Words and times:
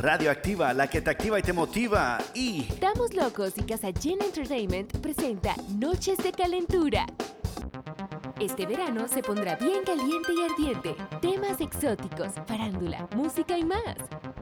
Radioactiva, 0.00 0.72
la 0.74 0.88
que 0.88 1.00
te 1.00 1.10
activa 1.10 1.38
y 1.38 1.42
te 1.42 1.52
motiva. 1.52 2.18
Y 2.34 2.66
Estamos 2.70 3.14
locos 3.14 3.54
y 3.56 3.62
Casa 3.62 3.88
Gen 4.00 4.22
Entertainment 4.22 4.96
presenta 4.98 5.56
Noches 5.76 6.18
de 6.18 6.30
Calentura. 6.32 7.04
Este 8.40 8.66
verano 8.66 9.08
se 9.08 9.20
pondrá 9.22 9.56
bien 9.56 9.82
caliente 9.84 10.32
y 10.32 10.44
ardiente. 10.52 10.94
Temas 11.20 11.60
exóticos, 11.60 12.32
farándula, 12.46 13.08
música 13.16 13.58
y 13.58 13.64
más. 13.64 13.82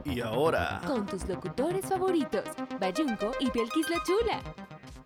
y 0.05 0.21
ahora. 0.21 0.79
Con 0.85 1.07
tus 1.07 1.27
locutores 1.27 1.85
favoritos, 1.85 2.43
Bayunco 2.79 3.31
y 3.39 3.49
Belkis 3.49 3.89
la 3.89 4.03
Chula. 4.03 4.41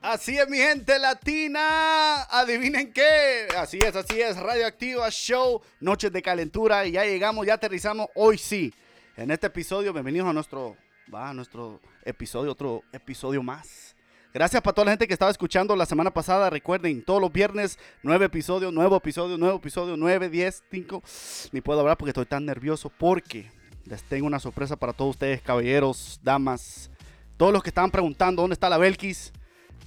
Así 0.02 0.38
es, 0.38 0.50
mi 0.50 0.58
gente 0.58 1.00
latina. 1.00 2.24
Adivinen 2.24 2.92
qué. 2.92 3.48
Así 3.58 3.80
es, 3.82 3.96
así 3.96 4.20
es. 4.20 4.36
Radioactiva 4.36 5.08
Show, 5.12 5.62
Noches 5.80 6.12
de 6.12 6.22
Calentura. 6.22 6.86
Y 6.86 6.92
ya 6.94 7.06
llegamos, 7.06 7.46
ya 7.46 7.54
aterrizamos. 7.54 8.08
Hoy 8.16 8.38
sí. 8.38 8.74
En 9.18 9.30
este 9.30 9.48
episodio, 9.48 9.92
bienvenidos 9.92 10.30
a 10.30 10.32
nuestro, 10.32 10.78
a 11.12 11.34
nuestro 11.34 11.82
episodio, 12.06 12.54
otro 12.54 12.82
episodio 12.94 13.44
más. 13.44 13.94
Gracias 14.34 14.62
para 14.62 14.74
toda 14.74 14.86
la 14.86 14.92
gente 14.92 15.06
que 15.06 15.12
estaba 15.12 15.30
escuchando 15.30 15.76
la 15.76 15.86
semana 15.86 16.12
pasada. 16.12 16.50
Recuerden, 16.50 17.04
todos 17.04 17.20
los 17.20 17.32
viernes, 17.32 17.78
nueve 18.04 18.28
episodios, 18.28 18.72
nuevo 18.72 18.96
episodio, 18.96 19.38
nuevo 19.38 19.58
episodio, 19.58 19.98
nueve, 19.98 20.30
diez, 20.30 20.64
cinco. 20.72 21.04
Ni 21.52 21.60
puedo 21.60 21.82
hablar 21.82 21.98
porque 21.98 22.12
estoy 22.12 22.26
tan 22.26 22.46
nervioso 22.46 22.90
porque 22.90 23.52
les 23.84 24.02
tengo 24.04 24.28
una 24.28 24.40
sorpresa 24.40 24.78
para 24.78 24.94
todos 24.94 25.12
ustedes, 25.12 25.42
caballeros, 25.42 26.18
damas, 26.24 26.90
todos 27.36 27.52
los 27.52 27.62
que 27.62 27.70
estaban 27.70 27.92
preguntando 27.92 28.42
dónde 28.44 28.54
está 28.54 28.70
la 28.70 28.78
Belkis. 28.78 29.34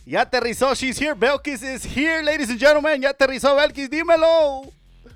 Ya 0.04 0.20
aterrizó, 0.20 0.74
she's 0.74 1.01
here, 1.01 1.15
Belkis 1.15 1.62
is 1.62 1.96
here, 1.96 2.23
ladies 2.23 2.51
and 2.51 2.60
gentlemen. 2.60 3.01
Ya 3.01 3.09
aterrizó 3.09 3.56
Belkis, 3.56 3.88
dímelo. 3.88 4.70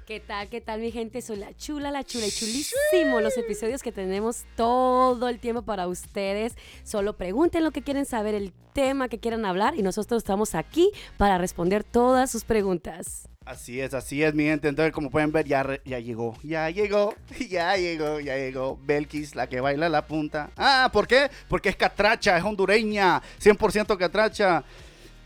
¿Qué 0.09 0.21
tal? 0.21 0.49
¿Qué 0.49 0.63
tal 0.63 0.81
mi 0.81 0.91
gente? 0.91 1.21
Soy 1.21 1.37
la 1.37 1.55
chula, 1.55 1.91
la 1.91 2.03
chula 2.03 2.27
y 2.27 2.31
chulísimo 2.31 3.21
los 3.21 3.37
episodios 3.37 3.83
que 3.83 3.93
tenemos 3.93 4.47
todo 4.57 5.29
el 5.29 5.39
tiempo 5.39 5.61
para 5.61 5.87
ustedes. 5.87 6.55
Solo 6.83 7.19
pregunten 7.19 7.63
lo 7.63 7.73
que 7.73 7.83
quieren 7.83 8.07
saber, 8.07 8.35
el 8.35 8.55
tema 8.73 9.11
que 9.11 9.19
quieran 9.19 9.45
hablar 9.45 9.75
y 9.77 9.83
nosotros 9.83 10.23
estamos 10.23 10.55
aquí 10.55 10.93
para 11.19 11.37
responder 11.37 11.85
todas 11.85 12.31
sus 12.31 12.45
preguntas. 12.45 13.29
Así 13.45 13.83
es, 13.83 13.93
así 13.93 14.23
es, 14.23 14.33
mi 14.33 14.45
gente. 14.45 14.69
Entonces, 14.69 14.95
como 14.95 15.11
pueden 15.11 15.31
ver, 15.31 15.45
ya, 15.45 15.79
ya 15.85 15.99
llegó, 15.99 16.39
ya 16.43 16.71
llegó, 16.71 17.15
ya 17.51 17.77
llegó, 17.77 18.19
ya 18.19 18.39
llegó. 18.39 18.79
Belkis, 18.83 19.37
la 19.37 19.47
que 19.47 19.61
baila 19.61 19.91
la 19.91 20.07
punta. 20.07 20.51
Ah, 20.57 20.89
¿por 20.91 21.07
qué? 21.07 21.31
Porque 21.49 21.69
es 21.69 21.77
catracha, 21.77 22.39
es 22.39 22.45
hondureña, 22.45 23.21
100% 23.43 23.99
catracha. 23.99 24.65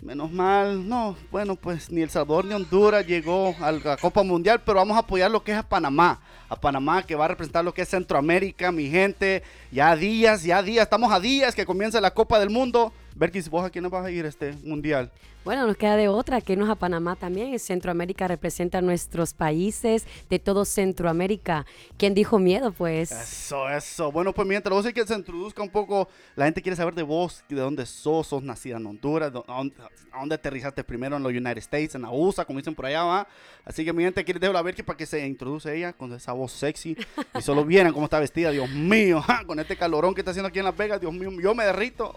Menos 0.02 0.32
mal, 0.32 0.88
no, 0.88 1.16
bueno, 1.30 1.54
pues 1.54 1.88
ni 1.88 2.02
El 2.02 2.10
Salvador 2.10 2.44
ni 2.44 2.54
Honduras 2.54 3.06
llegó 3.06 3.54
a 3.60 3.70
la 3.70 3.96
Copa 3.96 4.24
Mundial, 4.24 4.60
pero 4.66 4.78
vamos 4.78 4.96
a 4.96 5.00
apoyar 5.00 5.30
lo 5.30 5.44
que 5.44 5.52
es 5.52 5.58
a 5.58 5.62
Panamá. 5.62 6.18
A 6.48 6.56
Panamá, 6.56 7.04
que 7.04 7.14
va 7.14 7.26
a 7.26 7.28
representar 7.28 7.64
lo 7.64 7.72
que 7.72 7.82
es 7.82 7.88
Centroamérica, 7.88 8.72
mi 8.72 8.90
gente. 8.90 9.44
Ya 9.70 9.94
días, 9.94 10.42
ya 10.42 10.60
días, 10.60 10.82
estamos 10.82 11.12
a 11.12 11.20
días 11.20 11.54
que 11.54 11.64
comience 11.64 12.00
la 12.00 12.10
Copa 12.10 12.40
del 12.40 12.50
Mundo. 12.50 12.92
Belkis, 13.14 13.48
¿vos 13.48 13.64
a 13.64 13.70
quién 13.70 13.88
vas 13.90 14.04
a 14.04 14.10
ir 14.10 14.24
este 14.24 14.52
mundial? 14.64 15.10
Bueno, 15.44 15.66
nos 15.66 15.76
queda 15.76 15.96
de 15.96 16.06
otra, 16.06 16.40
que 16.40 16.52
irnos 16.52 16.70
a 16.70 16.76
Panamá 16.76 17.16
también. 17.16 17.58
Centroamérica 17.58 18.28
representa 18.28 18.80
nuestros 18.80 19.34
países 19.34 20.06
de 20.30 20.38
todo 20.38 20.64
Centroamérica. 20.64 21.66
¿Quién 21.96 22.14
dijo 22.14 22.38
miedo? 22.38 22.70
Pues 22.70 23.10
Eso, 23.10 23.68
eso. 23.68 24.12
Bueno, 24.12 24.32
pues 24.32 24.46
mientras 24.46 24.72
vos 24.72 24.92
que 24.92 25.04
se 25.04 25.14
introduzca 25.14 25.60
un 25.60 25.68
poco, 25.68 26.08
la 26.36 26.44
gente 26.44 26.62
quiere 26.62 26.76
saber 26.76 26.94
de 26.94 27.02
vos, 27.02 27.42
de 27.48 27.56
dónde 27.56 27.86
sos, 27.86 28.28
sos 28.28 28.42
nacida 28.44 28.76
en 28.76 28.86
Honduras, 28.86 29.32
a 29.48 29.52
dónde, 29.52 29.74
a 30.12 30.20
dónde 30.20 30.36
aterrizaste 30.36 30.84
primero 30.84 31.16
en 31.16 31.24
los 31.24 31.32
United 31.32 31.58
States, 31.58 31.96
en 31.96 32.02
la 32.02 32.10
USA, 32.10 32.44
como 32.44 32.60
dicen 32.60 32.76
por 32.76 32.86
allá, 32.86 33.02
va. 33.02 33.26
Así 33.64 33.84
que 33.84 33.92
mi 33.92 34.04
gente, 34.04 34.20
aquí 34.20 34.32
les 34.32 34.40
dejo 34.40 34.52
la 34.52 34.62
Belkis 34.62 34.84
para 34.84 34.96
que 34.96 35.06
se 35.06 35.26
introduce 35.26 35.76
ella 35.76 35.92
con 35.92 36.12
esa 36.12 36.32
voz 36.32 36.52
sexy. 36.52 36.96
Y 37.36 37.42
solo 37.42 37.64
vieran 37.64 37.92
cómo 37.92 38.04
está 38.04 38.20
vestida, 38.20 38.52
Dios 38.52 38.70
mío, 38.70 39.24
con 39.46 39.58
este 39.58 39.76
calorón 39.76 40.14
que 40.14 40.20
está 40.20 40.30
haciendo 40.30 40.48
aquí 40.48 40.60
en 40.60 40.66
Las 40.66 40.76
Vegas, 40.76 41.00
Dios 41.00 41.12
mío, 41.12 41.32
yo 41.42 41.52
me 41.52 41.64
derrito. 41.64 42.14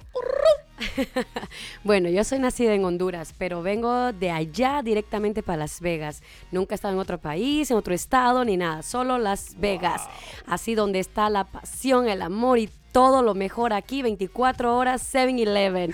Bueno, 1.83 2.09
yo 2.09 2.23
soy 2.23 2.39
nacida 2.39 2.73
en 2.73 2.85
Honduras, 2.85 3.33
pero 3.37 3.61
vengo 3.61 4.11
de 4.13 4.31
allá 4.31 4.81
directamente 4.83 5.43
para 5.43 5.57
Las 5.59 5.81
Vegas. 5.81 6.21
Nunca 6.51 6.73
he 6.73 6.77
estado 6.77 6.93
en 6.93 6.99
otro 6.99 7.19
país, 7.19 7.69
en 7.71 7.77
otro 7.77 7.93
estado, 7.93 8.43
ni 8.43 8.57
nada, 8.57 8.81
solo 8.81 9.17
Las 9.17 9.59
Vegas. 9.59 10.01
Así 10.47 10.75
donde 10.75 10.99
está 10.99 11.29
la 11.29 11.45
pasión, 11.45 12.07
el 12.07 12.21
amor 12.21 12.59
y 12.59 12.69
todo 12.91 13.21
lo 13.21 13.33
mejor 13.33 13.73
aquí, 13.73 14.01
24 14.01 14.75
horas, 14.75 15.13
7-Eleven. 15.13 15.93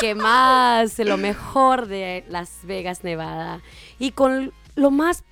¿Qué 0.00 0.14
más? 0.16 0.98
Lo 0.98 1.16
mejor 1.16 1.86
de 1.86 2.24
Las 2.28 2.64
Vegas, 2.64 3.04
Nevada. 3.04 3.62
Y 3.98 4.12
con 4.12 4.52
lo 4.74 4.90
más 4.90 5.24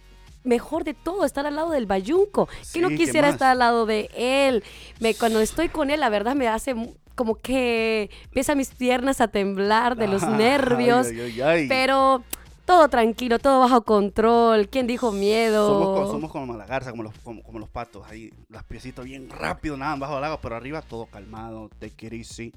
mejor 0.45 0.85
de 0.85 0.95
todo, 0.95 1.25
estar 1.25 1.47
al 1.47 1.57
lado 1.57 1.71
del 1.71 1.87
Bayunco. 1.87 2.49
que 2.73 2.81
no 2.81 2.89
Sí, 2.89 2.97
¿qué 2.97 3.05
quisiera 3.05 3.29
estar 3.29 3.51
al 3.51 3.59
lado 3.59 3.85
de 3.85 4.11
él. 4.17 4.65
Me, 5.01 5.15
cuando 5.15 5.41
estoy 5.41 5.69
con 5.69 5.91
él, 5.91 6.01
la 6.01 6.09
verdad 6.09 6.35
me 6.35 6.49
hace 6.49 6.75
como 7.19 7.35
que 7.35 8.11
empiezan 8.27 8.57
mis 8.57 8.71
piernas 8.71 9.21
a 9.21 9.27
temblar 9.27 9.97
de 9.97 10.07
los 10.07 10.23
nervios. 10.23 11.09
ay, 11.09 11.21
ay, 11.21 11.41
ay. 11.41 11.69
Pero 11.69 12.23
todo 12.65 12.89
tranquilo, 12.89 13.41
todo 13.41 13.59
bajo 13.59 13.83
control. 13.83 14.69
¿Quién 14.69 14.87
dijo 14.87 15.11
miedo? 15.11 15.67
Somos, 15.67 16.11
somos 16.11 16.31
como 16.31 16.57
la 16.57 16.65
garza, 16.65 16.93
como 16.93 17.03
los, 17.03 17.13
como, 17.25 17.43
como 17.43 17.59
los 17.59 17.69
patos, 17.69 18.07
ahí, 18.09 18.33
las 18.49 18.63
piecitas 18.63 19.05
bien 19.05 19.29
rápido, 19.29 19.77
nada, 19.77 19.97
bajo 19.97 20.17
el 20.17 20.25
agua, 20.25 20.39
pero 20.41 20.55
arriba 20.55 20.81
todo 20.81 21.07
calmado, 21.07 21.69
it 21.81 22.13
easy, 22.13 22.53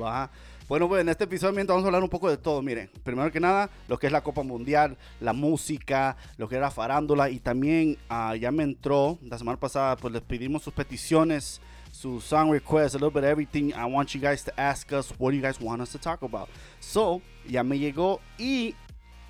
va. 0.00 0.30
Bueno, 0.68 0.86
pues 0.88 1.00
en 1.00 1.08
este 1.08 1.24
episodio 1.24 1.54
mientras 1.54 1.74
vamos 1.74 1.84
a 1.84 1.88
hablar 1.88 2.02
un 2.02 2.08
poco 2.08 2.30
de 2.30 2.36
todo, 2.36 2.62
miren, 2.62 2.90
primero 3.02 3.30
que 3.32 3.40
nada, 3.40 3.68
lo 3.88 3.98
que 3.98 4.06
es 4.06 4.12
la 4.12 4.22
Copa 4.22 4.42
Mundial, 4.42 4.96
la 5.20 5.32
música, 5.32 6.16
lo 6.36 6.48
que 6.48 6.56
era 6.56 6.70
farándula, 6.70 7.28
y 7.28 7.40
también 7.40 7.98
ah, 8.08 8.36
ya 8.36 8.50
me 8.50 8.62
entró, 8.62 9.18
la 9.22 9.38
semana 9.38 9.58
pasada, 9.58 9.96
pues 9.96 10.14
les 10.14 10.22
pedimos 10.22 10.62
sus 10.62 10.72
peticiones, 10.72 11.60
sus 12.00 12.22
song 12.24 12.50
requests, 12.52 12.94
a 12.94 12.98
little 12.98 13.10
bit 13.10 13.24
of 13.24 13.30
everything. 13.30 13.72
I 13.74 13.84
want 13.86 14.14
you 14.14 14.20
guys 14.20 14.44
to 14.44 14.52
ask 14.56 14.92
us, 14.92 15.12
what 15.18 15.32
do 15.32 15.36
you 15.36 15.42
guys 15.42 15.60
want 15.60 15.82
us 15.82 15.90
to 15.92 15.98
talk 15.98 16.22
about? 16.22 16.48
So, 16.78 17.20
ya 17.48 17.64
me 17.64 17.78
llegó, 17.78 18.20
y 18.38 18.74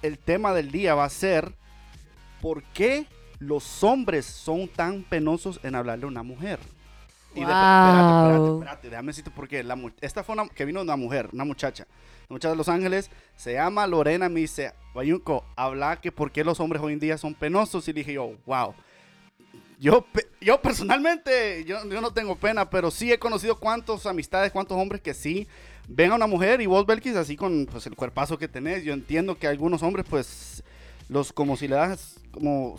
el 0.03 0.19
tema 0.19 0.53
del 0.53 0.71
día 0.71 0.95
va 0.95 1.05
a 1.07 1.11
ser 1.11 1.53
¿por 2.43 2.63
qué 2.75 3.07
los 3.39 3.83
hombres 3.83 4.27
son 4.27 4.69
tan 4.69 5.03
penosos 5.03 5.59
en 5.63 5.75
hablarle 5.75 6.05
a 6.05 6.09
una 6.09 6.23
mujer? 6.23 6.59
Y 7.35 7.41
de- 7.41 7.53
espérate, 7.53 8.13
espérate, 8.13 8.39
Wow. 8.39 8.59
espérate, 8.59 8.91
déjame 8.91 9.07
decirte 9.09 9.31
por 9.31 9.49
qué. 9.49 9.63
La 9.65 9.77
esta 10.01 10.23
fue 10.23 10.35
una 10.35 10.49
que 10.49 10.65
vino 10.65 10.83
una 10.83 10.97
mujer, 10.97 11.31
una 11.33 11.45
muchacha. 11.45 11.87
Una 12.29 12.35
muchacha 12.37 12.51
de 12.51 12.57
Los 12.57 12.69
Ángeles, 12.69 13.11
se 13.37 13.55
llama 13.55 13.87
Lorena, 13.87 14.29
me 14.29 14.41
dice, 14.41 14.73
Bayunco, 14.95 15.45
habla 15.57 15.97
que 16.01 16.13
por 16.13 16.31
qué 16.31 16.45
los 16.45 16.61
hombres 16.61 16.83
hoy 16.83 16.93
en 16.93 16.99
día 17.01 17.17
son 17.17 17.35
penosos. 17.35 17.89
Y 17.89 17.93
dije 17.95 18.13
yo, 18.13 18.33
wow. 18.45 18.75
Yo, 19.79 20.05
yo 20.41 20.61
personalmente, 20.61 21.65
yo, 21.65 21.89
yo 21.89 22.01
no 22.01 22.13
tengo 22.13 22.35
pena, 22.37 22.69
pero 22.69 22.91
sí 22.91 23.13
he 23.13 23.19
conocido 23.19 23.59
cuántos 23.61 24.07
amistades, 24.07 24.51
cuántos 24.51 24.77
hombres 24.77 25.01
que 25.01 25.15
sí 25.15 25.47
ven 25.89 26.11
a 26.11 26.17
una 26.17 26.27
mujer 26.27 26.61
y 26.61 26.67
vos, 26.67 26.85
Belkis, 26.85 27.17
así 27.17 27.37
con 27.37 27.67
pues, 27.67 27.87
el 27.87 27.95
cuerpazo 27.95 28.39
que 28.39 28.49
tenés. 28.49 28.85
Yo 28.85 28.93
entiendo 28.93 29.39
que 29.39 29.47
algunos 29.47 29.83
hombres, 29.83 30.05
pues, 30.09 30.63
los 31.09 31.33
como 31.33 31.57
si 31.57 31.69
le 31.69 31.77
das 31.77 32.21
como 32.33 32.77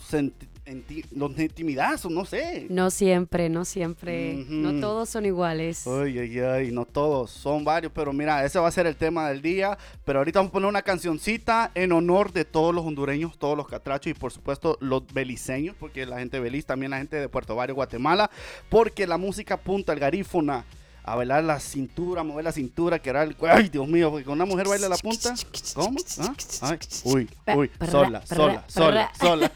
los 1.12 1.38
intimidas 1.38 2.04
o 2.04 2.10
no 2.10 2.24
sé. 2.24 2.66
No 2.70 2.90
siempre, 2.90 3.48
no 3.48 3.64
siempre. 3.64 4.42
Ujú. 4.42 4.52
No 4.52 4.80
todos 4.80 5.08
son 5.08 5.26
iguales. 5.26 5.86
Ay, 5.86 6.18
ay, 6.18 6.38
ay, 6.40 6.70
no 6.70 6.84
todos, 6.84 7.30
son 7.30 7.64
varios, 7.64 7.92
pero 7.92 8.12
mira, 8.12 8.44
ese 8.44 8.58
va 8.58 8.68
a 8.68 8.72
ser 8.72 8.86
el 8.86 8.96
tema 8.96 9.28
del 9.28 9.42
día. 9.42 9.76
Pero 10.04 10.20
ahorita 10.20 10.38
vamos 10.38 10.50
a 10.50 10.52
poner 10.52 10.68
una 10.68 10.82
cancioncita 10.82 11.70
en 11.74 11.92
honor 11.92 12.32
de 12.32 12.44
todos 12.44 12.74
los 12.74 12.84
hondureños, 12.84 13.38
todos 13.38 13.56
los 13.56 13.66
catrachos 13.66 14.10
y 14.10 14.14
por 14.14 14.32
supuesto 14.32 14.76
los 14.80 15.06
beliceños, 15.12 15.74
porque 15.78 16.06
la 16.06 16.18
gente 16.18 16.36
de 16.36 16.42
Belice, 16.42 16.66
también 16.66 16.90
la 16.90 16.98
gente 16.98 17.16
de 17.16 17.28
Puerto 17.28 17.56
Barrio, 17.56 17.74
Guatemala, 17.74 18.30
porque 18.68 19.06
la 19.06 19.18
música 19.18 19.54
apunta 19.54 19.92
al 19.92 19.98
garífona. 19.98 20.64
A 21.02 21.16
bailar 21.16 21.42
la 21.42 21.58
cintura, 21.58 22.22
mover 22.22 22.44
la 22.44 22.52
cintura, 22.52 22.98
que 22.98 23.08
era 23.08 23.22
el... 23.22 23.34
Ay, 23.48 23.70
Dios 23.70 23.88
mío, 23.88 24.10
porque 24.10 24.24
con 24.24 24.34
una 24.34 24.44
mujer 24.44 24.68
baila 24.68 24.86
la 24.86 24.98
punta. 24.98 25.34
¿Cómo? 25.74 25.98
¿Ah? 26.18 26.34
Ay, 26.60 26.78
uy, 27.04 27.28
uy, 27.56 27.70
sola, 27.90 28.24
sola, 28.26 28.64
sola, 28.68 29.10
sola. 29.18 29.50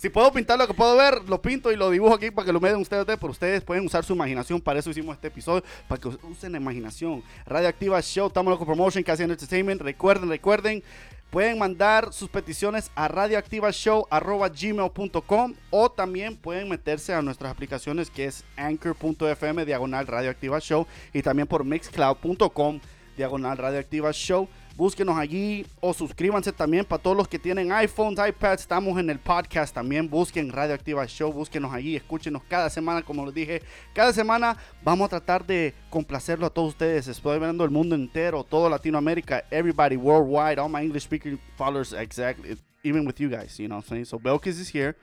Si 0.00 0.08
puedo 0.08 0.32
pintar 0.32 0.58
lo 0.58 0.66
que 0.66 0.72
puedo 0.72 0.96
ver, 0.96 1.28
lo 1.28 1.42
pinto 1.42 1.70
y 1.70 1.76
lo 1.76 1.90
dibujo 1.90 2.14
aquí 2.14 2.30
para 2.30 2.46
que 2.46 2.54
lo 2.54 2.60
medan 2.60 2.80
ustedes, 2.80 3.04
pero 3.04 3.32
ustedes 3.32 3.62
pueden 3.62 3.84
usar 3.84 4.02
su 4.02 4.14
imaginación. 4.14 4.58
Para 4.58 4.78
eso 4.78 4.88
hicimos 4.88 5.14
este 5.14 5.28
episodio, 5.28 5.62
para 5.86 6.00
que 6.00 6.08
usen 6.08 6.52
la 6.52 6.58
imaginación. 6.58 7.22
Radioactiva 7.44 8.00
Show, 8.00 8.28
estamos 8.28 8.50
loco 8.50 8.64
promotion, 8.64 9.04
casi 9.04 9.24
entertainment. 9.24 9.82
Recuerden, 9.82 10.30
recuerden, 10.30 10.82
pueden 11.28 11.58
mandar 11.58 12.14
sus 12.14 12.30
peticiones 12.30 12.90
a 12.94 13.08
radioactivashow.gmail.com 13.08 15.54
o 15.68 15.90
también 15.90 16.34
pueden 16.34 16.70
meterse 16.70 17.12
a 17.12 17.20
nuestras 17.20 17.52
aplicaciones 17.52 18.08
que 18.08 18.24
es 18.24 18.42
anchor.fm 18.56 19.66
diagonal 19.66 20.06
radioactiva 20.06 20.60
show 20.60 20.86
y 21.12 21.20
también 21.20 21.46
por 21.46 21.62
mixcloud.com 21.62 22.80
diagonal 23.18 23.58
radioactiva 23.58 24.12
show. 24.12 24.48
Búsquenos 24.80 25.18
allí 25.18 25.66
o 25.78 25.92
suscríbanse 25.92 26.52
también 26.52 26.86
para 26.86 27.02
todos 27.02 27.14
los 27.14 27.28
que 27.28 27.38
tienen 27.38 27.70
iPhones, 27.70 28.18
iPads. 28.18 28.62
Estamos 28.62 28.98
en 28.98 29.10
el 29.10 29.18
podcast 29.18 29.74
también. 29.74 30.08
Busquen 30.08 30.50
Radioactiva 30.50 31.06
Show, 31.06 31.30
búsquenos 31.30 31.70
allí, 31.70 31.96
escúchenos 31.96 32.42
cada 32.48 32.70
semana, 32.70 33.02
como 33.02 33.26
les 33.26 33.34
dije. 33.34 33.60
Cada 33.92 34.10
semana 34.14 34.56
vamos 34.82 35.04
a 35.04 35.10
tratar 35.10 35.46
de 35.46 35.74
complacerlo 35.90 36.46
a 36.46 36.50
todos 36.50 36.70
ustedes. 36.70 37.08
Estoy 37.08 37.38
viendo 37.38 37.62
el 37.62 37.70
mundo 37.70 37.94
entero, 37.94 38.42
todo 38.42 38.70
Latinoamérica, 38.70 39.44
everybody 39.50 39.96
worldwide, 39.98 40.58
all 40.58 40.70
my 40.70 40.80
English 40.80 41.04
speaking 41.04 41.38
followers, 41.58 41.92
exactly. 41.92 42.56
even 42.82 43.06
with 43.06 43.20
you 43.20 43.28
guys, 43.28 43.58
you 43.58 43.68
know 43.68 43.76
what 43.76 43.84
I'm 43.84 43.88
saying? 43.88 44.04
So 44.06 44.18
Belkis 44.18 44.58
is 44.58 44.68
here. 44.68 44.96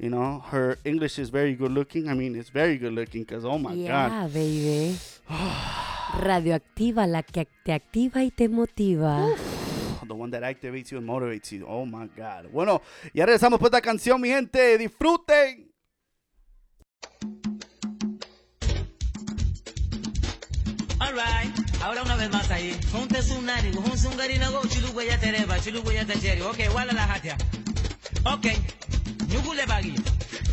You 0.00 0.08
know, 0.08 0.42
her 0.50 0.78
English 0.82 1.18
is 1.18 1.28
very 1.28 1.54
good 1.54 1.72
looking. 1.72 2.08
I 2.08 2.14
mean, 2.14 2.34
it's 2.34 2.48
very 2.48 2.78
good 2.78 2.94
looking 2.94 3.22
because, 3.22 3.44
oh 3.44 3.58
my 3.58 3.76
God. 3.76 4.10
Yeah, 4.10 4.28
baby. 4.32 4.96
Radioactiva, 6.18 7.06
la 7.06 7.22
que 7.22 7.46
te 7.62 7.74
activa 7.74 8.24
y 8.24 8.30
te 8.30 8.48
motiva. 8.48 9.28
The 10.08 10.14
one 10.14 10.30
that 10.30 10.42
activates 10.42 10.90
you 10.90 10.98
and 10.98 11.06
motivates 11.06 11.52
you. 11.52 11.66
Oh 11.68 11.84
my 11.84 12.08
God. 12.16 12.50
Bueno, 12.50 12.80
ya 13.12 13.26
regresamos 13.26 13.58
por 13.58 13.66
esta 13.66 13.82
canción, 13.82 14.18
mi 14.22 14.28
gente. 14.28 14.78
Disfruten. 14.78 15.70
Alright, 20.98 21.82
ahora 21.82 22.02
una 22.04 22.16
vez 22.16 22.30
más 22.30 22.50
ahí. 22.50 22.74
Junte 22.90 23.22
su 23.22 23.42
nari, 23.42 23.70
junte 23.74 24.08
un 24.08 24.16
garina 24.16 24.48
go, 24.48 24.62
chilugo 24.66 25.02
ya 25.02 25.20
tereba, 25.20 25.60
chilugo 25.60 25.92
ya 25.92 26.06
tacheri. 26.06 26.40
Ok, 26.40 26.74
wala 26.74 26.94
la 26.94 27.04
hatia. 27.04 27.36
Ok, 28.24 28.46
nyugule 29.30 29.66
bagi. 29.66 29.94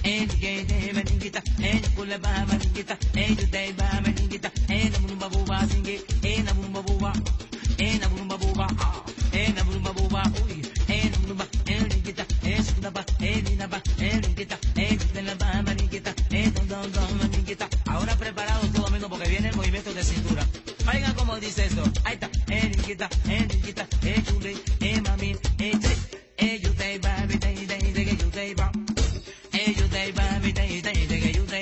En 0.04 0.28
que 0.28 0.64
te 0.66 0.94
maningita, 0.94 1.42
en 1.60 1.82
kule 1.96 2.18
ba 2.18 2.46
maningita, 2.48 2.98
en 3.14 3.36
yudai 3.36 3.74
ba 3.74 4.02
maningita, 4.02 4.52
en 4.70 4.96
amumba 4.96 5.28
buba 5.28 5.68
singe, 5.68 6.02
en 6.24 6.48
amumba 6.48 6.82
buba, 6.82 7.12
en 7.78 8.04
amumba 8.04 8.38
buba, 8.38 8.68
en 9.34 9.58
amumba 9.60 9.92
buba, 9.92 10.24
uy, 10.46 10.62
en 10.88 11.14
amumba, 11.16 11.46
en 11.66 11.90
ringita, 11.90 12.26
en 12.44 12.64
sundaba, 12.64 13.04
en 13.20 13.48
inaba, 13.52 13.82
en 14.00 14.24
ringita, 14.24 14.58
en 14.76 15.38
ba 15.38 15.62
maningita, 15.64 16.14
en 16.30 16.54
don 16.54 16.68
don 16.70 16.92
don 16.94 17.18
maningita. 17.18 17.68
Ahora 17.88 18.16
preparados 18.16 18.72
todo 18.72 18.90
menos 18.90 19.10
porque 19.10 19.28
viene 19.28 19.50
el 19.50 19.56
movimiento 19.56 19.94
de 19.94 20.04
cintura. 20.04 20.48
Oigan 20.88 21.14
cómo 21.16 21.36
dice 21.38 21.66
esto. 21.66 21.84
Ahí 22.06 22.14
está. 22.14 22.30
En 22.48 22.74
ringita, 22.74 23.10
en 23.28 23.50
ringita, 23.50 23.88
en 24.04 24.24
chule, 24.24 24.56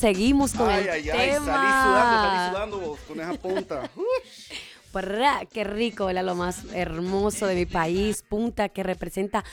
seguimos 0.00 0.54
con 0.54 0.68
Ay, 0.68 0.84
el 0.84 0.90
ay, 0.90 1.10
ay. 1.10 1.30
tema. 1.30 1.46
Salí 1.46 1.68
sudando, 1.84 2.22
salí 2.22 2.50
sudando 2.50 2.80
vos, 2.80 3.00
con 3.06 3.20
esa 3.20 3.34
punta. 3.34 3.90
Qué 5.52 5.64
rico, 5.64 6.06
¿verdad? 6.06 6.24
Lo 6.24 6.34
más 6.34 6.64
hermoso 6.74 7.46
de 7.46 7.54
mi 7.54 7.66
país, 7.66 8.24
punta 8.28 8.68
que 8.68 8.82
representa 8.82 9.44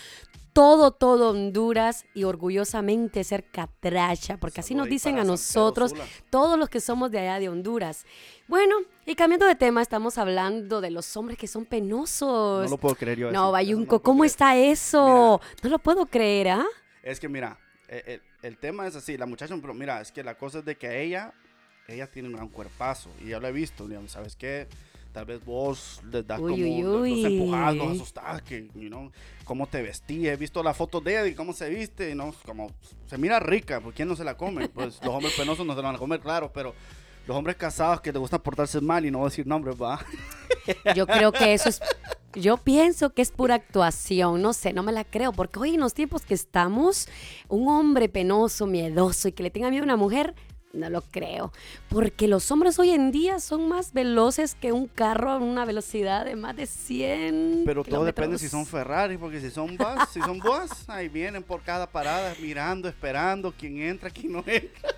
todo, 0.51 0.89
todo 0.89 1.29
Honduras 1.29 2.05
y 2.15 2.23
orgullosamente 2.23 3.23
ser 3.23 3.43
catracha, 3.43 4.37
porque 4.37 4.61
así 4.61 4.73
nos 4.73 4.89
dicen 4.89 5.19
a 5.19 5.23
nosotros, 5.23 5.93
todos 6.31 6.57
los 6.57 6.69
que 6.69 6.79
somos 6.79 7.11
de 7.11 7.19
allá 7.19 7.37
de 7.39 7.49
Honduras. 7.49 8.07
Bueno, 8.47 8.77
y 9.05 9.13
cambiando 9.13 9.45
de 9.45 9.53
tema, 9.53 9.83
estamos 9.83 10.17
hablando 10.17 10.81
de 10.81 10.89
los 10.89 11.15
hombres 11.15 11.37
que 11.37 11.45
son 11.45 11.65
penosos. 11.65 12.63
No 12.63 12.69
lo 12.71 12.77
puedo 12.77 12.95
creer 12.95 13.19
yo. 13.19 13.31
No, 13.31 13.43
Eso 13.43 13.51
Bayunco, 13.51 13.95
no 13.97 14.01
¿cómo 14.01 14.19
creer. 14.21 14.31
está 14.31 14.57
eso? 14.57 15.39
No 15.61 15.69
lo 15.69 15.77
puedo 15.77 16.07
creer, 16.07 16.49
¿ah? 16.49 16.65
Es 17.03 17.19
que 17.19 17.29
mira, 17.29 17.59
eh, 17.87 18.03
el, 18.07 18.21
el 18.47 18.57
tema 18.57 18.87
es 18.87 18.95
así, 18.95 19.17
la 19.17 19.25
muchacha, 19.25 19.55
pero 19.61 19.73
mira, 19.73 20.01
es 20.01 20.11
que 20.11 20.23
la 20.23 20.35
cosa 20.35 20.59
es 20.59 20.65
de 20.65 20.75
que 20.77 21.01
ella, 21.03 21.33
ella 21.87 22.07
tiene 22.07 22.29
un 22.29 22.35
gran 22.35 22.47
cuerpazo 22.49 23.09
y 23.23 23.29
ya 23.29 23.39
lo 23.39 23.47
he 23.47 23.51
visto, 23.51 23.87
digamos, 23.87 24.11
¿sabes 24.11 24.35
qué? 24.35 24.67
Tal 25.13 25.25
vez 25.25 25.43
vos 25.43 26.01
les 26.11 26.27
das 26.27 26.39
Uy, 26.39 26.51
como 26.51 26.63
uy, 26.63 26.81
los- 26.83 27.09
los 27.09 27.19
uy. 27.19 27.25
empujadas, 27.25 27.75
los 27.75 27.91
asustas, 27.95 28.41
que, 28.43 28.67
you 28.75 28.87
know, 28.89 29.11
cómo 29.45 29.65
te 29.67 29.81
vestía, 29.81 30.33
he 30.33 30.35
visto 30.37 30.61
las 30.61 30.77
fotos 30.77 31.03
de 31.03 31.11
ella 31.11 31.27
y 31.27 31.33
cómo 31.33 31.53
se 31.53 31.69
viste, 31.69 32.13
¿no? 32.13 32.33
Como, 32.45 32.71
se 33.07 33.17
mira 33.17 33.39
rica, 33.39 33.79
¿por 33.81 33.93
quién 33.93 34.07
no 34.07 34.15
se 34.15 34.23
la 34.23 34.35
come? 34.37 34.67
Pues 34.69 34.99
los 35.03 35.13
hombres 35.13 35.33
penosos 35.35 35.65
no 35.65 35.73
se 35.73 35.81
la 35.81 35.87
van 35.87 35.95
a 35.95 35.99
comer, 35.99 36.19
claro, 36.19 36.51
pero 36.53 36.75
los 37.25 37.35
hombres 37.35 37.55
casados 37.57 37.99
que 38.01 38.11
les 38.11 38.19
gusta 38.19 38.37
portarse 38.37 38.79
mal 38.79 39.05
y 39.05 39.11
no 39.11 39.25
decir 39.25 39.47
nombres, 39.47 39.75
va. 39.81 39.99
Yo 40.95 41.07
creo 41.07 41.31
que 41.31 41.53
eso 41.53 41.69
es. 41.69 41.81
Yo 42.37 42.57
pienso 42.57 43.09
que 43.09 43.23
es 43.23 43.31
pura 43.31 43.55
actuación, 43.55 44.43
no 44.43 44.53
sé, 44.53 44.71
no 44.71 44.83
me 44.83 44.91
la 44.91 45.03
creo, 45.03 45.33
porque 45.33 45.57
hoy 45.57 45.73
en 45.73 45.79
los 45.79 45.95
tiempos 45.95 46.21
que 46.23 46.35
estamos, 46.35 47.09
un 47.49 47.67
hombre 47.67 48.09
penoso, 48.09 48.67
miedoso 48.67 49.27
y 49.27 49.31
que 49.31 49.41
le 49.41 49.49
tenga 49.49 49.71
miedo 49.71 49.81
a 49.81 49.85
una 49.85 49.97
mujer, 49.97 50.35
No 50.73 50.89
lo 50.91 51.01
creo. 51.01 51.51
Porque 51.89 52.27
los 52.27 52.51
hombres 52.51 52.77
hoy 52.77 52.91
en 52.91 53.11
día 53.11 53.39
son 53.39 53.67
más 53.67 53.93
veloces 53.93 54.53
que 54.53 54.71
un 54.71 54.85
carro 54.85 55.31
a 55.31 55.37
una 55.37 55.65
velocidad 55.65 56.25
de 56.25 56.35
más 56.35 56.55
de 56.55 56.67
100 56.67 57.63
Pero 57.65 57.83
todo 57.83 58.03
depende 58.03 58.37
si 58.37 58.47
son 58.49 58.65
Ferrari, 58.67 59.17
porque 59.17 59.41
si 59.41 59.49
son 59.49 59.75
bus, 59.75 60.09
si 60.11 60.19
son 60.21 60.37
bus, 60.37 60.87
ahí 60.87 61.09
vienen 61.09 61.41
por 61.41 61.63
cada 61.63 61.87
parada, 61.89 62.35
mirando, 62.39 62.87
esperando 62.87 63.51
quién 63.57 63.81
entra, 63.81 64.11
quién 64.11 64.33
no 64.33 64.43
entra. 64.45 64.89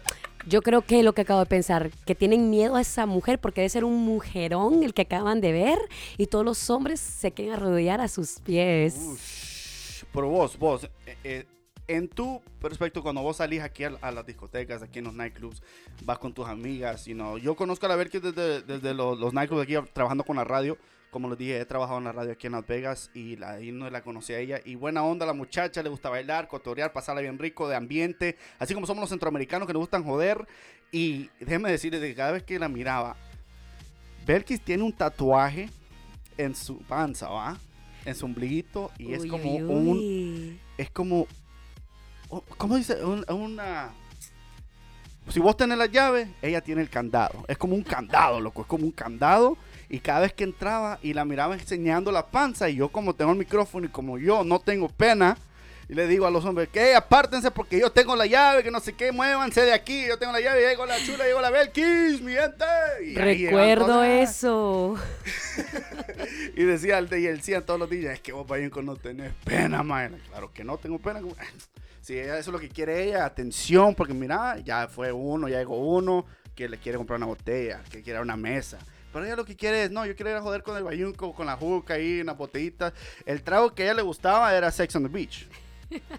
Yo 0.48 0.62
creo 0.62 0.81
que 0.81 1.03
lo 1.03 1.13
que 1.13 1.22
acabo 1.22 1.41
de 1.41 1.46
pensar, 1.46 1.91
que 2.05 2.15
tienen 2.15 2.50
miedo 2.50 2.75
a 2.75 2.81
esa 2.81 3.05
mujer 3.05 3.39
porque 3.39 3.62
debe 3.62 3.69
ser 3.69 3.84
un 3.84 4.05
mujerón 4.05 4.84
el 4.84 4.93
que 4.93 5.03
acaban 5.03 5.41
de 5.41 5.51
ver 5.51 5.79
y 6.17 6.27
todos 6.27 6.46
los 6.46 6.69
hombres 6.69 7.00
se 7.00 7.31
quieren 7.31 7.55
arrodillar 7.55 8.01
a 8.01 8.08
sus 8.08 8.39
pies. 8.39 8.96
Ush, 8.96 10.03
pero 10.13 10.29
vos, 10.29 10.58
vos, 10.58 10.89
eh, 11.05 11.17
eh, 11.24 11.46
en 11.88 12.08
tu 12.08 12.41
perspectiva, 12.62 13.03
cuando 13.03 13.22
vos 13.22 13.38
salís 13.38 13.62
aquí 13.62 13.84
a, 13.84 13.98
a 14.01 14.12
las 14.12 14.25
discotecas, 14.25 14.81
aquí 14.81 15.00
en 15.00 15.05
los 15.05 15.13
nightclubs, 15.13 15.62
vas 16.03 16.19
con 16.19 16.34
tus 16.34 16.48
amigas, 16.48 17.05
you 17.05 17.15
know, 17.15 17.38
yo 17.38 17.55
conozco 17.55 17.86
a 17.86 17.89
la 17.89 17.96
Belkis 17.96 18.22
desde, 18.22 18.62
desde 18.62 18.93
los, 18.93 19.19
los 19.19 19.34
nightclubs 19.34 19.63
aquí 19.63 19.75
trabajando 19.93 20.24
con 20.24 20.38
la 20.38 20.43
radio. 20.43 20.77
Como 21.12 21.28
les 21.30 21.38
dije, 21.39 21.60
he 21.60 21.66
trabajado 21.66 21.98
en 21.98 22.04
la 22.04 22.12
radio 22.12 22.34
aquí 22.34 22.48
en 22.48 22.54
Las 22.54 22.68
Vegas 22.68 23.10
y 23.16 23.36
la, 23.36 23.51
ahí 23.54 23.72
no 23.72 23.89
la 23.89 24.01
conocí 24.04 24.34
a 24.34 24.39
ella. 24.39 24.60
Y 24.63 24.75
buena 24.75 25.04
onda 25.04 25.25
la 25.25 25.34
muchacha, 25.34 25.82
le 25.82 25.89
gusta 25.89 26.10
bailar, 26.10 26.48
cotorear, 26.48 26.94
pasarla 26.94 27.22
bien 27.22 27.39
rico, 27.39 27.68
de 27.68 27.75
ambiente. 27.75 28.38
Así 28.60 28.74
como 28.75 28.86
somos 28.86 29.01
los 29.01 29.10
centroamericanos 29.10 29.66
que 29.68 29.74
nos 29.74 29.82
gustan 29.82 30.04
joder. 30.04 30.48
Y 30.92 31.30
déjenme 31.39 31.72
decirles 31.72 32.01
que 32.01 32.13
cada 32.16 32.32
vez 32.32 32.44
que 32.44 32.60
la 32.60 32.70
miraba, 32.70 33.16
Belkis 34.25 34.62
tiene 34.62 34.84
un 34.84 34.94
tatuaje 34.94 35.70
en 36.38 36.56
su 36.56 36.78
panza, 36.80 37.30
¿va? 37.30 37.58
En 38.06 38.16
su 38.16 38.25
ombliguito 38.25 38.92
y 38.98 39.13
es 39.13 39.25
como 39.25 39.56
uy, 39.56 39.62
un 39.62 40.60
es 40.78 40.89
como 40.92 41.28
¿cómo 42.58 42.78
dice? 42.78 43.04
Un- 43.04 43.25
una 43.30 43.92
si 45.30 45.39
vos 45.39 45.56
tenés 45.58 45.78
la 45.78 45.86
llave, 45.86 46.34
ella 46.42 46.62
tiene 46.62 46.82
el 46.82 46.89
candado. 46.89 47.46
Es 47.48 47.58
como 47.58 47.75
un 47.75 47.84
candado, 47.84 48.39
loco. 48.42 48.62
Es 48.62 48.68
como 48.68 48.86
un 48.86 48.92
candado. 48.92 49.58
Y 49.89 50.00
cada 50.00 50.22
vez 50.22 50.34
que 50.34 50.43
entraba 50.43 51.00
y 51.01 51.13
la 51.13 51.25
miraba 51.25 51.55
enseñando 51.55 52.12
la 52.12 52.27
panza, 52.27 52.69
y 52.69 52.75
yo 52.75 52.89
como 52.89 53.15
tengo 53.15 53.31
el 53.31 53.38
micrófono 53.38 53.88
y 53.88 53.89
como 53.89 54.17
yo 54.19 54.43
no 54.43 54.60
tengo 54.60 54.88
pena, 54.88 55.36
y 55.89 55.96
le 55.96 56.08
digo 56.08 56.27
a 56.27 56.31
los 56.31 56.46
hombres 56.46 56.69
que 56.69 56.93
apártense 56.93 57.50
porque 57.50 57.79
yo 57.79 57.91
tengo 57.91 58.15
la 58.15 58.27
llave, 58.27 58.62
que 58.62 58.69
no 58.69 58.79
sé 58.79 58.93
qué, 58.93 59.12
muévanse 59.12 59.62
de 59.62 59.74
aquí, 59.74 60.05
yo 60.08 60.19
tengo 60.19 60.31
la 60.31 60.39
llave, 60.39 60.62
llegó 60.62 60.86
la 60.86 61.00
chula, 61.03 61.25
llegó 61.25 61.41
la 61.41 61.50
Belkis, 61.50 62.22
mi 62.22 62.34
gente. 62.34 62.65
Y 63.03 63.15
Recuerdo 63.15 64.03
eso. 64.03 64.96
y 66.55 66.63
decía 66.63 67.00
el 67.00 67.10
de 67.10 67.22
y 67.22 67.25
él 67.25 67.38
decía 67.38 67.65
todos 67.65 67.79
los 67.79 67.89
días, 67.89 68.13
es 68.13 68.19
que 68.19 68.31
vos 68.31 68.46
Bayunco 68.46 68.84
no 68.84 68.96
tenés 68.98 69.34
pena, 69.43 69.81
man. 69.81 70.22
Claro 70.29 70.53
que 70.53 70.63
no 70.63 70.77
tengo 70.77 71.00
pena. 71.00 71.22
Si 72.01 72.19
ella, 72.19 72.38
eso 72.38 72.51
es 72.51 72.53
lo 72.53 72.60
que 72.60 72.69
quiere 72.69 73.03
ella, 73.05 73.25
atención, 73.25 73.96
porque 73.96 74.13
mira, 74.13 74.60
ya 74.60 74.88
fue 74.88 75.12
uno, 75.12 75.50
ya 75.50 75.58
llegó 75.58 75.79
uno 75.79 76.24
que 76.53 76.69
le 76.69 76.77
quiere 76.77 77.00
comprar 77.00 77.17
una 77.17 77.25
botella, 77.25 77.81
que 77.89 78.03
quiere 78.03 78.19
una 78.22 78.38
mesa. 78.38 78.77
Pero 79.12 79.25
ella 79.25 79.36
lo 79.36 79.46
que 79.46 79.56
quiere 79.56 79.84
es, 79.84 79.92
no, 79.92 80.06
yo 80.06 80.16
quiero 80.16 80.32
ir 80.32 80.38
a 80.38 80.42
joder 80.42 80.63
con 80.63 80.78
el 80.78 80.84
bayunco, 80.84 81.34
con 81.34 81.46
la 81.46 81.56
juca 81.56 81.96
ahí, 81.96 82.22
unas 82.22 82.38
botellitas. 82.38 82.94
El 83.25 83.44
trago 83.44 83.74
que 83.74 83.84
a 83.84 83.86
ella 83.88 83.96
le 83.96 84.01
gustaba 84.01 84.56
era 84.56 84.72
Sex 84.72 84.96
on 84.96 85.04
the 85.04 85.10
Beach. 85.10 85.48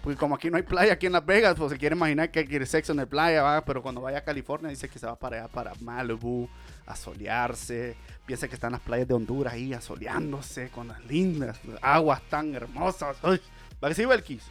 Porque 0.03 0.17
como 0.17 0.35
aquí 0.35 0.49
no 0.49 0.57
hay 0.57 0.63
playa, 0.63 0.93
aquí 0.93 1.05
en 1.05 1.13
Las 1.13 1.25
Vegas, 1.25 1.55
pues 1.57 1.71
se 1.71 1.77
quiere 1.77 1.95
imaginar 1.95 2.29
que 2.29 2.45
quiere 2.45 2.65
sexo 2.65 2.91
en 2.91 2.97
la 2.97 3.05
playa, 3.05 3.41
¿va? 3.41 3.63
pero 3.63 3.81
cuando 3.81 4.01
vaya 4.01 4.17
a 4.17 4.23
California 4.23 4.69
dice 4.69 4.89
que 4.89 4.99
se 4.99 5.05
va 5.05 5.15
para 5.15 5.37
allá, 5.37 5.47
para 5.47 5.73
Malibu, 5.79 6.49
a 6.85 6.95
solearse. 6.95 7.95
Piensa 8.25 8.47
que 8.47 8.55
están 8.55 8.73
las 8.73 8.81
playas 8.81 9.07
de 9.07 9.13
Honduras 9.13 9.53
ahí 9.53 9.73
asoleándose 9.73 10.69
con 10.69 10.89
las 10.89 11.03
lindas 11.05 11.57
aguas 11.81 12.21
tan 12.29 12.53
hermosas. 12.53 13.17
Uy, 13.23 13.39
¿Va 13.83 13.89
que 13.89 13.95
sí, 13.95 14.05
Belkis? 14.05 14.43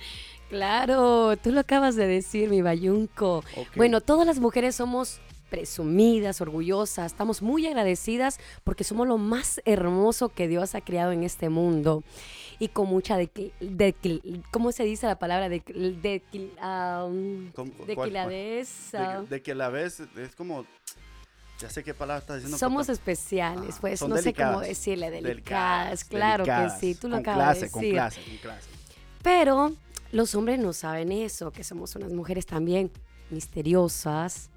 Claro, 0.49 1.37
tú 1.37 1.53
lo 1.53 1.61
acabas 1.61 1.95
de 1.95 2.07
decir, 2.07 2.51
mi 2.51 2.63
bayunco. 2.63 3.45
Ok. 3.57 3.77
Bueno, 3.77 4.01
todas 4.01 4.27
las 4.27 4.41
mujeres 4.41 4.75
somos 4.75 5.21
presumidas, 5.51 6.41
orgullosas, 6.41 7.13
estamos 7.13 7.43
muy 7.43 7.67
agradecidas 7.67 8.39
porque 8.65 8.85
somos 8.85 9.07
lo 9.07 9.19
más 9.19 9.61
hermoso 9.67 10.31
que 10.31 10.49
Dios 10.49 10.75
ha 10.75 10.81
creado 10.81 11.13
en 11.13 11.25
este 11.25 11.49
mundo 11.51 12.03
y 12.59 12.69
con 12.69 12.89
mucha 12.89 13.17
de, 13.17 13.31
de- 13.61 13.95
¿cómo 14.51 14.73
se 14.73 14.85
dice 14.85 15.07
la 15.07 15.19
palabra? 15.19 15.49
De, 15.49 15.61
de, 15.61 16.23
um, 16.63 17.51
¿Cómo- 17.53 17.73
cuál- 17.95 18.13
de. 18.13 18.67
De, 18.93 19.27
de 19.29 19.43
que 19.43 19.55
la 19.55 19.69
ves, 19.71 20.01
es 20.17 20.35
como, 20.37 20.65
ya 21.59 21.69
sé 21.69 21.83
qué 21.83 21.93
palabra 21.95 22.21
estás 22.21 22.37
diciendo. 22.37 22.57
Somos 22.59 22.89
especiales, 22.89 23.75
Ah, 23.77 23.79
pues 23.81 24.01
no 24.07 24.17
sé 24.19 24.33
cómo 24.33 24.61
decirle, 24.61 25.11
delicadas, 25.11 25.27
delicadas, 25.91 26.05
claro 26.05 26.45
delicadas, 26.45 26.75
que 26.81 26.81
sí, 26.81 26.95
tú 26.95 27.09
lo 27.09 27.17
con 27.17 27.21
acabas 27.29 27.59
clase, 27.59 27.65
de 27.67 27.71
Con 27.71 27.81
decir. 27.81 27.95
clase, 27.95 28.21
con 28.23 28.37
clase. 28.39 28.69
Pero 29.23 29.73
los 30.13 30.35
hombres 30.35 30.59
no 30.59 30.73
saben 30.73 31.13
eso, 31.13 31.51
que 31.53 31.65
somos 31.65 31.95
unas 31.97 32.13
mujeres 32.13 32.45
también 32.47 32.91
misteriosas, 33.31 34.50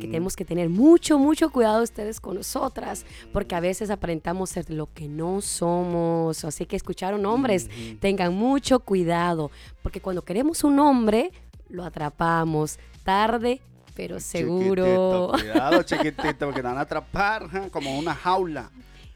que 0.00 0.06
tenemos 0.06 0.36
que 0.36 0.44
tener 0.44 0.68
mucho, 0.68 1.18
mucho 1.18 1.50
cuidado 1.50 1.82
ustedes 1.82 2.20
con 2.20 2.36
nosotras, 2.36 3.04
porque 3.32 3.54
a 3.54 3.60
veces 3.60 3.90
aparentamos 3.90 4.50
ser 4.50 4.70
lo 4.70 4.88
que 4.92 5.08
no 5.08 5.40
somos. 5.40 6.44
Así 6.44 6.66
que 6.66 6.76
escucharon 6.76 7.24
hombres, 7.26 7.68
tengan 8.00 8.34
mucho 8.34 8.80
cuidado, 8.80 9.50
porque 9.82 10.00
cuando 10.00 10.22
queremos 10.22 10.64
un 10.64 10.78
hombre, 10.78 11.32
lo 11.68 11.84
atrapamos 11.84 12.78
tarde, 13.04 13.60
pero 13.94 14.20
seguro. 14.20 15.32
Chiquitito, 15.34 15.52
cuidado, 15.52 15.82
chiquitito, 15.84 16.46
porque 16.46 16.60
te 16.60 16.66
van 16.68 16.78
a 16.78 16.82
atrapar 16.82 17.70
como 17.70 17.98
una 17.98 18.14
jaula. 18.14 18.70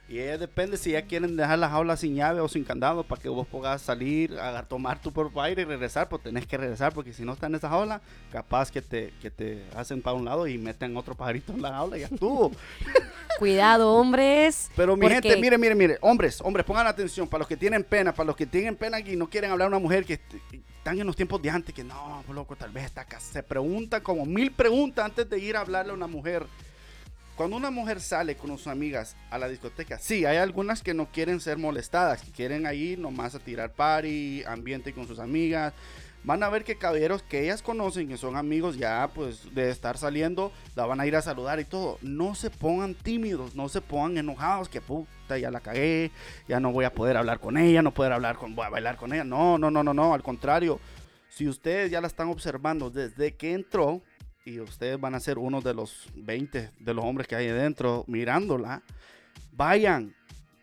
Y 0.08 0.20
ella 0.20 0.38
depende 0.38 0.76
si 0.76 0.92
ya 0.92 1.02
quieren 1.02 1.36
dejar 1.36 1.58
la 1.58 1.68
jaula 1.68 1.96
sin 1.96 2.14
llave 2.14 2.38
o 2.40 2.46
sin 2.48 2.62
candado 2.62 3.02
para 3.02 3.20
que 3.20 3.28
vos 3.28 3.44
puedas 3.48 3.82
salir 3.82 4.38
a 4.38 4.62
tomar 4.62 5.00
tu 5.00 5.12
propio 5.12 5.42
aire 5.42 5.62
y 5.62 5.64
regresar, 5.64 6.08
pues 6.08 6.22
tenés 6.22 6.46
que 6.46 6.56
regresar 6.56 6.92
porque 6.94 7.12
si 7.12 7.25
no 7.25 7.32
está 7.32 7.48
en 7.48 7.56
esa 7.56 7.68
jaula, 7.68 8.00
capaz 8.30 8.70
que 8.70 8.80
te, 8.82 9.12
que 9.20 9.32
te 9.32 9.64
hacen 9.75 10.00
para 10.02 10.14
un 10.16 10.25
lado 10.25 10.46
y 10.46 10.58
meten 10.58 10.96
otro 10.96 11.16
pajarito 11.16 11.52
en 11.52 11.60
la 11.60 11.70
jaula 11.72 11.96
y 11.96 12.00
ya 12.02 12.06
estuvo. 12.06 12.52
Cuidado, 13.38 13.94
hombres. 13.94 14.70
Pero 14.76 14.96
mi 14.96 15.02
porque- 15.02 15.14
gente, 15.22 15.36
mire, 15.40 15.58
mire, 15.58 15.75
mire, 15.75 15.98
hombres, 16.00 16.40
hombres, 16.40 16.64
pongan 16.64 16.86
atención, 16.86 17.26
para 17.28 17.40
los 17.40 17.48
que 17.48 17.56
tienen 17.56 17.82
pena, 17.84 18.12
para 18.14 18.28
los 18.28 18.36
que 18.36 18.46
tienen 18.46 18.76
pena 18.76 19.00
y 19.00 19.16
no 19.16 19.28
quieren 19.28 19.50
hablar 19.50 19.66
a 19.66 19.68
una 19.70 19.78
mujer 19.80 20.04
que 20.04 20.14
est- 20.14 20.34
están 20.78 20.98
en 21.00 21.06
los 21.06 21.16
tiempos 21.16 21.42
de 21.42 21.50
antes, 21.50 21.75
que 21.75 21.82
no, 21.84 22.22
loco, 22.32 22.54
tal 22.54 22.70
vez 22.70 22.84
está 22.84 23.00
acá. 23.02 23.18
Se 23.18 23.42
pregunta 23.42 24.00
como 24.02 24.25
mil 24.25 24.52
preguntas 24.52 25.04
antes 25.04 25.28
de 25.28 25.38
ir 25.38 25.56
a 25.56 25.60
hablarle 25.62 25.90
a 25.90 25.94
una 25.94 26.06
mujer. 26.06 26.46
Cuando 27.37 27.59
una 27.59 27.71
mujer 27.71 28.00
sale 28.00 28.35
con 28.35 28.49
sus 28.57 28.66
amigas 28.66 29.14
a 29.31 29.37
la 29.37 29.47
discoteca, 29.47 29.99
sí, 29.99 30.25
hay 30.25 30.38
algunas 30.38 30.83
que 30.83 30.95
no 30.95 31.12
quieren 31.12 31.38
ser 31.38 31.59
molestadas, 31.59 32.23
que 32.23 32.31
quieren 32.31 32.66
ahí 32.66 32.97
nomás 32.97 33.35
a 33.35 33.38
tirar 33.38 33.73
party, 33.73 34.43
ambiente 34.45 34.95
con 34.95 35.07
sus 35.07 35.19
amigas. 35.19 35.75
Van 36.25 36.43
a 36.43 36.49
ver 36.49 36.64
que 36.64 36.78
caballeros 36.78 37.23
que 37.23 37.43
ellas 37.43 37.61
conocen, 37.61 38.09
que 38.09 38.16
son 38.16 38.37
amigos 38.37 38.78
ya 38.78 39.11
pues 39.14 39.55
de 39.55 39.69
estar 39.69 39.99
saliendo, 39.99 40.50
la 40.75 40.87
van 40.87 40.99
a 40.99 41.07
ir 41.07 41.14
a 41.14 41.21
saludar 41.21 41.61
y 41.61 41.64
todo. 41.64 41.99
No 42.00 42.35
se 42.35 42.49
pongan 42.49 42.95
tímidos, 42.95 43.55
no 43.55 43.69
se 43.69 43.83
pongan 43.83 44.16
enojados, 44.16 44.71
que 44.71 44.81
puta, 44.81 45.37
ya 45.37 45.50
la 45.50 45.61
cagué, 45.61 46.11
ya 46.49 46.59
no 46.59 46.73
voy 46.73 46.87
a 46.87 46.95
poder 46.95 47.19
hablar 47.19 47.38
con 47.38 47.59
ella, 47.59 47.83
no 47.83 47.93
poder 47.93 48.12
hablar 48.12 48.37
con, 48.37 48.57
voy 48.57 48.64
a 48.64 48.71
bailar 48.71 48.97
con 48.97 49.12
ella. 49.12 49.25
No, 49.25 49.59
no, 49.59 49.71
no, 49.71 49.85
no, 49.85 49.93
no, 49.93 50.14
al 50.14 50.23
contrario. 50.23 50.81
Si 51.28 51.47
ustedes 51.47 51.90
ya 51.90 52.00
la 52.00 52.07
están 52.07 52.28
observando 52.28 52.88
desde 52.88 53.35
que 53.35 53.52
entró, 53.52 54.00
y 54.47 54.61
ustedes 54.61 54.99
van 54.99 55.15
a 55.15 55.21
ser 55.21 55.38
uno 55.38 55.61
de 55.61 55.75
los 55.75 56.09
20 56.15 56.71
de 56.79 56.95
los 56.95 57.05
hombres 57.05 57.26
que 57.29 57.35
hay 57.37 57.49
adentro 57.49 58.05
mirándola, 58.07 58.81
vayan. 59.53 60.15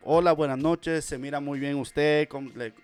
Hola, 0.06 0.34
buenas 0.34 0.58
noches, 0.58 1.06
se 1.06 1.18
mira 1.18 1.40
muy 1.40 1.60
bien 1.60 1.75
usted, 1.78 2.28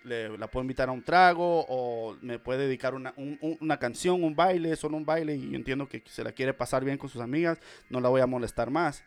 le, 0.04 0.38
la 0.38 0.46
puedo 0.46 0.62
invitar 0.62 0.88
a 0.88 0.92
un 0.92 1.02
trago 1.02 1.66
o 1.68 2.16
me 2.22 2.38
puede 2.38 2.66
dedicar 2.66 2.94
una, 2.94 3.12
un- 3.16 3.36
un- 3.42 3.58
una 3.60 3.78
canción, 3.78 4.22
un 4.24 4.34
baile, 4.34 4.74
solo 4.76 4.96
un 4.96 5.04
baile. 5.04 5.34
Y 5.36 5.50
yo 5.50 5.56
entiendo 5.56 5.86
que 5.86 6.02
se 6.06 6.24
la 6.24 6.32
quiere 6.32 6.54
pasar 6.54 6.82
bien 6.84 6.96
con 6.96 7.10
sus 7.10 7.20
amigas, 7.20 7.58
no 7.90 8.00
la 8.00 8.08
voy 8.08 8.22
a 8.22 8.26
molestar 8.26 8.70
más. 8.70 9.02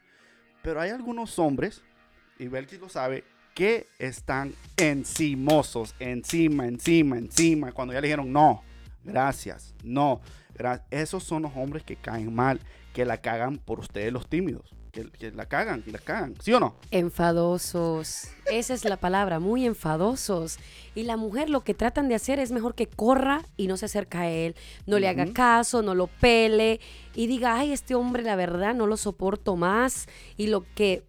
Pero 0.61 0.79
hay 0.79 0.91
algunos 0.91 1.39
hombres, 1.39 1.81
y 2.37 2.47
Belkis 2.47 2.79
lo 2.79 2.89
sabe, 2.89 3.23
que 3.55 3.87
están 3.97 4.53
encimosos, 4.77 5.95
encima, 5.99 6.67
encima, 6.67 7.17
encima, 7.17 7.71
cuando 7.71 7.93
ya 7.95 8.01
le 8.01 8.07
dijeron 8.07 8.31
no, 8.31 8.63
gracias, 9.03 9.73
no. 9.83 10.21
gra- 10.57 10.83
Esos 10.91 11.23
son 11.23 11.43
los 11.43 11.51
hombres 11.55 11.83
que 11.83 11.95
caen 11.95 12.33
mal, 12.33 12.59
que 12.93 13.05
la 13.05 13.17
cagan 13.17 13.57
por 13.57 13.79
ustedes 13.79 14.11
los 14.13 14.27
tímidos, 14.27 14.73
que, 14.91 15.09
que 15.09 15.31
la 15.31 15.47
cagan 15.47 15.83
y 15.87 15.91
la 15.91 15.97
cagan, 15.99 16.35
¿sí 16.39 16.53
o 16.53 16.59
no? 16.59 16.75
Enfadosos. 16.91 18.27
Esa 18.51 18.73
es 18.75 18.85
la 18.85 18.97
palabra, 18.97 19.39
muy 19.39 19.65
enfadosos. 19.65 20.59
Y 20.93 21.03
la 21.03 21.17
mujer 21.17 21.49
lo 21.49 21.61
que 21.63 21.73
tratan 21.73 22.07
de 22.09 22.15
hacer 22.15 22.37
es 22.39 22.51
mejor 22.51 22.75
que 22.75 22.87
corra 22.87 23.43
y 23.57 23.67
no 23.67 23.77
se 23.77 23.85
acerca 23.85 24.21
a 24.21 24.29
él, 24.29 24.55
no 24.85 24.99
le 24.99 25.07
haga 25.07 25.25
caso, 25.33 25.81
no 25.81 25.95
lo 25.95 26.07
pele 26.07 26.79
y 27.15 27.25
diga, 27.27 27.57
ay, 27.57 27.71
este 27.71 27.95
hombre 27.95 28.21
la 28.23 28.35
verdad 28.35 28.75
no 28.75 28.85
lo 28.85 28.97
soporto 28.97 29.55
más. 29.55 30.07
Y 30.37 30.47
lo 30.47 30.63
que 30.75 31.03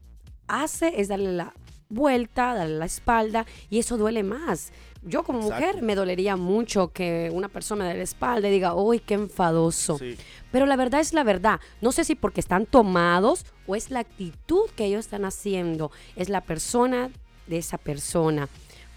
hace 0.48 1.00
es 1.00 1.08
darle 1.08 1.32
la 1.32 1.52
vuelta, 1.90 2.54
darle 2.54 2.78
la 2.78 2.86
espalda 2.86 3.44
y 3.68 3.78
eso 3.78 3.98
duele 3.98 4.22
más. 4.22 4.72
Yo 5.06 5.23
como 5.23 5.40
mujer 5.40 5.82
me 5.82 5.94
dolería 5.94 6.37
mucho 6.37 6.88
que 6.88 7.30
una 7.32 7.49
persona 7.49 7.87
dé 7.87 7.94
la 7.94 8.02
espalda 8.02 8.49
y 8.49 8.52
diga, 8.52 8.75
uy, 8.75 9.00
qué 9.00 9.14
enfadoso. 9.14 9.99
Sí. 9.99 10.16
Pero 10.50 10.66
la 10.66 10.76
verdad 10.76 11.00
es 11.00 11.12
la 11.12 11.25
verdad. 11.25 11.61
No 11.80 11.92
sé 11.92 12.04
si 12.04 12.14
porque 12.14 12.40
están 12.40 12.66
tomados 12.66 13.44
o 13.66 13.76
es 13.76 13.90
la 13.90 14.00
actitud 14.00 14.70
que 14.76 14.87
ellos 14.87 15.04
están 15.04 15.25
haciendo. 15.25 15.90
Es 16.16 16.28
la 16.28 16.40
persona 16.40 17.11
de 17.46 17.58
esa 17.58 17.76
persona. 17.76 18.49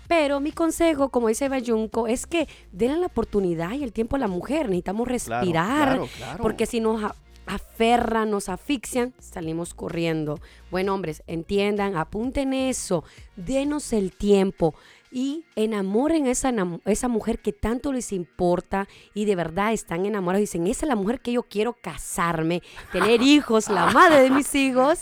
Pero 0.08 0.40
mi 0.40 0.54
consejo, 0.54 1.10
como 1.10 1.28
dice 1.28 1.50
Bayunco, 1.50 2.08
es 2.08 2.26
que 2.26 2.48
denle 2.72 3.00
la 3.00 3.08
oportunidad 3.08 3.74
y 3.74 3.84
el 3.84 3.92
tiempo 3.92 4.16
a 4.16 4.20
la 4.20 4.28
mujer. 4.28 4.68
Necesitamos 4.68 5.08
respirar. 5.08 5.52
claro, 5.90 6.10
claro. 6.18 6.42
Porque 6.42 6.66
si 6.66 6.80
nos 6.80 7.02
aferran, 7.48 8.30
nos 8.30 8.50
asfixian, 8.50 9.14
salimos 9.20 9.74
corriendo. 9.74 10.40
Bueno, 10.70 10.94
hombres, 10.94 11.24
entiendan, 11.28 11.96
apunten 11.96 12.54
eso, 12.54 13.04
denos 13.36 13.94
el 13.94 14.12
tiempo 14.12 14.76
y 15.12 15.46
enamoren 15.56 16.28
a 16.28 16.32
esa, 16.32 16.54
esa 16.86 17.08
mujer 17.08 17.40
que 17.40 17.54
tanto 17.54 17.94
les 17.94 18.12
importa 18.12 18.88
y 19.14 19.26
de 19.26 19.36
verdad 19.36 19.74
están 19.74 20.06
enamorados. 20.06 20.42
Dicen, 20.42 20.68
esa 20.68 20.86
es 20.86 20.90
la 20.90 20.96
mujer 20.96 21.20
que 21.22 21.32
yo 21.34 21.44
quiero 21.44 21.74
casarme, 21.74 22.62
tener 22.92 23.22
hijos, 23.22 23.70
la 23.70 23.88
madre 23.92 24.22
de 24.22 24.30
mis 24.30 24.54
hijos. 24.56 25.00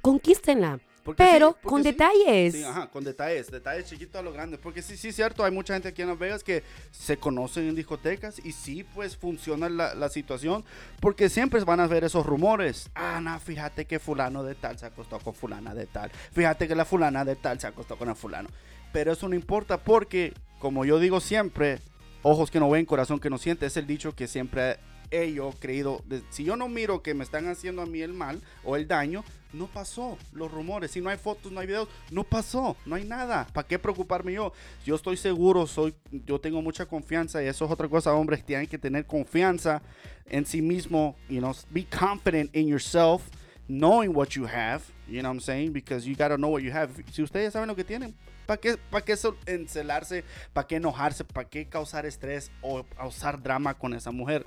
Conquístenla, 0.00 0.80
Porque 1.02 1.22
pero 1.24 1.56
con 1.62 1.82
sí. 1.82 1.90
detalles. 1.90 2.52
Sí, 2.54 2.62
ajá, 2.62 2.88
con 2.90 3.04
detalles, 3.04 3.50
detalles 3.50 3.86
chiquitos 3.86 4.16
a 4.18 4.22
lo 4.22 4.32
grande. 4.32 4.58
Porque 4.58 4.82
sí, 4.82 4.96
sí, 4.98 5.12
cierto, 5.12 5.44
hay 5.44 5.50
mucha 5.50 5.72
gente 5.74 5.88
aquí 5.88 6.02
en 6.02 6.08
Las 6.08 6.18
Vegas 6.18 6.44
que 6.44 6.62
se 6.90 7.16
conocen 7.16 7.68
en 7.68 7.74
discotecas 7.74 8.38
y 8.44 8.52
sí, 8.52 8.84
pues 8.84 9.16
funciona 9.16 9.68
la, 9.70 9.94
la 9.94 10.08
situación. 10.10 10.62
Porque 11.00 11.30
siempre 11.30 11.62
van 11.64 11.80
a 11.80 11.86
ver 11.86 12.04
esos 12.04 12.26
rumores. 12.26 12.90
Ah, 12.94 13.18
no, 13.22 13.38
fíjate 13.40 13.86
que 13.86 13.98
fulano 13.98 14.42
de 14.42 14.54
tal 14.54 14.78
se 14.78 14.84
acostó 14.86 15.18
con 15.20 15.34
fulana 15.34 15.74
de 15.74 15.86
tal. 15.86 16.10
Fíjate 16.32 16.68
que 16.68 16.74
la 16.74 16.84
fulana 16.84 17.24
de 17.24 17.36
tal 17.36 17.58
se 17.58 17.66
acostó 17.66 17.96
con 17.96 18.10
el 18.10 18.16
fulano. 18.16 18.50
Pero 18.94 19.10
eso 19.10 19.28
no 19.28 19.34
importa 19.34 19.82
porque, 19.82 20.32
como 20.60 20.84
yo 20.84 21.00
digo 21.00 21.18
siempre, 21.18 21.80
ojos 22.22 22.52
que 22.52 22.60
no 22.60 22.70
ven, 22.70 22.86
corazón 22.86 23.18
que 23.18 23.28
no 23.28 23.38
siente. 23.38 23.66
Es 23.66 23.76
el 23.76 23.88
dicho 23.88 24.14
que 24.14 24.28
siempre 24.28 24.78
he 25.10 25.32
yo 25.32 25.52
creído. 25.58 26.04
si 26.30 26.44
yo 26.44 26.54
no 26.54 26.68
miro 26.68 27.02
que 27.02 27.12
me 27.12 27.24
están 27.24 27.48
haciendo 27.48 27.82
a 27.82 27.86
mí 27.86 28.02
el 28.02 28.12
mal 28.12 28.40
o 28.62 28.76
el 28.76 28.86
daño, 28.86 29.24
no 29.52 29.66
pasó. 29.66 30.16
Los 30.32 30.52
rumores, 30.52 30.92
si 30.92 31.00
no 31.00 31.10
hay 31.10 31.16
fotos, 31.16 31.50
no 31.50 31.58
hay 31.58 31.66
videos, 31.66 31.88
no 32.12 32.22
pasó. 32.22 32.76
No 32.86 32.94
hay 32.94 33.04
nada. 33.04 33.48
¿Para 33.52 33.66
qué 33.66 33.80
preocuparme 33.80 34.34
yo? 34.34 34.52
Yo 34.86 34.94
estoy 34.94 35.16
seguro, 35.16 35.66
soy, 35.66 35.92
yo 36.12 36.40
tengo 36.40 36.62
mucha 36.62 36.86
confianza 36.86 37.42
y 37.42 37.48
eso 37.48 37.64
es 37.64 37.72
otra 37.72 37.88
cosa, 37.88 38.14
hombres. 38.14 38.46
Tienen 38.46 38.68
que 38.68 38.78
tener 38.78 39.06
confianza 39.06 39.82
en 40.26 40.46
sí 40.46 40.62
mismo. 40.62 41.16
You 41.28 41.40
know, 41.40 41.52
be 41.72 41.84
confident 41.84 42.54
in 42.54 42.68
yourself. 42.68 43.22
Knowing 43.66 44.14
what 44.14 44.36
you 44.36 44.46
have, 44.46 44.82
you 45.08 45.20
know 45.20 45.30
what 45.30 45.36
I'm 45.36 45.40
saying? 45.40 45.72
Because 45.72 46.06
you 46.06 46.14
gotta 46.14 46.36
know 46.36 46.50
what 46.50 46.62
you 46.62 46.70
have. 46.70 46.90
Si 47.10 47.22
ustedes 47.22 47.54
saben 47.54 47.66
lo 47.66 47.74
que 47.74 47.82
tienen, 47.82 48.14
¿Para 48.46 48.60
qué, 48.60 48.76
para 48.90 49.04
qué 49.04 49.16
encelarse? 49.46 50.24
¿Para 50.52 50.66
qué 50.66 50.76
enojarse? 50.76 51.24
¿Para 51.24 51.48
qué 51.48 51.66
causar 51.66 52.06
estrés 52.06 52.50
o 52.60 52.84
causar 52.84 53.42
drama 53.42 53.74
con 53.74 53.94
esa 53.94 54.10
mujer? 54.10 54.46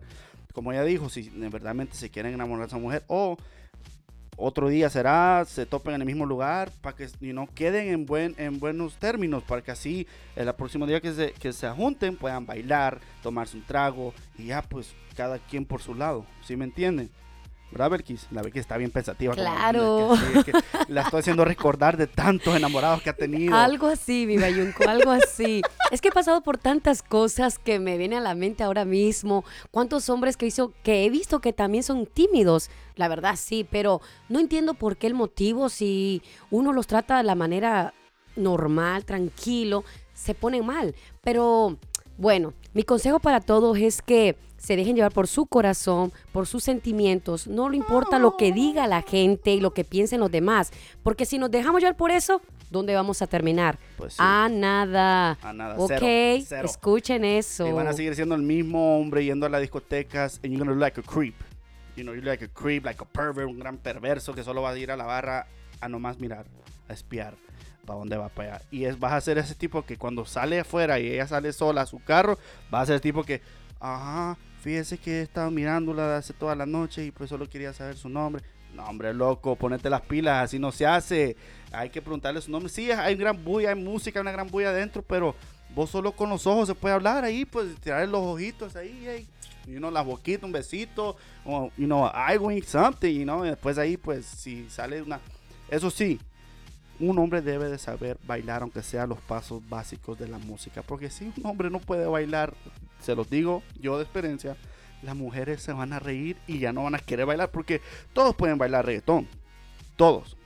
Como 0.54 0.72
ella 0.72 0.84
dijo, 0.84 1.10
si 1.10 1.30
de 1.30 1.50
verdadmente 1.50 1.96
se 1.96 2.10
quieren 2.10 2.34
enamorar 2.34 2.66
de 2.66 2.68
esa 2.68 2.78
mujer 2.78 3.04
o 3.08 3.38
otro 4.40 4.70
día 4.70 4.90
será, 4.92 5.44
se 5.48 5.66
topen 5.66 5.96
en 5.96 6.02
el 6.02 6.06
mismo 6.06 6.26
lugar 6.26 6.72
para 6.82 6.96
que 6.96 7.08
you 7.22 7.32
know, 7.32 7.48
queden 7.56 7.88
en, 7.88 8.06
buen, 8.06 8.36
en 8.38 8.60
buenos 8.60 8.98
términos, 8.98 9.44
para 9.44 9.64
que 9.64 9.72
así 9.72 10.08
el 10.36 10.54
próximo 10.54 10.86
día 10.86 11.02
que 11.02 11.12
se, 11.12 11.32
que 11.34 11.52
se 11.52 11.68
junten 11.70 12.16
puedan 12.16 12.46
bailar, 12.46 13.00
tomarse 13.24 13.58
un 13.58 13.66
trago 13.66 14.14
y 14.38 14.48
ya 14.48 14.62
pues 14.62 14.94
cada 15.16 15.40
quien 15.40 15.66
por 15.66 15.82
su 15.82 15.96
lado, 15.96 16.26
¿sí 16.44 16.56
me 16.56 16.66
entienden? 16.66 17.10
¿Verdad, 17.78 17.92
Belkis? 17.92 18.28
La 18.32 18.42
Belkis 18.42 18.62
está 18.62 18.76
bien 18.78 18.90
pensativa. 18.90 19.36
Claro. 19.36 20.16
que 20.44 20.52
la 20.88 21.04
estoy 21.04 21.20
haciendo 21.20 21.46
recordar 21.46 21.96
de 21.96 22.08
tantos 22.08 22.56
enamorados 22.56 23.04
que 23.04 23.12
ha 23.12 23.16
tenido. 23.16 23.56
Algo 23.56 23.86
así, 23.86 24.26
mi 24.26 24.36
Bayunco, 24.36 24.90
algo 24.90 25.12
así. 25.12 25.62
Es 25.92 26.02
que 26.02 26.08
he 26.08 26.12
pasado 26.12 26.42
por 26.42 26.58
tantas 26.58 27.04
cosas 27.04 27.60
que 27.60 27.78
me 27.78 28.00
viene 28.00 28.18
a 28.18 28.20
la 28.20 28.34
mente 28.34 28.64
ahora 28.64 28.84
mismo. 28.84 29.46
¿Cuántos 29.70 30.10
hombres 30.10 30.38
que, 30.38 30.48
hizo, 30.48 30.74
que 30.82 31.06
he 31.06 31.12
visto 31.12 31.40
que 31.40 31.54
también 31.54 31.84
son 31.84 32.08
tímidos? 32.08 32.72
La 32.96 33.10
verdad 33.10 33.36
sí, 33.38 33.64
pero 33.70 34.02
no 34.28 34.40
entiendo 34.40 34.74
por 34.74 34.98
qué 34.98 35.06
el 35.06 35.14
motivo, 35.14 35.70
si 35.70 36.24
uno 36.50 36.74
los 36.74 36.88
trata 36.88 37.18
de 37.18 37.26
la 37.26 37.36
manera 37.36 37.94
normal, 38.36 39.06
tranquilo, 39.06 39.84
se 40.16 40.34
ponen 40.34 40.66
mal. 40.66 40.96
Pero 41.22 41.78
bueno, 42.18 42.54
mi 42.74 42.84
consejo 42.84 43.20
para 43.20 43.40
todos 43.42 43.78
es 43.78 44.02
que 44.02 44.36
se 44.58 44.76
dejen 44.76 44.96
llevar 44.96 45.12
por 45.12 45.28
su 45.28 45.46
corazón, 45.46 46.12
por 46.32 46.48
sus 46.48 46.64
sentimientos. 46.64 47.48
No 47.48 47.70
le 47.70 47.78
importa 47.78 48.20
lo 48.20 48.38
que 48.38 48.52
diga 48.52 48.88
la 48.88 49.02
gente 49.04 49.54
y 49.54 49.60
lo 49.60 49.72
que 49.72 49.84
piensen 49.84 50.20
los 50.20 50.32
demás. 50.32 50.72
Porque 51.04 51.26
si 51.26 51.38
nos 51.38 51.52
dejamos 51.52 51.80
llevar 51.82 51.96
por 51.96 52.10
eso, 52.12 52.42
¿dónde 52.72 52.96
vamos 52.96 53.22
a 53.22 53.28
terminar? 53.28 53.78
Pues 53.98 54.14
sí. 54.14 54.20
A 54.22 54.50
nada. 54.52 55.38
A 55.44 55.54
nada, 55.54 55.76
Ok, 55.78 55.90
cero, 56.00 56.44
cero. 56.48 56.66
escuchen 56.66 57.24
eso. 57.24 57.68
Y 57.68 57.72
van 57.72 57.88
a 57.88 57.94
seguir 57.94 58.16
siendo 58.16 58.34
el 58.36 58.42
mismo 58.42 59.00
hombre 59.00 59.24
yendo 59.24 59.46
a 59.46 59.50
las 59.50 59.62
discotecas 59.62 60.40
and 60.44 60.52
you're 60.52 60.58
gonna 60.60 60.72
look 60.72 60.82
like 60.82 61.00
a 61.00 61.04
creep. 61.04 61.36
You 61.96 62.04
know, 62.04 62.14
you're 62.14 62.26
like 62.30 62.44
a 62.44 62.48
creep, 62.50 62.86
like 62.86 63.02
a 63.02 63.06
pervert, 63.06 63.48
un 63.48 63.60
gran 63.60 63.78
perverso 63.78 64.34
que 64.34 64.44
solo 64.44 64.62
va 64.64 64.72
a 64.72 64.78
ir 64.78 64.92
a 64.92 64.98
la 64.98 65.06
barra 65.06 65.48
a 65.82 65.88
nomás 65.88 66.20
mirar, 66.20 66.46
a 66.90 66.94
espiar 66.94 67.36
para 67.88 68.00
dónde 68.00 68.18
va 68.18 68.30
para 68.30 68.58
allá. 68.58 68.66
Y 68.70 68.86
es, 68.86 69.00
vas 69.00 69.14
a 69.14 69.22
ser 69.22 69.40
ese 69.40 69.56
tipo 69.56 69.84
que 69.84 69.98
cuando 69.98 70.26
sale 70.26 70.60
afuera 70.60 71.00
y 71.00 71.08
ella 71.08 71.26
sale 71.26 71.52
sola 71.54 71.82
a 71.82 71.86
su 71.88 72.04
carro, 72.04 72.38
va 72.72 72.82
a 72.82 72.86
ser 72.86 72.96
el 72.96 73.02
tipo 73.02 73.24
que, 73.24 73.42
ajá, 73.80 74.38
fíjese 74.62 75.00
que 75.00 75.20
he 75.20 75.22
estado 75.24 75.50
mirándola 75.50 76.18
hace 76.18 76.34
toda 76.34 76.56
la 76.56 76.68
noche 76.68 77.06
y 77.06 77.12
pues 77.12 77.30
solo 77.30 77.50
quería 77.50 77.74
saber 77.74 77.96
su 77.98 78.10
nombre. 78.10 78.44
No, 78.76 78.86
hombre, 78.86 79.14
loco, 79.14 79.56
ponete 79.56 79.90
las 79.90 80.02
pilas, 80.02 80.44
así 80.44 80.60
no 80.60 80.72
se 80.72 80.86
hace. 80.86 81.36
Hay 81.72 81.90
que 81.90 82.02
preguntarle 82.02 82.42
su 82.42 82.52
nombre. 82.52 82.70
Sí, 82.70 82.92
hay 82.92 83.16
gran 83.16 83.44
bulla, 83.44 83.70
hay 83.70 83.76
música, 83.76 84.22
una 84.22 84.32
gran 84.32 84.48
bulla 84.48 84.70
adentro, 84.70 85.02
pero 85.02 85.34
vos 85.74 85.90
solo 85.90 86.12
con 86.12 86.30
los 86.30 86.46
ojos 86.46 86.68
se 86.68 86.76
puede 86.76 86.94
hablar 86.94 87.24
ahí, 87.24 87.46
pues 87.46 87.74
tirar 87.80 88.08
los 88.08 88.22
ojitos 88.22 88.76
ahí, 88.76 89.08
ahí 89.08 89.28
you 89.66 89.80
know, 89.80 89.92
las 89.92 90.06
boquitas, 90.06 90.44
un 90.44 90.52
besito, 90.52 91.18
o, 91.46 91.72
you 91.78 91.86
know, 91.86 92.10
eye 92.14 92.38
wink, 92.38 92.64
something, 92.64 93.14
you 93.14 93.24
know, 93.24 93.46
y 93.46 93.50
después 93.50 93.78
ahí, 93.78 93.98
pues, 93.98 94.26
si 94.26 94.70
sale 94.70 95.02
una... 95.02 95.20
Eso 95.70 95.90
sí, 95.90 96.20
un 97.00 97.20
hombre 97.20 97.42
debe 97.42 97.70
de 97.70 97.78
saber 97.78 98.18
bailar, 98.26 98.62
aunque 98.62 98.84
sea 98.84 99.06
los 99.06 99.20
pasos 99.20 99.62
básicos 99.70 100.18
de 100.18 100.28
la 100.28 100.38
música, 100.38 100.82
porque 100.82 101.10
si 101.10 101.26
un 101.38 101.46
hombre 101.46 101.70
no 101.70 101.80
puede 101.80 102.08
bailar, 102.08 102.54
se 103.00 103.16
los 103.16 103.30
digo 103.30 103.64
yo 103.80 103.98
de 103.98 104.04
experiencia, 104.04 104.56
las 105.04 105.16
mujeres 105.16 105.62
se 105.62 105.74
van 105.74 105.94
a 105.94 106.00
reír 106.00 106.38
y 106.48 106.60
ya 106.60 106.74
no 106.74 106.84
van 106.84 106.96
a 106.96 107.00
querer 107.00 107.26
bailar, 107.26 107.52
porque 107.52 107.82
todos 108.14 108.36
pueden 108.36 108.58
bailar 108.58 108.86
reggaetón, 108.86 109.28
todos, 109.96 110.38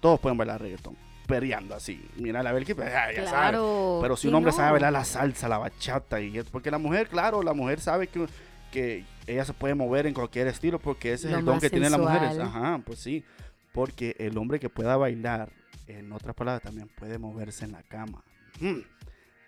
todos 0.00 0.18
pueden 0.18 0.38
bailar 0.38 0.60
reggaetón, 0.62 0.96
periando 1.26 1.74
así, 1.74 2.02
mira 2.16 2.42
la 2.42 2.52
Belki, 2.52 2.74
pues, 2.74 2.88
ya, 2.88 3.12
ya 3.12 3.24
sabe. 3.24 3.30
Claro. 3.30 3.98
Pero 4.00 4.16
si 4.16 4.28
un 4.28 4.30
¿quién 4.30 4.36
hombre 4.36 4.52
no? 4.52 4.56
sabe 4.56 4.72
bailar 4.72 4.92
la 4.92 5.04
salsa, 5.04 5.48
la 5.48 5.58
bachata, 5.58 6.20
y 6.20 6.38
es 6.38 6.44
porque 6.46 6.70
la 6.70 6.78
mujer, 6.78 7.08
claro, 7.08 7.42
la 7.42 7.52
mujer 7.52 7.80
sabe 7.80 8.06
que, 8.06 8.26
que 8.72 9.04
ella 9.26 9.44
se 9.44 9.52
puede 9.52 9.74
mover 9.74 10.06
en 10.06 10.14
cualquier 10.14 10.46
estilo 10.46 10.78
porque 10.78 11.12
ese 11.12 11.28
es 11.28 11.36
el 11.36 11.44
don 11.44 11.60
que 11.60 11.68
tienen 11.68 11.90
las 11.90 12.00
mujeres. 12.00 12.28
sensual. 12.30 12.48
Ajá, 12.48 12.80
pues 12.84 12.98
sí. 12.98 13.22
Porque 13.72 14.16
el 14.18 14.36
hombre 14.38 14.58
que 14.58 14.70
pueda 14.70 14.96
bailar, 14.96 15.52
en 15.86 16.12
otras 16.12 16.34
palabras, 16.34 16.62
también 16.62 16.88
puede 16.88 17.18
moverse 17.18 17.64
en 17.64 17.72
la 17.72 17.82
cama. 17.82 18.24
Mm. 18.60 18.80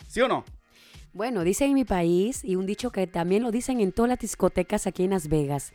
¿Sí 0.06 0.20
o 0.20 0.28
no? 0.28 0.44
Bueno, 1.12 1.42
dicen 1.42 1.70
en 1.70 1.74
mi 1.74 1.84
país, 1.84 2.44
y 2.44 2.54
un 2.54 2.66
dicho 2.66 2.92
que 2.92 3.06
también 3.08 3.42
lo 3.42 3.50
dicen 3.50 3.80
en 3.80 3.90
todas 3.90 4.10
las 4.10 4.18
discotecas 4.20 4.86
aquí 4.86 5.04
en 5.04 5.10
Las 5.10 5.28
Vegas, 5.28 5.72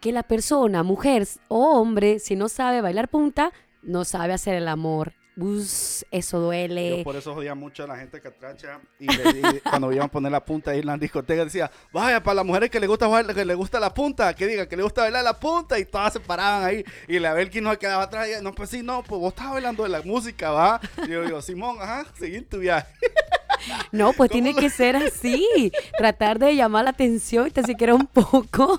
que 0.00 0.12
la 0.12 0.22
persona, 0.22 0.82
mujer 0.82 1.26
o 1.48 1.80
hombre, 1.80 2.18
si 2.18 2.36
no 2.36 2.50
sabe 2.50 2.82
bailar 2.82 3.08
punta, 3.08 3.52
no 3.82 4.04
sabe 4.04 4.34
hacer 4.34 4.54
el 4.54 4.68
amor. 4.68 5.14
Us, 5.36 6.06
eso 6.12 6.36
Yo 6.38 6.42
duele. 6.44 7.02
por 7.04 7.16
eso 7.16 7.34
jodía 7.34 7.54
mucho 7.54 7.84
a 7.84 7.86
la 7.88 7.96
gente 7.96 8.20
catracha. 8.20 8.80
Y, 9.00 9.06
le- 9.06 9.60
cuando 9.68 9.92
iban 9.92 10.06
a 10.06 10.10
poner 10.10 10.30
la 10.30 10.44
punta 10.44 10.70
ahí 10.70 10.80
en 10.80 10.86
la 10.86 10.96
discoteca, 10.96 11.44
decía, 11.44 11.70
vaya, 11.92 12.22
para 12.22 12.36
las 12.36 12.44
mujeres 12.46 12.70
que 12.70 12.78
le 12.78 12.86
gusta 12.86 13.06
bailar, 13.08 13.34
que 13.34 13.44
le 13.44 13.54
gusta 13.54 13.80
la 13.80 13.92
punta, 13.92 14.32
que 14.34 14.46
diga 14.46 14.68
que 14.68 14.76
le 14.76 14.82
gusta 14.84 15.02
bailar 15.02 15.24
la 15.24 15.38
punta. 15.38 15.78
Y 15.78 15.84
todas 15.84 16.12
se 16.12 16.20
paraban 16.20 16.64
ahí. 16.64 16.84
Y 17.08 17.18
la 17.18 17.32
Belki 17.34 17.60
no 17.60 17.76
quedaba 17.78 18.04
atrás. 18.04 18.28
y, 18.28 18.42
no, 18.42 18.54
pues 18.54 18.70
sí, 18.70 18.82
no, 18.82 19.02
pues 19.02 19.20
vos 19.20 19.32
estabas 19.32 19.54
bailando 19.54 19.82
de 19.82 19.88
la 19.88 20.02
música, 20.02 20.50
¿va? 20.50 20.80
Y 21.06 21.10
yo 21.10 21.22
digo, 21.24 21.42
Simón, 21.42 21.78
ajá, 21.80 22.06
seguí 22.18 22.40
tu 22.42 22.58
viaje. 22.58 22.86
No, 23.92 24.06
pues 24.12 24.28
¿Cómo 24.30 24.42
tiene 24.42 24.52
lo- 24.52 24.58
que 24.58 24.70
ser 24.70 24.96
así. 24.96 25.72
Tratar 25.98 26.38
de 26.38 26.54
llamar 26.56 26.84
la 26.84 26.90
atención, 26.90 27.50
tan 27.50 27.64
siquiera 27.66 27.94
un 27.94 28.06
poco. 28.06 28.78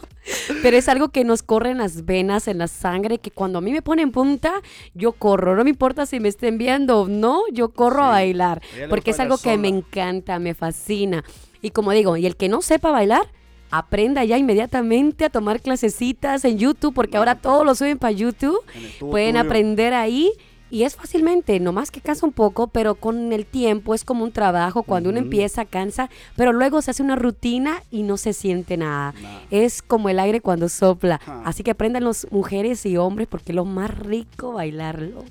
Pero 0.61 0.75
es 0.77 0.89
algo 0.89 1.09
que 1.09 1.23
nos 1.23 1.43
corre 1.43 1.71
en 1.71 1.77
las 1.77 2.05
venas, 2.05 2.47
en 2.47 2.57
la 2.57 2.67
sangre, 2.67 3.19
que 3.19 3.31
cuando 3.31 3.59
a 3.59 3.61
mí 3.61 3.71
me 3.71 3.81
ponen 3.81 4.11
punta, 4.11 4.53
yo 4.93 5.11
corro. 5.13 5.55
No 5.55 5.63
me 5.63 5.69
importa 5.69 6.05
si 6.05 6.19
me 6.19 6.29
estén 6.29 6.57
viendo 6.57 7.01
o 7.01 7.07
no, 7.07 7.41
yo 7.51 7.69
corro 7.69 8.03
a 8.03 8.09
bailar. 8.09 8.61
A 8.83 8.89
Porque 8.89 9.11
es 9.11 9.19
algo 9.19 9.37
que 9.37 9.57
me 9.57 9.67
encanta, 9.67 10.39
me 10.39 10.53
fascina. 10.53 11.23
Y 11.61 11.71
como 11.71 11.91
digo, 11.91 12.17
y 12.17 12.25
el 12.25 12.35
que 12.35 12.49
no 12.49 12.61
sepa 12.61 12.91
bailar, 12.91 13.23
aprenda 13.71 14.23
ya 14.23 14.37
inmediatamente 14.37 15.25
a 15.25 15.29
tomar 15.29 15.61
clasecitas 15.61 16.45
en 16.45 16.57
YouTube, 16.57 16.93
porque 16.93 17.17
ahora 17.17 17.35
todo 17.35 17.63
lo 17.63 17.75
suben 17.75 17.97
para 17.97 18.11
YouTube. 18.11 18.59
Pueden 18.99 19.33
tuyo. 19.35 19.45
aprender 19.45 19.93
ahí. 19.93 20.31
Y 20.71 20.83
es 20.83 20.95
fácilmente, 20.95 21.59
nomás 21.59 21.91
que 21.91 22.01
cansa 22.01 22.25
un 22.25 22.33
poco, 22.33 22.67
pero 22.67 22.95
con 22.95 23.31
el 23.31 23.45
tiempo 23.45 23.93
es 23.93 24.03
como 24.03 24.23
un 24.23 24.31
trabajo. 24.31 24.83
Cuando 24.83 25.09
uno 25.09 25.19
empieza, 25.19 25.65
cansa, 25.65 26.09
pero 26.35 26.53
luego 26.53 26.81
se 26.81 26.91
hace 26.91 27.03
una 27.03 27.15
rutina 27.15 27.83
y 27.91 28.03
no 28.03 28.17
se 28.17 28.33
siente 28.33 28.75
nada. 28.75 29.13
Es 29.51 29.81
como 29.81 30.09
el 30.09 30.19
aire 30.19 30.41
cuando 30.41 30.67
sopla. 30.67 31.21
Así 31.45 31.63
que 31.63 31.71
aprendan 31.71 32.03
los 32.03 32.27
mujeres 32.31 32.85
y 32.85 32.97
hombres 32.97 33.27
porque 33.27 33.51
es 33.51 33.55
lo 33.55 33.65
más 33.65 33.95
rico 33.97 34.53
bailarlo. 34.53 35.23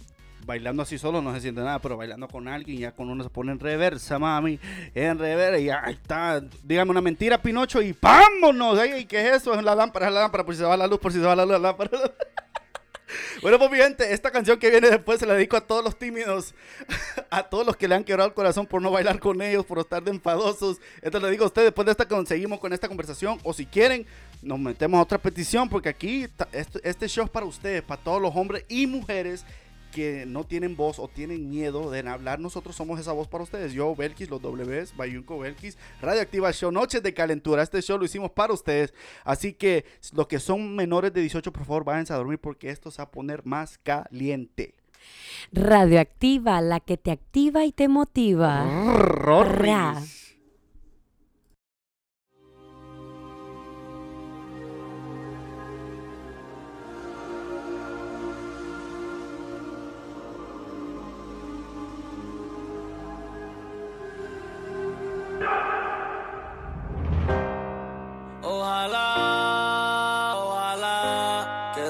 Bailando 0.47 0.83
así 0.83 0.99
solo 0.99 1.23
no 1.23 1.33
se 1.35 1.41
siente 1.41 1.63
nada, 1.63 1.79
pero 1.79 1.97
bailando 1.97 2.29
con 2.29 2.49
alguien, 2.49 2.79
ya 2.79 2.93
con 2.93 3.09
uno 3.09 3.25
se 3.25 3.31
pone 3.31 3.53
en 3.53 3.59
reversa, 3.59 4.19
mami. 4.19 4.61
En 4.95 5.19
reversa, 5.19 5.59
y 5.59 5.71
ahí 5.71 5.95
está. 5.95 6.43
Dígame 6.63 6.91
una 6.91 7.01
mentira, 7.01 7.41
Pinocho, 7.41 7.81
y 7.81 7.97
vámonos. 7.99 8.79
¿Qué 9.09 9.29
es 9.29 9.37
eso? 9.37 9.55
Es 9.55 9.65
la 9.65 9.75
lámpara, 9.75 10.09
es 10.09 10.13
la 10.13 10.21
lámpara, 10.21 10.45
por 10.45 10.55
si 10.55 10.61
se 10.61 10.67
va 10.67 10.77
la 10.77 10.87
luz, 10.87 10.99
por 10.99 11.13
si 11.13 11.19
se 11.19 11.25
va 11.25 11.35
la 11.35 11.45
luz, 11.45 11.53
la 11.53 11.59
lámpara. 11.59 11.91
Bueno, 13.43 13.59
pues 13.59 13.71
mi 13.71 13.79
gente, 13.79 14.13
esta 14.13 14.31
canción 14.31 14.59
que 14.59 14.71
viene 14.71 14.89
después 14.91 15.21
se 15.21 15.27
la 15.27 15.35
dedico 15.35 15.57
a 15.57 15.61
todos 15.61 15.85
los 15.85 15.99
tímidos, 15.99 16.55
a 17.31 17.43
todos 17.45 17.67
los 17.67 17.77
que 17.77 17.89
le 17.89 17.95
han 17.95 18.05
quebrado 18.05 18.29
el 18.29 18.35
corazón 18.35 18.67
por 18.67 18.81
no 18.83 18.91
bailar 18.91 19.19
con 19.21 19.41
ellos, 19.43 19.65
por 19.67 19.79
estar 19.79 20.03
de 20.03 20.11
enfadosos. 20.11 20.79
Esto 21.03 21.21
le 21.21 21.31
digo 21.31 21.45
a 21.45 21.49
ustedes, 21.49 21.67
después 21.67 21.87
de 21.87 21.93
esta 21.93 22.07
con- 22.09 22.27
seguimos 22.27 22.59
con 22.61 22.73
esta 22.73 22.89
conversación, 22.89 23.39
o 23.43 23.53
si 23.53 23.67
quieren, 23.67 24.07
nos 24.43 24.59
metemos 24.59 24.99
a 24.99 25.03
otra 25.03 25.19
petición 25.19 25.69
porque 25.69 25.89
aquí 25.89 26.27
este 26.83 27.09
show 27.09 27.25
es 27.25 27.31
para 27.31 27.47
ustedes, 27.47 27.83
para 27.83 28.03
todos 28.03 28.21
los 28.21 28.35
hombres 28.37 28.65
y 28.69 28.87
mujeres 28.87 29.45
que 29.95 30.27
no 30.27 30.45
tienen 30.45 30.77
voz 30.77 30.99
o 30.99 31.07
tienen 31.07 31.49
miedo 31.49 31.91
de 31.91 32.01
hablar. 32.01 32.41
Nosotros 32.41 32.75
somos 32.75 32.99
esa 32.99 33.13
voz 33.13 33.29
para 33.29 33.45
ustedes. 33.45 33.73
Yo, 33.73 33.95
Belkis, 33.95 34.29
los 34.29 34.43
Ws, 34.43 34.97
Bayunco 34.97 35.39
Belkis, 35.39 35.79
Radioactiva 36.03 36.53
Show, 36.53 36.73
Noches 36.73 37.03
de 37.03 37.15
Calentura. 37.15 37.63
Este 37.63 37.81
show 37.81 37.97
lo 37.97 38.05
hicimos 38.05 38.33
para 38.33 38.53
ustedes. 38.53 38.93
Así 39.23 39.53
que 39.53 39.85
los 40.13 40.27
que 40.27 40.41
son 40.41 40.75
menores 40.75 41.13
de 41.13 41.21
18, 41.21 41.53
por 41.53 41.65
favor, 41.65 41.85
váyanse 41.85 42.13
a 42.13 42.17
dormir 42.17 42.41
porque 42.41 42.71
esto 42.71 42.91
se 42.91 42.99
va 42.99 43.05
a 43.05 43.11
poner 43.11 43.47
más 43.47 43.79
caliente. 43.79 44.75
Radioactiva, 45.53 46.61
la 46.61 46.81
que 46.81 46.97
te 46.97 47.13
activa 47.13 47.65
y 47.65 47.73
te 47.73 47.89
motiva. 47.89 48.65
Rorris. 48.99 50.24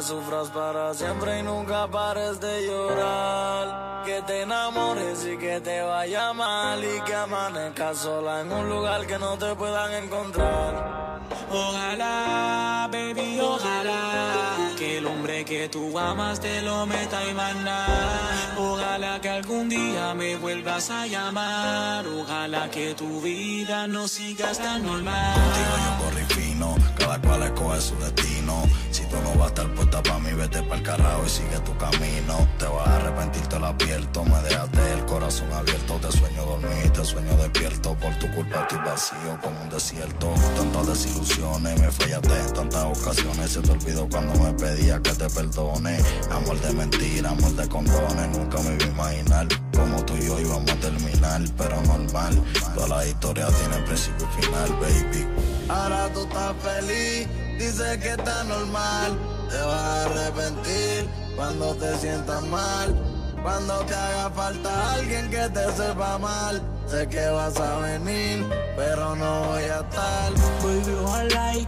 Sufras 0.04 0.48
para 0.50 0.92
siempre 0.92 1.38
y 1.38 1.42
nunca 1.42 1.88
pares 1.88 2.38
de 2.40 2.66
llorar. 2.66 4.04
Que 4.04 4.20
te 4.22 4.42
enamores 4.42 5.24
y 5.24 5.38
que 5.38 5.60
te 5.62 5.80
vaya 5.80 6.32
mal 6.34 6.84
y 6.84 7.00
que 7.06 7.14
amanezcas 7.14 7.98
sola 7.98 8.42
en 8.42 8.52
un 8.52 8.68
lugar 8.68 9.06
que 9.06 9.18
no 9.18 9.38
te 9.38 9.54
puedan 9.54 10.04
encontrar. 10.04 11.20
Ojalá, 11.50 12.88
baby, 12.92 13.40
ojalá 13.40 14.44
que 14.76 14.98
el 14.98 15.06
hombre 15.06 15.44
que 15.46 15.70
tú 15.70 15.98
amas 15.98 16.38
te 16.38 16.60
lo 16.60 16.84
meta 16.84 17.24
y 17.26 17.32
manda. 17.32 17.86
Ojalá 18.58 19.20
que 19.22 19.30
algún 19.30 19.70
día 19.70 20.12
me 20.14 20.36
vuelvas 20.36 20.90
a 20.90 21.06
llamar. 21.06 22.06
Ojalá 22.06 22.70
que 22.70 22.94
tu 22.94 23.22
vida 23.22 23.86
no 23.86 24.06
siga 24.06 24.52
tan 24.52 24.82
normal. 24.84 25.34
Contigo 25.34 25.74
yo 25.84 26.04
corrí 26.04 26.24
fino, 26.34 26.74
cada 26.98 27.18
cual 27.22 27.42
escoge 27.44 27.80
su 27.80 27.96
destino. 27.96 28.64
No 29.22 29.38
vas 29.38 29.44
a 29.44 29.46
estar 29.48 29.74
puesta 29.74 30.02
para 30.02 30.18
mí, 30.18 30.32
vete 30.32 30.62
para 30.62 30.76
el 30.76 30.82
carajo 30.82 31.22
y 31.26 31.28
sigue 31.28 31.58
tu 31.64 31.76
camino. 31.76 32.48
Te 32.58 32.66
vas 32.66 32.86
a 32.86 32.96
arrepentir, 32.96 33.46
te 33.46 33.58
lo 33.58 33.66
advierto. 33.66 34.24
Me 34.24 34.42
dejaste 34.42 34.92
el 34.92 35.04
corazón 35.06 35.52
abierto. 35.52 35.94
Te 36.00 36.12
sueño 36.12 36.44
dormir, 36.44 36.90
te 36.92 37.04
sueño 37.04 37.36
despierto. 37.36 37.94
Por 37.94 38.14
tu 38.18 38.30
culpa 38.32 38.62
estoy 38.62 38.78
vacío 38.78 39.38
como 39.42 39.60
un 39.62 39.70
desierto. 39.70 40.34
Tantas 40.56 40.86
desilusiones, 40.86 41.80
me 41.80 41.90
fallaste 41.90 42.40
en 42.40 42.52
tantas 42.52 42.84
ocasiones. 42.98 43.50
Se 43.52 43.60
te 43.60 43.70
olvidó 43.72 44.08
cuando 44.08 44.34
me 44.42 44.52
pedía 44.54 45.00
que 45.00 45.12
te 45.12 45.28
perdone. 45.30 45.98
Amor 46.30 46.60
de 46.60 46.72
mentira, 46.72 47.30
amor 47.30 47.52
de 47.56 47.68
condones. 47.68 48.28
Nunca 48.36 48.58
me 48.60 48.74
iba 48.74 48.84
a 48.84 49.14
imaginar 49.14 49.48
como 49.74 50.04
tú 50.04 50.16
y 50.16 50.26
yo 50.26 50.40
íbamos 50.40 50.70
a 50.70 50.76
terminar, 50.76 51.42
pero 51.56 51.80
normal. 51.82 52.42
Toda 52.74 52.88
la 52.88 53.06
historia 53.06 53.46
tiene 53.48 53.76
principio 53.86 54.26
y 54.38 54.42
final, 54.42 54.70
baby. 54.80 55.26
Ahora 55.68 56.08
tú 56.12 56.20
estás 56.20 56.54
feliz, 56.62 57.28
dices 57.58 57.98
que 57.98 58.10
está 58.10 58.44
normal. 58.44 59.18
Te 59.50 59.56
vas 59.56 59.82
a 59.82 60.04
arrepentir 60.04 61.08
cuando 61.36 61.74
te 61.74 61.96
sientas 61.98 62.42
mal. 62.44 62.94
Cuando 63.42 63.78
te 63.80 63.94
haga 63.94 64.30
falta 64.30 64.94
alguien 64.94 65.30
que 65.30 65.48
te 65.50 65.72
sepa 65.72 66.18
mal. 66.18 66.62
Sé 66.86 67.06
que 67.08 67.26
vas 67.28 67.56
a 67.58 67.78
venir, 67.80 68.46
pero 68.76 69.14
no 69.16 69.44
voy 69.44 69.64
a 69.64 69.80
estar. 69.80 70.32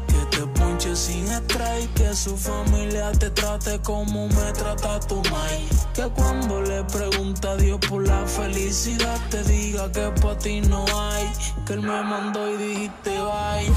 Que 0.07 0.37
te 0.37 0.47
ponche 0.87 0.97
sin 0.97 1.27
estrés 1.31 1.89
que 1.95 2.15
su 2.15 2.37
familia 2.37 3.13
te 3.13 3.31
trate 3.31 3.81
como 3.81 4.29
me 4.29 4.53
trata 4.53 5.01
tu 5.01 5.17
mai. 5.31 5.69
Que 5.95 6.03
cuando 6.15 6.61
le 6.63 6.85
pregunta 6.85 7.53
a 7.53 7.57
Dios 7.57 7.79
por 7.89 8.07
la 8.07 8.27
felicidad 8.27 9.19
te 9.31 9.43
diga 9.45 9.91
que 9.91 10.11
para 10.21 10.39
ti 10.39 10.61
no 10.61 10.85
hay. 10.87 11.27
Que 11.67 11.75
él 11.75 11.83
me 11.83 12.03
mandó 12.03 12.49
y 12.51 12.57
dijiste 12.57 13.11
bye. 13.11 13.73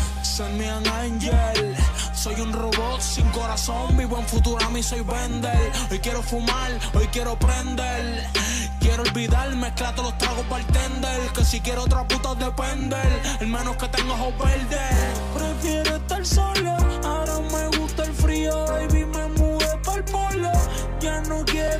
Me 0.57 0.69
an 0.69 0.87
angel. 0.87 1.75
Soy 2.13 2.39
un 2.39 2.53
robot 2.53 3.01
sin 3.01 3.27
corazón, 3.29 3.97
vivo 3.97 4.17
en 4.17 4.25
Futurama 4.25 4.79
y 4.79 4.83
soy 4.83 5.01
vender. 5.01 5.71
Hoy 5.91 5.99
quiero 5.99 6.21
fumar, 6.21 6.71
hoy 6.93 7.07
quiero 7.07 7.37
prender. 7.37 8.25
Quiero 8.79 9.03
olvidar, 9.03 9.53
mezclar 9.55 9.95
todos 9.95 10.11
los 10.11 10.17
tragos 10.17 10.47
bartender. 10.49 11.21
Que 11.33 11.43
si 11.43 11.59
quiero 11.59 11.83
otra 11.83 12.07
puta 12.07 12.35
depende. 12.35 12.97
El 13.39 13.47
menos 13.47 13.75
que 13.75 13.87
tengo 13.89 14.13
ojos 14.13 14.33
verdes. 14.37 14.95
Prefiero 15.33 15.95
estar 15.97 16.25
solo, 16.25 16.77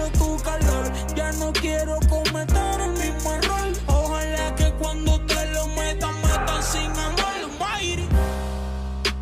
tu 0.09 0.37
calor, 0.43 0.91
ya 1.15 1.31
no 1.33 1.51
quiero 1.53 1.99
cometer 2.09 2.81
el 2.81 2.91
mismo 2.91 3.33
error. 3.33 3.67
Ojalá 3.87 4.55
que 4.55 4.71
cuando 4.73 5.19
te 5.25 5.45
lo 5.53 5.67
metan, 5.67 6.15
metan 6.21 6.63
sin 6.63 6.91
amor, 6.91 7.49
Mayri. 7.59 8.07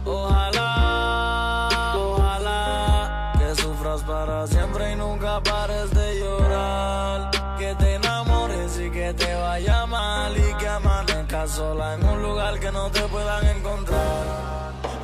Ojalá, 0.06 1.94
ojalá 1.96 3.34
que 3.40 3.56
sufras 3.62 4.02
para 4.04 4.48
siempre 4.48 4.92
y 4.94 4.96
nunca 4.96 5.42
pares 5.44 5.92
de 5.92 6.20
llorar. 6.20 7.32
Que 7.58 7.76
te 7.76 7.96
enamores 7.96 8.80
y 8.80 8.90
que 8.92 9.14
te 9.14 9.34
vaya 9.36 9.86
mal 9.86 10.38
y 10.38 10.54
que 10.60 10.68
amanezcas 10.68 11.52
sola 11.52 11.96
en 11.96 12.08
un 12.08 12.22
lugar 12.22 12.60
que 12.60 12.72
no 12.72 12.92
te 12.92 13.02
puedan 13.02 13.46
encontrar. 13.48 14.48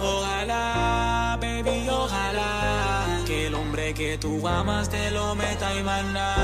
Ojalá, 0.01 1.37
baby, 1.41 1.82
que 3.91 4.17
tú 4.17 4.47
amas 4.47 4.87
te 4.87 5.11
lo 5.11 5.35
meta 5.35 5.75
y 5.75 5.83
manda. 5.83 6.35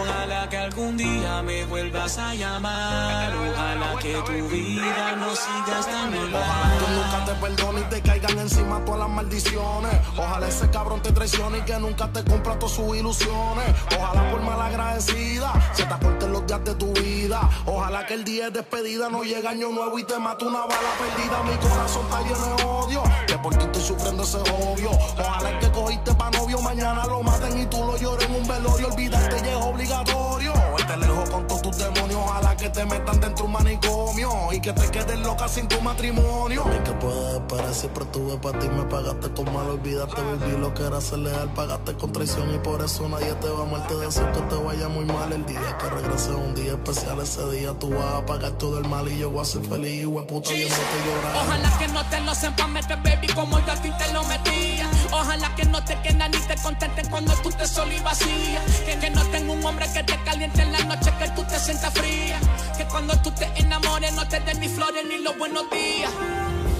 Ojalá 0.00 0.48
que 0.48 0.56
algún 0.58 0.96
día 0.96 1.42
me 1.42 1.64
vuelvas 1.64 2.16
a 2.18 2.34
llamar. 2.34 3.32
Ojalá 3.34 3.98
que 3.98 4.12
tu 4.12 4.48
vida 4.48 5.16
no 5.16 5.34
siga 5.34 5.80
tan 5.84 6.14
Ojalá 6.14 6.30
normal. 6.30 6.78
que 6.78 6.92
nunca 6.92 7.24
te 7.24 7.34
perdone 7.40 7.80
y 7.80 7.84
te 7.84 8.02
caigan 8.02 8.38
encima 8.38 8.84
todas 8.84 9.00
las 9.00 9.08
maldiciones. 9.10 9.92
Ojalá 10.16 10.46
ese 10.46 10.70
cabrón 10.70 11.02
te 11.02 11.10
traicione 11.10 11.58
y 11.58 11.62
que 11.62 11.78
nunca 11.80 12.12
te 12.12 12.22
cumpla 12.22 12.56
todas 12.58 12.76
sus 12.76 12.96
ilusiones. 12.96 13.74
Ojalá 13.98 14.30
por 14.30 14.42
mal 14.42 14.60
agradecida 14.60 15.52
se 15.72 15.84
te 15.84 15.94
acorten 15.94 16.32
los 16.32 16.46
días 16.46 16.64
de 16.64 16.74
tu 16.76 16.92
vida. 16.92 17.50
Ojalá 17.66 18.06
que 18.06 18.14
el 18.14 18.24
día 18.24 18.44
de 18.50 18.60
despedida 18.60 19.08
no 19.08 19.24
llegue 19.24 19.48
año 19.48 19.70
nuevo 19.70 19.98
y 19.98 20.04
te 20.04 20.16
mate 20.18 20.44
una 20.44 20.60
bala 20.60 20.90
perdida. 20.98 21.42
Mi 21.42 21.56
corazón 21.56 22.04
está 22.04 22.20
lleno 22.22 22.56
de 22.56 22.62
odio. 22.64 23.02
Que 23.26 23.38
por 23.38 23.54
ti 23.56 23.64
estoy 23.64 23.82
sufriendo 23.82 24.22
ese 24.22 24.38
obvio. 24.38 24.90
Ojalá 25.18 25.58
que 25.58 25.70
cogiste 25.72 26.14
pa' 26.14 26.30
novio 26.30 26.51
mañana 26.60 27.06
lo 27.06 27.22
maten 27.22 27.58
y 27.58 27.66
tú 27.66 27.78
lo 27.78 27.96
llores 27.96 28.28
en 28.28 28.34
un 28.34 28.46
velorio. 28.46 28.88
Olvidarte 28.88 29.36
ya 29.42 29.58
es 29.58 29.64
obligatorio. 29.64 30.52
Hoy 30.74 30.82
te 30.82 30.96
lejos 30.96 31.30
con 31.30 31.46
todos 31.46 31.62
tus 31.62 31.78
demonios. 31.78 32.20
Ojalá 32.24 32.56
que 32.56 32.68
te 32.68 32.84
metan 32.84 33.20
dentro 33.20 33.34
de 33.36 33.42
un 33.44 33.52
manicomio 33.52 34.52
y 34.52 34.60
que 34.60 34.72
te 34.72 34.90
quedes 34.90 35.18
loca 35.20 35.48
sin 35.48 35.68
tu 35.68 35.80
matrimonio. 35.80 36.64
Mí 36.64 36.76
que 36.84 36.92
puedes 36.92 37.34
esperar, 37.34 37.74
siempre 37.74 38.04
tuve 38.06 38.36
para 38.38 38.58
ti. 38.58 38.68
Me 38.68 38.82
pagaste 38.84 39.30
con 39.32 39.52
mal, 39.52 39.68
olvidaste, 39.70 40.20
viví 40.22 40.58
lo 40.58 40.74
que 40.74 40.82
era 40.82 41.00
ser 41.00 41.18
leal. 41.20 41.48
Pagaste 41.54 41.94
con 41.94 42.12
traición 42.12 42.54
y 42.54 42.58
por 42.58 42.82
eso 42.82 43.08
nadie 43.08 43.32
te 43.34 43.48
va 43.48 43.60
a 43.60 43.62
amar. 43.62 43.86
Te 43.86 43.96
deseo 43.96 44.30
que 44.32 44.40
te 44.40 44.54
vaya 44.56 44.88
muy 44.88 45.04
mal 45.04 45.32
el 45.32 45.46
día 45.46 45.78
que 45.78 45.88
regrese. 45.88 46.30
Un 46.30 46.54
día 46.54 46.72
especial 46.72 47.20
ese 47.20 47.48
día 47.50 47.72
tú 47.78 47.90
vas 47.90 48.14
a 48.14 48.26
pagar 48.26 48.52
todo 48.52 48.78
el 48.78 48.88
mal 48.88 49.08
y 49.08 49.18
yo 49.18 49.30
voy 49.30 49.42
a 49.42 49.44
ser 49.44 49.62
feliz. 49.62 50.04
Hue 50.06 50.22
puta, 50.26 50.50
viéndote 50.50 50.80
llorar. 51.06 51.46
Ojalá 51.46 51.78
que 51.78 51.88
no 51.88 52.04
te 52.06 52.20
lo 52.20 52.34
sepan 52.34 52.72
meter, 52.72 52.98
baby, 53.02 53.28
como 53.28 53.58
yo 53.60 53.72
a 53.72 53.76
ti 53.76 53.90
te 53.96 54.12
lo 54.12 54.22
metía. 54.24 54.91
Ojalá 55.12 55.54
que 55.54 55.64
no 55.66 55.84
te 55.84 55.94
quedan 56.00 56.30
ni 56.30 56.38
te 56.38 56.56
contenten 56.62 57.08
cuando 57.10 57.34
tú 57.42 57.50
te 57.50 57.66
sola 57.66 57.94
y 57.94 58.00
vacía. 58.00 58.62
Que, 58.86 58.98
que 58.98 59.10
no 59.10 59.22
tenga 59.26 59.52
un 59.52 59.64
hombre 59.64 59.86
que 59.92 60.02
te 60.02 60.16
caliente 60.24 60.62
en 60.62 60.72
la 60.72 60.80
noche, 60.84 61.12
que 61.18 61.28
tú 61.30 61.44
te 61.44 61.58
sientas 61.58 61.92
fría. 61.92 62.40
Que 62.76 62.84
cuando 62.86 63.14
tú 63.20 63.30
te 63.32 63.46
enamores 63.56 64.12
no 64.14 64.26
te 64.26 64.40
den 64.40 64.60
ni 64.60 64.68
flores 64.68 65.04
ni 65.08 65.18
los 65.18 65.36
buenos 65.36 65.68
días. 65.70 66.10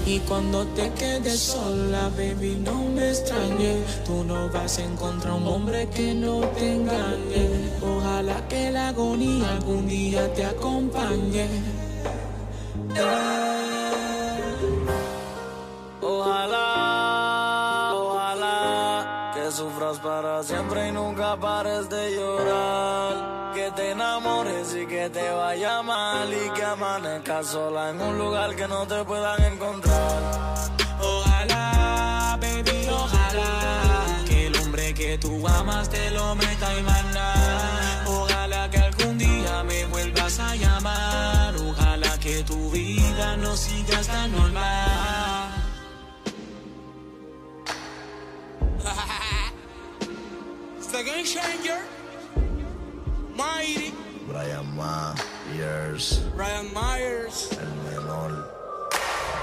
Y 0.05 0.19
cuando 0.19 0.65
te 0.67 0.91
quedes 0.91 1.39
sola, 1.39 2.09
baby, 2.09 2.57
no 2.61 2.83
me 2.89 3.09
extrañes. 3.09 4.03
Tú 4.03 4.23
no 4.25 4.49
vas 4.49 4.77
a 4.79 4.83
encontrar 4.83 5.33
un 5.33 5.47
hombre 5.47 5.87
que 5.89 6.13
no 6.13 6.41
te 6.41 6.73
engañe. 6.73 7.71
Ojalá 7.81 8.45
que 8.49 8.71
la 8.71 8.89
agonía 8.89 9.49
algún 9.51 9.87
día 9.87 10.33
te 10.33 10.45
acompañe. 10.45 11.47
Para 20.13 20.43
siempre 20.43 20.89
y 20.89 20.91
nunca 20.91 21.35
pares 21.39 21.89
de 21.89 22.15
llorar. 22.15 23.53
Que 23.55 23.71
te 23.71 23.91
enamores 23.91 24.75
y 24.75 24.85
que 24.85 25.09
te 25.09 25.27
vaya 25.31 25.81
mal 25.81 26.31
y 26.31 26.49
que 26.55 26.63
amanezcas 26.63 27.47
sola 27.47 27.89
en 27.91 28.01
un 28.01 28.17
lugar 28.17 28.55
que 28.55 28.67
no 28.67 28.85
te 28.87 29.03
puedan 29.05 29.41
encontrar. 29.51 30.19
Ojalá, 30.99 32.37
baby, 32.41 32.79
ojalá 32.89 33.53
que 34.27 34.47
el 34.47 34.55
hombre 34.61 34.93
que 34.93 35.17
tú 35.17 35.47
amas 35.47 35.89
te 35.89 36.11
lo 36.11 36.35
meta 36.35 36.67
y 36.77 36.81
manda. 36.83 37.27
Ojalá 38.05 38.69
que 38.69 38.77
algún 38.89 39.17
día 39.17 39.63
me 39.63 39.85
vuelvas 39.85 40.39
a 40.39 40.55
llamar. 40.55 41.55
Ojalá 41.69 42.19
que 42.19 42.43
tu 42.43 42.69
vida 42.69 43.37
no 43.37 43.55
siga 43.55 43.99
tan 44.01 44.31
normal. 44.31 45.49
The 50.93 51.01
Game 51.03 51.25
Changer. 51.25 51.81
Mighty. 53.35 53.91
Brian 54.27 54.75
Myers, 54.77 56.21
Ryan 56.35 56.71
Myers. 56.71 57.49
el 57.51 57.67
menor, 57.89 58.31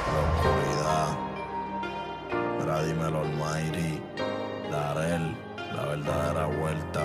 la 0.06 0.20
oscuridad. 0.30 1.18
Mira, 2.60 2.84
dímelo, 2.84 3.18
Almighty, 3.22 4.00
Darel, 4.70 5.34
la 5.74 5.86
verdadera 5.86 6.46
vuelta. 6.46 7.04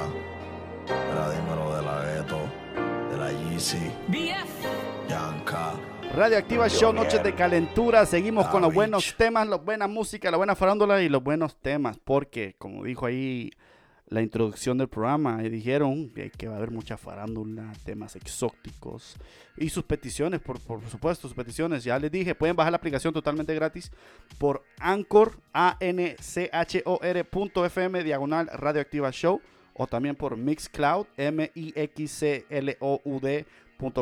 Mira, 0.86 1.30
dímelo 1.32 1.76
de 1.78 1.82
la 1.82 2.06
gueto, 2.06 2.40
de 3.10 3.18
la 3.18 3.32
Yeezy, 3.32 3.92
Yanka. 5.10 5.74
Radioactiva 6.14 6.70
Show. 6.70 6.94
Noches 6.94 7.24
de 7.24 7.34
Calentura. 7.34 8.06
Seguimos 8.06 8.46
con 8.50 8.62
los 8.62 8.72
buenos 8.72 9.16
temas, 9.18 9.48
la 9.48 9.56
buena 9.56 9.88
música, 9.88 10.30
la 10.30 10.38
buena 10.38 10.56
farándula 10.56 11.02
y 11.02 11.10
los 11.10 11.24
buenos 11.24 11.56
temas. 11.56 11.98
Porque, 11.98 12.54
como 12.60 12.84
dijo 12.84 13.08
ahí 13.08 13.50
la 14.08 14.22
introducción 14.22 14.78
del 14.78 14.88
programa, 14.88 15.44
y 15.44 15.50
dijeron 15.50 16.12
que, 16.12 16.48
va 16.48 16.54
a 16.54 16.58
haber 16.58 16.72
mucha 16.72 16.96
farándula, 16.98 17.74
temas 17.84 18.16
exóticos 18.16 19.16
y 19.58 19.70
sus 19.70 19.84
peticiones, 19.84 20.42
por, 20.42 20.60
por 20.60 20.80
supuesto, 20.90 21.28
sus 21.28 21.36
peticiones. 21.36 21.84
Ya 21.84 21.98
les 21.98 22.12
dije, 22.12 22.36
pueden 22.36 22.56
bajar 22.56 22.72
la 22.72 22.78
aplicación 22.78 23.14
totalmente 23.14 23.56
gratis 23.56 23.92
por 24.38 24.64
Anchor, 24.80 25.40
A-N-C-H-O-R 25.54 27.24
punto 27.26 27.66
FM, 27.66 28.04
diagonal 28.04 28.48
Radioactiva 28.54 29.12
Show. 29.12 29.42
O 29.78 29.88
también 29.88 30.16
por 30.16 30.38
Mixcloud, 30.38 31.06
M-I-X-C-L-O-U-D 31.18 32.26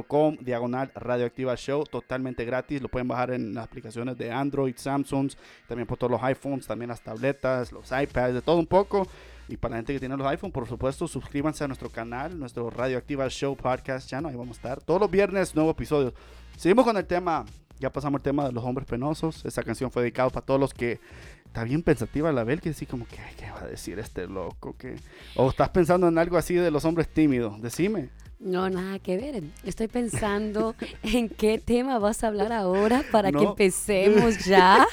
com 0.07 0.37
diagonal 0.39 0.91
radioactiva 0.93 1.55
show 1.55 1.83
totalmente 1.83 2.45
gratis 2.45 2.81
lo 2.81 2.89
pueden 2.89 3.07
bajar 3.07 3.31
en 3.31 3.53
las 3.53 3.65
aplicaciones 3.65 4.17
de 4.17 4.31
Android, 4.31 4.75
Samsung 4.77 5.31
también 5.67 5.87
por 5.87 5.97
todos 5.97 6.11
los 6.11 6.23
iPhones, 6.23 6.67
también 6.67 6.89
las 6.89 7.01
tabletas, 7.01 7.71
los 7.71 7.91
iPads, 7.91 8.35
de 8.35 8.41
todo 8.41 8.57
un 8.57 8.67
poco 8.67 9.07
y 9.47 9.57
para 9.57 9.73
la 9.73 9.77
gente 9.77 9.93
que 9.93 9.99
tiene 9.99 10.15
los 10.15 10.25
iPhones, 10.27 10.53
por 10.53 10.67
supuesto, 10.67 11.07
suscríbanse 11.07 11.63
a 11.63 11.67
nuestro 11.67 11.89
canal, 11.89 12.39
nuestro 12.39 12.69
Radioactiva 12.69 13.27
Show 13.29 13.55
Podcast 13.55 14.09
Channel, 14.09 14.31
ahí 14.31 14.35
vamos 14.37 14.57
a 14.57 14.59
estar 14.59 14.81
todos 14.81 15.01
los 15.01 15.11
viernes, 15.11 15.53
nuevo 15.55 15.71
episodio. 15.71 16.13
Seguimos 16.57 16.85
con 16.85 16.95
el 16.97 17.05
tema, 17.05 17.45
ya 17.79 17.91
pasamos 17.91 18.19
el 18.19 18.23
tema 18.23 18.45
de 18.45 18.53
los 18.53 18.63
hombres 18.63 18.87
penosos, 18.87 19.43
esa 19.45 19.63
canción 19.63 19.91
fue 19.91 20.03
dedicada 20.03 20.29
para 20.29 20.45
todos 20.45 20.59
los 20.59 20.73
que 20.73 20.99
está 21.45 21.63
bien 21.63 21.83
pensativa 21.83 22.31
la 22.31 22.43
Bel, 22.43 22.61
que 22.61 22.69
así 22.69 22.85
como 22.85 23.05
que, 23.05 23.19
"Ay, 23.19 23.33
¿qué 23.37 23.49
va 23.51 23.61
a 23.61 23.67
decir 23.67 23.99
este 23.99 24.27
loco? 24.27 24.75
que 24.77 24.95
O 25.35 25.49
estás 25.49 25.69
pensando 25.69 26.07
en 26.07 26.17
algo 26.17 26.37
así 26.37 26.55
de 26.55 26.71
los 26.71 26.85
hombres 26.85 27.07
tímidos, 27.09 27.61
decime. 27.61 28.09
No, 28.45 28.69
nada 28.69 28.99
que 28.99 29.15
ver. 29.15 29.41
Estoy 29.63 29.87
pensando 29.87 30.75
en 31.03 31.29
qué 31.29 31.59
tema 31.59 31.97
vas 31.97 32.25
a 32.25 32.27
hablar 32.27 32.51
ahora 32.51 33.01
para 33.09 33.31
que 33.31 33.41
empecemos 33.43 34.37
ya 34.45 34.83
a 34.83 34.87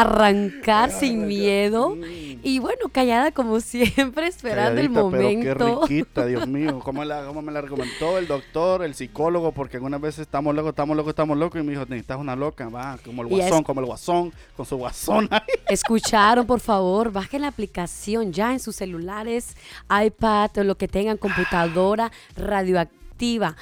arrancar 0.00 0.92
sin 0.92 1.26
miedo. 1.26 1.96
Y 2.44 2.60
bueno, 2.60 2.88
callada 2.92 3.32
como 3.32 3.58
siempre, 3.58 4.28
esperando 4.28 4.80
el 4.80 4.86
Calladita, 4.92 5.10
Pero 5.10 5.10
momento. 5.10 5.80
qué 5.86 5.96
riquita, 5.96 6.26
Dios 6.26 6.46
mío. 6.46 6.78
¿Cómo, 6.84 7.04
la, 7.04 7.26
cómo 7.26 7.42
me 7.42 7.50
la 7.50 7.62
recomendó 7.62 8.16
el 8.16 8.28
doctor, 8.28 8.84
el 8.84 8.94
psicólogo? 8.94 9.50
Porque 9.50 9.78
algunas 9.78 10.00
veces 10.00 10.20
estamos 10.20 10.54
locos, 10.54 10.70
estamos 10.70 10.96
locos, 10.96 11.10
estamos 11.10 11.36
locos. 11.36 11.60
Y 11.60 11.64
me 11.64 11.72
dijo, 11.72 11.84
necesitas 11.88 12.18
una 12.18 12.36
loca, 12.36 12.68
va, 12.68 12.98
como 13.04 13.22
el 13.22 13.28
es- 13.32 13.38
guasón, 13.38 13.64
como 13.64 13.80
el 13.80 13.86
guasón, 13.86 14.32
con 14.56 14.66
su 14.66 14.76
guasón 14.76 15.26
ahí. 15.32 15.40
Escucharon, 15.68 16.46
por 16.46 16.60
favor, 16.60 17.10
bajen 17.10 17.40
la 17.42 17.48
aplicación 17.48 18.32
ya 18.32 18.52
en 18.52 18.60
sus 18.60 18.76
celulares, 18.76 19.56
iPad 19.90 20.50
o 20.58 20.62
lo 20.64 20.76
que 20.76 20.86
tengan, 20.86 21.16
computadora 21.16 22.12
radioactiva. 22.36 22.83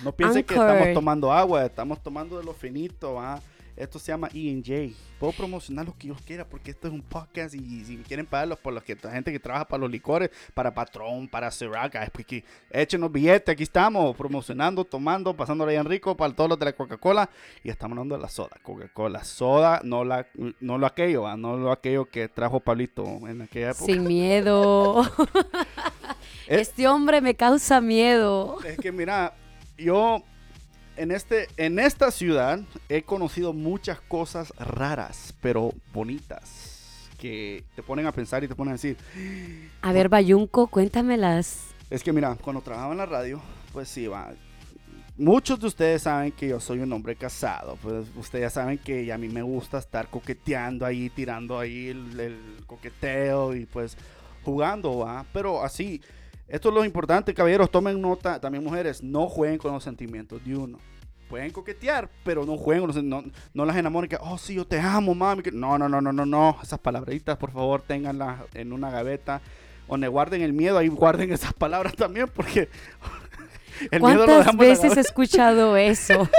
No 0.02 0.12
piensen 0.12 0.44
que 0.44 0.54
Anchor. 0.54 0.70
estamos 0.70 0.94
tomando 0.94 1.32
agua, 1.32 1.64
estamos 1.64 2.02
tomando 2.02 2.38
de 2.38 2.44
lo 2.44 2.52
finito, 2.52 3.14
va. 3.14 3.40
Esto 3.74 3.98
se 3.98 4.12
llama 4.12 4.28
E&J. 4.34 4.94
Puedo 5.18 5.32
promocionar 5.32 5.86
lo 5.86 5.96
que 5.96 6.08
yo 6.08 6.14
quiera 6.26 6.44
porque 6.44 6.72
esto 6.72 6.88
es 6.88 6.92
un 6.92 7.00
podcast 7.00 7.54
y 7.54 7.84
si 7.84 7.96
quieren 7.98 8.26
pagarlos 8.26 8.58
por 8.58 8.72
los 8.72 8.82
que 8.82 8.96
la 9.02 9.10
gente 9.12 9.32
que 9.32 9.40
trabaja 9.40 9.66
para 9.66 9.80
los 9.80 9.90
licores, 9.90 10.30
para 10.52 10.74
Patrón, 10.74 11.26
para 11.26 11.50
Ciroc, 11.50 11.94
ay, 11.94 12.08
pues 12.12 12.26
que 12.26 12.44
échenos 12.70 13.10
billetes, 13.10 13.52
aquí 13.52 13.62
estamos 13.62 14.14
promocionando, 14.16 14.84
tomando, 14.84 15.34
pasándolo 15.34 15.70
bien 15.70 15.84
rico 15.86 16.16
para 16.16 16.34
todos 16.34 16.50
los 16.50 16.58
de 16.58 16.66
la 16.66 16.72
Coca-Cola 16.74 17.30
y 17.64 17.70
estamos 17.70 17.96
hablando 17.96 18.16
de 18.16 18.22
la 18.22 18.28
soda, 18.28 18.56
Coca-Cola, 18.62 19.24
soda, 19.24 19.80
no 19.84 20.04
la 20.04 20.26
no 20.60 20.76
lo 20.76 20.86
aquello, 20.86 21.22
¿va? 21.22 21.36
no 21.36 21.56
lo 21.56 21.72
aquello 21.72 22.04
que 22.04 22.28
trajo 22.28 22.60
Pablito 22.60 23.04
en 23.26 23.42
aquella 23.42 23.70
época. 23.70 23.86
Sin 23.86 24.04
miedo. 24.04 25.02
Eh. 26.48 26.60
Este 26.60 26.88
hombre 26.88 27.20
me 27.20 27.36
causa 27.36 27.80
miedo. 27.80 28.58
Es 28.64 28.76
que 28.76 28.90
mira, 28.90 29.32
yo 29.82 30.22
en 30.96 31.10
este 31.10 31.48
en 31.56 31.78
esta 31.78 32.10
ciudad 32.10 32.60
he 32.88 33.02
conocido 33.02 33.52
muchas 33.52 34.00
cosas 34.00 34.52
raras, 34.58 35.34
pero 35.40 35.72
bonitas 35.92 37.08
que 37.18 37.64
te 37.76 37.82
ponen 37.82 38.06
a 38.06 38.12
pensar 38.12 38.42
y 38.44 38.48
te 38.48 38.54
ponen 38.54 38.72
a 38.72 38.74
decir, 38.74 38.96
A 39.80 39.92
ver, 39.92 40.08
Bayunco, 40.08 40.66
cuéntamelas. 40.66 41.68
es 41.88 42.02
que 42.02 42.12
mira, 42.12 42.36
cuando 42.40 42.60
trabajaba 42.62 42.92
en 42.92 42.98
la 42.98 43.06
radio, 43.06 43.40
pues 43.72 43.88
sí, 43.88 44.06
va. 44.08 44.32
Muchos 45.18 45.60
de 45.60 45.66
ustedes 45.68 46.02
saben 46.02 46.32
que 46.32 46.48
yo 46.48 46.58
soy 46.58 46.80
un 46.80 46.92
hombre 46.92 47.14
casado, 47.14 47.78
pues 47.82 48.06
ustedes 48.16 48.42
ya 48.46 48.50
saben 48.50 48.78
que 48.78 49.12
a 49.12 49.18
mí 49.18 49.28
me 49.28 49.42
gusta 49.42 49.78
estar 49.78 50.08
coqueteando 50.08 50.84
ahí, 50.84 51.10
tirando 51.10 51.58
ahí 51.58 51.88
el, 51.88 52.18
el 52.18 52.38
coqueteo 52.66 53.54
y 53.54 53.66
pues 53.66 53.96
jugando, 54.42 54.98
va. 54.98 55.24
Pero 55.32 55.62
así, 55.62 56.00
esto 56.48 56.68
es 56.68 56.74
lo 56.74 56.84
importante, 56.84 57.32
caballeros, 57.34 57.70
tomen 57.70 58.00
nota, 58.00 58.40
también 58.40 58.62
mujeres, 58.64 59.02
no 59.02 59.28
jueguen 59.28 59.58
con 59.58 59.72
los 59.72 59.82
sentimientos 59.84 60.44
de 60.44 60.56
uno. 60.56 60.78
Pueden 61.28 61.50
coquetear, 61.50 62.10
pero 62.24 62.44
no 62.44 62.58
jueguen, 62.58 63.08
no, 63.08 63.24
no 63.54 63.64
las 63.64 63.76
enamoren 63.76 64.10
que, 64.10 64.18
oh 64.20 64.36
sí, 64.36 64.54
yo 64.54 64.66
te 64.66 64.78
amo, 64.78 65.14
mami. 65.14 65.42
No, 65.52 65.78
no, 65.78 65.88
no, 65.88 66.00
no, 66.02 66.12
no, 66.12 66.26
no. 66.26 66.58
Esas 66.62 66.78
palabritas, 66.78 67.38
por 67.38 67.50
favor, 67.52 67.80
ténganlas 67.80 68.40
en 68.54 68.72
una 68.72 68.90
gaveta. 68.90 69.40
Donde 69.88 70.08
guarden 70.08 70.40
el 70.42 70.52
miedo, 70.54 70.78
ahí 70.78 70.88
guarden 70.88 71.32
esas 71.32 71.52
palabras 71.52 71.94
también, 71.94 72.26
porque 72.34 72.68
el 73.90 74.00
miedo 74.02 74.20
lo 74.20 74.24
¿Cuántas 74.26 74.52
en 74.52 74.58
la 74.58 74.64
veces 74.64 74.96
he 74.96 75.00
escuchado 75.00 75.76
eso? 75.76 76.28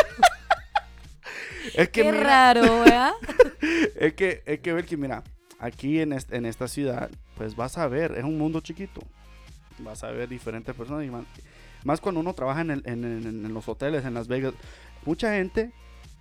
Es 1.76 1.90
que 1.90 2.04
Qué 2.04 2.12
mira, 2.12 2.24
raro, 2.24 2.82
¿verdad? 2.82 3.12
es 4.00 4.14
que, 4.14 4.44
es 4.46 4.60
que 4.60 4.74
ver 4.74 4.86
que 4.86 4.98
mira, 4.98 5.24
aquí 5.60 6.00
en, 6.02 6.14
est- 6.14 6.32
en 6.32 6.46
esta 6.46 6.68
ciudad, 6.68 7.10
pues 7.36 7.56
vas 7.56 7.78
a 7.78 7.88
ver, 7.88 8.12
es 8.18 8.24
un 8.24 8.38
mundo 8.38 8.60
chiquito. 8.60 9.02
Vas 9.80 10.04
a 10.04 10.12
ver 10.12 10.30
diferentes 10.30 10.74
personas 10.76 11.06
y 11.06 11.10
man- 11.10 11.26
más 11.84 12.00
cuando 12.00 12.22
uno 12.22 12.34
trabaja 12.34 12.62
en, 12.62 12.72
el- 12.72 12.84
en- 12.86 13.04
en- 13.04 13.46
en 13.46 13.54
los 13.54 13.68
hoteles 13.68 14.06
en 14.06 14.14
Las 14.14 14.28
Vegas. 14.28 14.54
Mucha 15.06 15.34
gente 15.34 15.72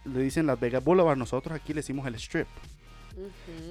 le 0.04 0.20
dicen 0.20 0.46
Las 0.46 0.58
Vegas 0.58 0.82
Boulevard, 0.82 1.16
nosotros 1.16 1.54
aquí 1.54 1.72
le 1.72 1.78
decimos 1.80 2.06
el 2.06 2.14
strip. 2.16 2.46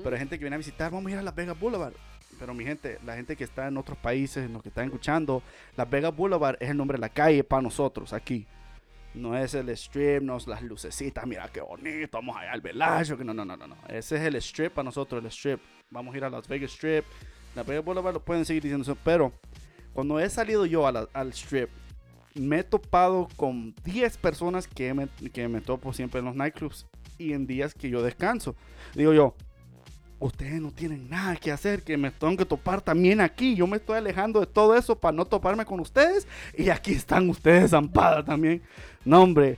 Pero 0.03 0.15
hay 0.15 0.19
gente 0.19 0.37
que 0.37 0.43
viene 0.45 0.55
a 0.55 0.57
visitar, 0.57 0.91
vamos 0.91 1.09
a 1.09 1.13
ir 1.13 1.17
a 1.17 1.23
Las 1.23 1.35
Vegas 1.35 1.59
Boulevard. 1.59 1.93
Pero 2.39 2.53
mi 2.53 2.63
gente, 2.63 2.97
la 3.05 3.15
gente 3.15 3.35
que 3.35 3.43
está 3.43 3.67
en 3.67 3.77
otros 3.77 3.97
países, 3.97 4.49
los 4.49 4.63
que 4.63 4.69
están 4.69 4.85
escuchando, 4.85 5.43
Las 5.75 5.89
Vegas 5.89 6.15
Boulevard 6.15 6.57
es 6.59 6.69
el 6.69 6.77
nombre 6.77 6.95
de 6.97 7.01
la 7.01 7.09
calle 7.09 7.43
para 7.43 7.61
nosotros 7.61 8.13
aquí. 8.13 8.45
No 9.13 9.37
es 9.37 9.53
el 9.55 9.67
strip, 9.69 10.21
no 10.23 10.37
es 10.37 10.47
las 10.47 10.61
lucecitas, 10.61 11.27
mira 11.27 11.49
qué 11.51 11.59
bonito, 11.59 12.17
vamos 12.17 12.37
allá 12.37 12.53
al 12.53 12.61
Velayo, 12.61 13.17
que 13.17 13.25
no, 13.25 13.33
no, 13.33 13.43
no, 13.43 13.57
no, 13.57 13.67
no. 13.67 13.75
Ese 13.89 14.15
es 14.15 14.21
el 14.21 14.35
strip 14.37 14.71
para 14.71 14.85
nosotros, 14.85 15.21
el 15.21 15.27
strip. 15.29 15.59
Vamos 15.89 16.13
a 16.13 16.17
ir 16.17 16.23
a 16.23 16.29
Las 16.29 16.47
Vegas 16.47 16.71
Strip. 16.71 17.03
Las 17.53 17.65
Vegas 17.67 17.83
Boulevard 17.83 18.13
lo 18.13 18.21
pueden 18.23 18.45
seguir 18.45 18.63
diciendo 18.63 18.83
eso, 18.83 18.97
pero 19.03 19.33
cuando 19.93 20.19
he 20.19 20.29
salido 20.29 20.65
yo 20.65 20.87
a 20.87 20.91
la- 20.91 21.09
al 21.13 21.29
strip, 21.33 21.69
me 22.35 22.59
he 22.59 22.63
topado 22.63 23.27
con 23.35 23.75
10 23.83 24.17
personas 24.17 24.67
que 24.67 24.93
me, 24.93 25.07
que 25.33 25.47
me 25.47 25.61
topo 25.61 25.91
siempre 25.93 26.19
en 26.19 26.25
los 26.25 26.35
nightclubs 26.35 26.85
y 27.17 27.33
en 27.33 27.45
días 27.45 27.73
que 27.73 27.89
yo 27.89 28.01
descanso. 28.01 28.55
Digo 28.95 29.13
yo, 29.13 29.35
ustedes 30.19 30.61
no 30.61 30.71
tienen 30.71 31.09
nada 31.09 31.35
que 31.35 31.51
hacer, 31.51 31.83
que 31.83 31.97
me 31.97 32.11
tengo 32.11 32.37
que 32.37 32.45
topar 32.45 32.81
también 32.81 33.19
aquí. 33.21 33.55
Yo 33.55 33.67
me 33.67 33.77
estoy 33.77 33.97
alejando 33.97 34.39
de 34.39 34.45
todo 34.47 34.75
eso 34.77 34.97
para 34.97 35.11
no 35.11 35.25
toparme 35.25 35.65
con 35.65 35.79
ustedes 35.79 36.27
y 36.57 36.69
aquí 36.69 36.93
están 36.93 37.29
ustedes 37.29 37.71
zampadas 37.71 38.25
también. 38.25 38.61
No, 39.03 39.23
hombre. 39.23 39.57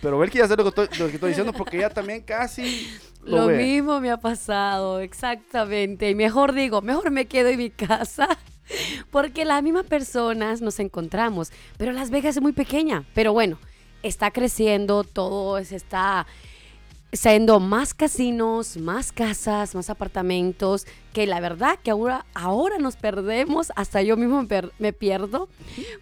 Pero 0.00 0.18
ver 0.18 0.30
que 0.30 0.38
ya 0.38 0.48
sé 0.48 0.56
lo 0.56 0.62
que 0.62 0.68
estoy, 0.68 0.98
lo 0.98 1.08
que 1.08 1.14
estoy 1.14 1.30
diciendo 1.30 1.52
porque 1.52 1.78
ella 1.78 1.90
también 1.90 2.22
casi 2.22 2.86
lo, 3.24 3.50
Lo 3.50 3.56
mismo 3.56 4.00
me 4.00 4.10
ha 4.10 4.18
pasado, 4.18 5.00
exactamente. 5.00 6.08
Y 6.08 6.14
mejor 6.14 6.52
digo, 6.54 6.80
mejor 6.82 7.10
me 7.10 7.26
quedo 7.26 7.48
en 7.48 7.58
mi 7.58 7.70
casa. 7.70 8.28
Porque 9.10 9.44
las 9.44 9.62
mismas 9.62 9.86
personas 9.86 10.60
nos 10.60 10.78
encontramos. 10.80 11.50
Pero 11.76 11.92
Las 11.92 12.10
Vegas 12.10 12.36
es 12.36 12.42
muy 12.42 12.52
pequeña. 12.52 13.04
Pero 13.14 13.32
bueno, 13.32 13.58
está 14.02 14.30
creciendo, 14.30 15.04
todo 15.04 15.58
está 15.58 16.26
siendo 17.12 17.60
más 17.60 17.94
casinos, 17.94 18.76
más 18.76 19.12
casas, 19.12 19.74
más 19.74 19.90
apartamentos. 19.90 20.86
Que 21.16 21.26
la 21.26 21.40
verdad 21.40 21.78
que 21.82 21.90
ahora, 21.90 22.26
ahora 22.34 22.76
nos 22.76 22.96
perdemos. 22.96 23.72
Hasta 23.74 24.02
yo 24.02 24.18
mismo 24.18 24.42
me, 24.42 24.48
per- 24.48 24.70
me 24.78 24.92
pierdo. 24.92 25.48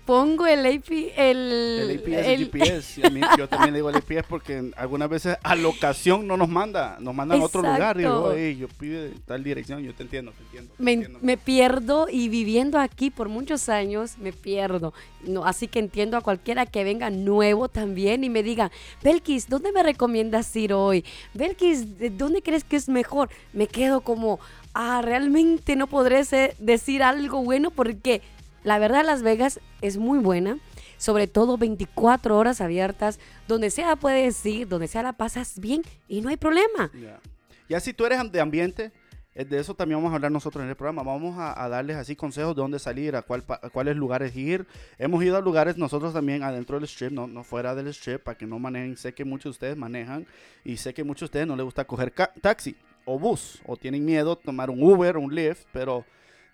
Pongo 0.04 0.44
el 0.48 0.66
AP, 0.66 0.90
el, 1.16 1.88
El 1.88 1.98
APS, 2.00 2.26
el, 2.26 2.38
GPS. 2.50 3.00
y 3.00 3.06
a 3.06 3.10
mí- 3.10 3.20
yo 3.38 3.48
también 3.48 3.74
le 3.74 3.78
digo 3.78 3.90
el 3.90 3.94
APS 3.94 4.26
porque 4.28 4.72
algunas 4.76 5.08
veces 5.08 5.36
a 5.44 5.54
locación 5.54 6.26
no 6.26 6.36
nos 6.36 6.48
manda, 6.48 6.96
nos 6.98 7.14
mandan 7.14 7.40
a 7.40 7.44
otro 7.44 7.62
lugar. 7.62 7.94
Y 7.96 8.00
digo, 8.00 8.32
Exacto. 8.32 8.32
"Ey, 8.36 8.56
yo 8.56 8.66
pide 8.66 9.10
tal 9.24 9.44
dirección, 9.44 9.84
yo 9.84 9.94
te 9.94 10.02
entiendo, 10.02 10.32
te 10.32 10.42
entiendo. 10.42 10.74
te 10.76 10.82
me, 10.82 10.92
entiendo". 10.94 11.18
me 11.22 11.36
pierdo 11.36 12.08
y 12.10 12.28
viviendo 12.28 12.80
aquí 12.80 13.10
por 13.12 13.28
muchos 13.28 13.68
años 13.68 14.18
me 14.18 14.32
pierdo. 14.32 14.92
No, 15.22 15.44
así 15.46 15.68
que 15.68 15.78
entiendo 15.78 16.16
a 16.16 16.22
cualquiera 16.22 16.66
que 16.66 16.82
venga 16.82 17.08
nuevo 17.10 17.68
también 17.68 18.24
y 18.24 18.30
me 18.30 18.42
diga, 18.42 18.72
Belkis, 19.04 19.48
¿dónde 19.48 19.70
me 19.70 19.84
recomiendas 19.84 20.54
ir 20.56 20.72
hoy? 20.72 21.04
Belkis, 21.34 21.98
¿de 22.00 22.10
¿dónde 22.10 22.42
crees 22.42 22.64
que 22.64 22.74
es 22.74 22.88
mejor? 22.88 23.30
Me 23.52 23.68
quedo 23.68 24.00
como, 24.00 24.40
ah, 24.74 25.00
realmente 25.02 25.76
no 25.76 25.86
podré 25.86 26.24
se- 26.24 26.54
decir 26.58 27.02
algo 27.02 27.42
bueno 27.42 27.70
porque 27.70 28.20
La 28.64 28.78
verdad, 28.78 29.04
Las 29.04 29.22
Vegas 29.22 29.60
es 29.82 29.98
muy 29.98 30.18
buena. 30.18 30.58
Sobre 30.96 31.26
todo 31.26 31.58
24 31.58 32.38
horas 32.38 32.60
abiertas. 32.62 33.18
Donde 33.46 33.70
sea 33.70 33.96
puedes 33.96 34.44
ir, 34.46 34.66
donde 34.68 34.88
sea 34.88 35.02
la 35.02 35.12
pasas 35.12 35.58
bien 35.60 35.82
y 36.08 36.22
no 36.22 36.30
hay 36.30 36.36
problema. 36.38 36.90
Ya. 36.94 37.20
Ya 37.68 37.80
si 37.80 37.92
tú 37.92 38.06
eres 38.06 38.20
de 38.32 38.40
ambiente, 38.40 38.90
eh, 39.34 39.44
de 39.44 39.58
eso 39.58 39.74
también 39.74 39.98
vamos 39.98 40.12
a 40.12 40.14
hablar 40.14 40.32
nosotros 40.32 40.62
en 40.64 40.70
el 40.70 40.76
programa. 40.76 41.02
Vamos 41.02 41.36
a, 41.38 41.62
a 41.62 41.68
darles 41.68 41.96
así 41.96 42.16
consejos 42.16 42.56
de 42.56 42.62
dónde 42.62 42.78
salir, 42.78 43.16
a, 43.16 43.22
cuál, 43.22 43.44
a 43.48 43.68
cuáles 43.68 43.96
lugares 43.96 44.34
ir. 44.34 44.66
Hemos 44.98 45.22
ido 45.22 45.36
a 45.36 45.40
lugares 45.42 45.76
nosotros 45.76 46.14
también 46.14 46.42
adentro 46.42 46.76
del 46.78 46.84
strip, 46.88 47.12
no, 47.12 47.26
no 47.26 47.44
fuera 47.44 47.74
del 47.74 47.88
strip, 47.88 48.22
para 48.22 48.38
que 48.38 48.46
no 48.46 48.58
manejen. 48.58 48.96
Sé 48.96 49.12
que 49.12 49.26
muchos 49.26 49.44
de 49.44 49.50
ustedes 49.50 49.76
manejan 49.76 50.26
y 50.64 50.78
sé 50.78 50.94
que 50.94 51.04
muchos 51.04 51.20
de 51.20 51.24
ustedes 51.26 51.46
no 51.46 51.56
les 51.56 51.64
gusta 51.64 51.84
coger 51.84 52.14
taxi 52.40 52.76
o 53.06 53.18
bus 53.18 53.60
o 53.66 53.76
tienen 53.76 54.04
miedo 54.04 54.36
tomar 54.36 54.70
un 54.70 54.82
Uber 54.82 55.16
o 55.16 55.20
un 55.20 55.34
Lyft, 55.34 55.64
pero 55.72 56.04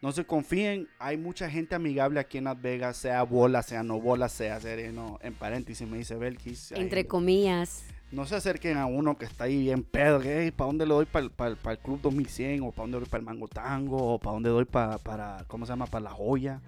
no 0.02 0.12
se 0.12 0.24
confíen. 0.24 0.88
Hay 0.98 1.16
mucha 1.16 1.50
gente 1.50 1.74
amigable 1.74 2.20
aquí 2.20 2.38
en 2.38 2.44
Las 2.44 2.60
Vegas, 2.60 2.96
sea 2.96 3.22
bola, 3.22 3.62
sea 3.62 3.82
no 3.82 4.00
bola, 4.00 4.28
sea 4.28 4.58
sereno. 4.60 5.18
En 5.22 5.34
paréntesis 5.34 5.86
me 5.88 5.98
dice 5.98 6.14
Belkis. 6.16 6.72
ahí- 6.72 6.80
Entre 6.82 7.06
comillas. 7.06 7.84
no 8.12 8.26
se 8.26 8.34
acerquen 8.34 8.76
a 8.78 8.86
uno 8.86 9.16
que 9.18 9.24
está 9.24 9.44
ahí 9.44 9.60
bien 9.62 9.84
pedo, 9.84 10.18
que 10.20 10.52
¿para 10.56 10.66
dónde 10.66 10.84
le 10.86 10.94
doy 10.94 11.06
para 11.06 11.26
el 11.26 11.78
Club 11.78 12.00
2100? 12.02 12.62
¿O 12.62 12.70
para 12.72 12.82
dónde 12.84 12.98
doy 12.98 13.08
para 13.08 13.20
el 13.20 13.24
Mango 13.26 13.46
Tango? 13.46 14.14
¿O 14.14 14.18
para 14.18 14.32
dónde 14.34 14.48
doy 14.50 14.64
pa- 14.64 14.98
para, 14.98 15.44
¿cómo 15.46 15.64
se 15.66 15.70
llama? 15.72 15.86
Para 15.86 16.04
la 16.04 16.10
joya. 16.10 16.60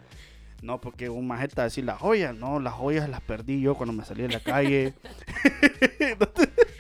No, 0.63 0.81
porque 0.81 1.09
un 1.09 1.27
majeta 1.27 1.65
decir 1.65 1.85
la 1.85 1.97
joya, 1.97 2.33
no, 2.33 2.61
las 2.61 2.75
joyas 2.75 3.09
las 3.09 3.21
perdí 3.23 3.61
yo 3.61 3.75
cuando 3.75 3.93
me 3.93 4.05
salí 4.05 4.23
de 4.23 4.29
la 4.29 4.39
calle. 4.41 4.95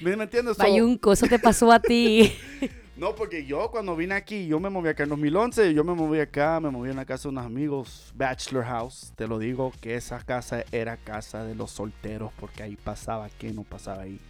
¿Me, 0.00 0.16
me 0.16 0.24
entiendes? 0.24 0.56
Bayunco, 0.56 1.12
eso 1.12 1.26
te 1.26 1.38
pasó 1.38 1.72
a 1.72 1.80
ti. 1.80 2.32
no, 2.96 3.14
porque 3.14 3.46
yo 3.46 3.70
cuando 3.70 3.96
vine 3.96 4.14
aquí, 4.14 4.46
yo 4.46 4.60
me 4.60 4.70
moví 4.70 4.88
acá 4.88 5.04
en 5.04 5.10
2011, 5.10 5.72
yo 5.74 5.84
me 5.84 5.94
moví 5.94 6.20
acá, 6.20 6.60
me 6.60 6.70
moví 6.70 6.90
en 6.90 6.96
la 6.96 7.04
casa 7.04 7.24
de 7.24 7.28
unos 7.30 7.46
amigos, 7.46 8.12
Bachelor 8.14 8.64
House, 8.64 9.12
te 9.16 9.26
lo 9.26 9.38
digo, 9.38 9.72
que 9.80 9.94
esa 9.94 10.18
casa 10.20 10.64
era 10.72 10.96
casa 10.96 11.44
de 11.44 11.54
los 11.54 11.70
solteros, 11.70 12.32
porque 12.38 12.62
ahí 12.62 12.76
pasaba, 12.76 13.28
¿qué 13.38 13.52
no 13.52 13.62
pasaba 13.62 14.02
ahí? 14.02 14.20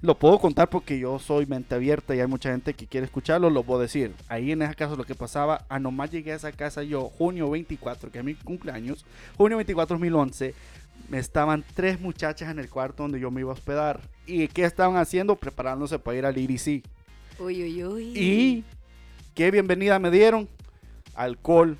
Lo 0.00 0.18
puedo 0.18 0.38
contar 0.38 0.68
porque 0.68 0.98
yo 0.98 1.18
soy 1.18 1.46
mente 1.46 1.74
abierta 1.74 2.14
y 2.14 2.20
hay 2.20 2.26
mucha 2.26 2.50
gente 2.50 2.74
que 2.74 2.86
quiere 2.86 3.06
escucharlo, 3.06 3.48
lo 3.48 3.62
puedo 3.62 3.80
decir. 3.80 4.14
Ahí 4.28 4.52
en 4.52 4.60
esa 4.60 4.74
casa 4.74 4.96
lo 4.96 5.04
que 5.04 5.14
pasaba, 5.14 5.64
a 5.70 5.78
nomás 5.78 6.10
llegué 6.10 6.32
a 6.32 6.36
esa 6.36 6.52
casa 6.52 6.82
yo, 6.82 7.08
junio 7.08 7.48
24, 7.48 8.10
que 8.10 8.18
es 8.18 8.24
mi 8.24 8.34
cumpleaños, 8.34 9.06
junio 9.38 9.56
24 9.56 9.96
2011, 9.96 10.54
me 11.08 11.18
estaban 11.18 11.64
tres 11.74 12.00
muchachas 12.00 12.50
en 12.50 12.58
el 12.58 12.68
cuarto 12.68 13.02
donde 13.02 13.18
yo 13.18 13.30
me 13.30 13.40
iba 13.40 13.50
a 13.50 13.54
hospedar. 13.54 14.00
¿Y 14.26 14.48
qué 14.48 14.64
estaban 14.64 14.96
haciendo? 14.96 15.36
Preparándose 15.36 15.98
para 15.98 16.16
ir 16.16 16.26
al 16.26 16.36
IDC. 16.36 16.82
Uy, 17.38 17.62
uy, 17.62 17.84
uy. 17.84 18.12
Y 18.14 18.64
qué 19.34 19.50
bienvenida 19.50 19.98
me 19.98 20.10
dieron. 20.10 20.48
Alcohol. 21.14 21.76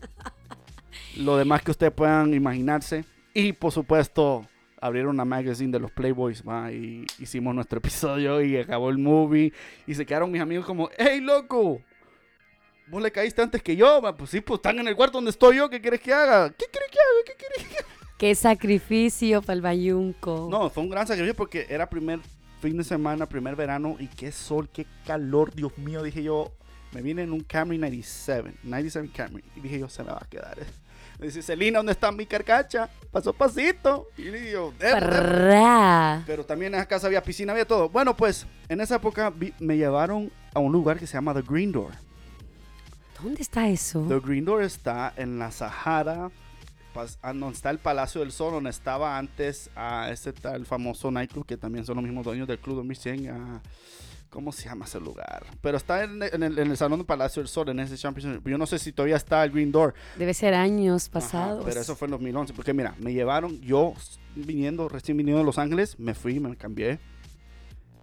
lo 1.16 1.36
demás 1.36 1.62
que 1.62 1.72
ustedes 1.72 1.92
puedan 1.92 2.34
imaginarse. 2.34 3.04
Y 3.34 3.52
por 3.52 3.72
supuesto, 3.72 4.46
abrieron 4.80 5.14
una 5.14 5.24
magazine 5.24 5.72
de 5.72 5.80
los 5.80 5.90
Playboys. 5.90 6.42
¿va? 6.46 6.70
Y 6.70 7.04
hicimos 7.18 7.54
nuestro 7.54 7.78
episodio 7.78 8.40
y 8.42 8.56
acabó 8.56 8.90
el 8.90 8.98
movie. 8.98 9.52
Y 9.86 9.94
se 9.94 10.06
quedaron 10.06 10.30
mis 10.30 10.40
amigos 10.40 10.66
como, 10.66 10.90
hey, 10.98 11.20
loco. 11.20 11.82
Vos 12.86 13.02
le 13.02 13.10
caíste 13.10 13.42
antes 13.42 13.62
que 13.62 13.76
yo. 13.76 14.00
va? 14.00 14.16
Pues 14.16 14.30
sí, 14.30 14.40
pues 14.40 14.58
están 14.58 14.78
en 14.78 14.88
el 14.88 14.96
cuarto 14.96 15.18
donde 15.18 15.30
estoy 15.30 15.56
yo. 15.56 15.68
¿Qué 15.68 15.80
quieres 15.80 16.00
que 16.00 16.12
haga? 16.12 16.50
¿Qué 16.50 16.66
quieres 16.70 16.90
que 16.90 16.98
haga? 16.98 17.24
¿Qué 17.26 17.34
quieres 17.34 17.68
que 17.68 17.78
haga? 17.78 17.97
Qué 18.18 18.34
sacrificio 18.34 19.40
para 19.42 19.54
el 19.54 19.62
Bayunco. 19.62 20.48
No, 20.50 20.68
fue 20.70 20.82
un 20.82 20.90
gran 20.90 21.06
sacrificio 21.06 21.34
porque 21.36 21.66
era 21.68 21.88
primer 21.88 22.18
fin 22.60 22.76
de 22.76 22.84
semana, 22.84 23.26
primer 23.26 23.54
verano 23.54 23.96
y 23.98 24.08
qué 24.08 24.32
sol, 24.32 24.68
qué 24.72 24.86
calor, 25.06 25.54
Dios 25.54 25.76
mío, 25.78 26.02
dije 26.02 26.22
yo, 26.24 26.52
me 26.92 27.00
vine 27.02 27.22
en 27.22 27.32
un 27.32 27.40
Camry 27.40 27.78
97, 27.78 28.54
97 28.64 29.10
Camry 29.14 29.44
y 29.54 29.60
dije 29.60 29.78
yo, 29.78 29.88
se 29.88 30.02
me 30.02 30.10
va 30.10 30.18
a 30.20 30.26
quedar. 30.28 30.58
Me 31.20 31.26
dice, 31.26 31.42
Celina, 31.42 31.78
¿dónde 31.80 31.92
está 31.92 32.10
mi 32.12 32.26
carcacha? 32.26 32.88
Pasó 33.10 33.32
pasito. 33.32 34.08
Y 34.16 34.22
le 34.22 34.40
digo, 34.40 34.72
"Eh, 34.80 34.92
eh". 34.92 36.22
Pero 36.26 36.44
también 36.44 36.74
en 36.74 36.78
esa 36.80 36.86
casa 36.88 37.08
había 37.08 37.22
piscina, 37.22 37.52
había 37.52 37.66
todo. 37.66 37.88
Bueno, 37.88 38.16
pues 38.16 38.46
en 38.68 38.80
esa 38.80 38.96
época 38.96 39.30
vi- 39.30 39.52
me 39.58 39.76
llevaron 39.76 40.30
a 40.54 40.60
un 40.60 40.70
lugar 40.72 40.96
que 40.98 41.06
se 41.08 41.14
llama 41.14 41.34
The 41.34 41.42
Green 41.42 41.72
Door. 41.72 41.90
¿Dónde 43.20 43.42
está 43.42 43.68
eso? 43.68 44.06
The 44.08 44.20
Green 44.20 44.44
Door 44.44 44.62
está 44.62 45.12
en 45.16 45.40
la 45.40 45.50
Sahara, 45.50 46.26
ah, 46.26 46.30
donde 47.22 47.48
está 47.52 47.70
el 47.70 47.78
Palacio 47.78 48.20
del 48.20 48.32
Sol, 48.32 48.52
donde 48.52 48.70
estaba 48.70 49.18
antes 49.18 49.70
a 49.76 50.10
ese 50.10 50.32
tal 50.32 50.66
famoso 50.66 51.10
nightclub, 51.10 51.46
que 51.46 51.56
también 51.56 51.84
son 51.84 51.96
los 51.96 52.04
mismos 52.04 52.24
dueños 52.24 52.46
del 52.48 52.58
Club 52.58 52.76
2100. 52.76 53.30
ah, 53.30 53.60
¿Cómo 54.30 54.52
se 54.52 54.68
llama 54.68 54.84
ese 54.84 55.00
lugar? 55.00 55.46
Pero 55.62 55.78
está 55.78 56.04
en, 56.04 56.22
en 56.22 56.42
el, 56.42 56.58
en 56.58 56.70
el 56.70 56.76
Salón 56.76 56.98
del 56.98 57.06
Palacio 57.06 57.40
del 57.40 57.48
Sol, 57.48 57.70
en 57.70 57.80
ese 57.80 57.96
Championship. 57.96 58.46
Yo 58.46 58.58
no 58.58 58.66
sé 58.66 58.78
si 58.78 58.92
todavía 58.92 59.16
está 59.16 59.42
el 59.42 59.50
Green 59.50 59.72
Door. 59.72 59.94
Debe 60.18 60.34
ser 60.34 60.52
años 60.52 61.04
Ajá, 61.04 61.12
pasados. 61.14 61.64
pero 61.64 61.80
eso 61.80 61.96
fue 61.96 62.06
en 62.08 62.12
2011. 62.12 62.52
Porque 62.52 62.74
mira, 62.74 62.94
me 62.98 63.14
llevaron, 63.14 63.58
yo 63.62 63.94
viniendo, 64.34 64.86
recién 64.90 65.16
viniendo 65.16 65.38
de 65.38 65.46
Los 65.46 65.56
Ángeles, 65.56 65.98
me 65.98 66.14
fui, 66.14 66.40
me 66.40 66.54
cambié. 66.56 66.98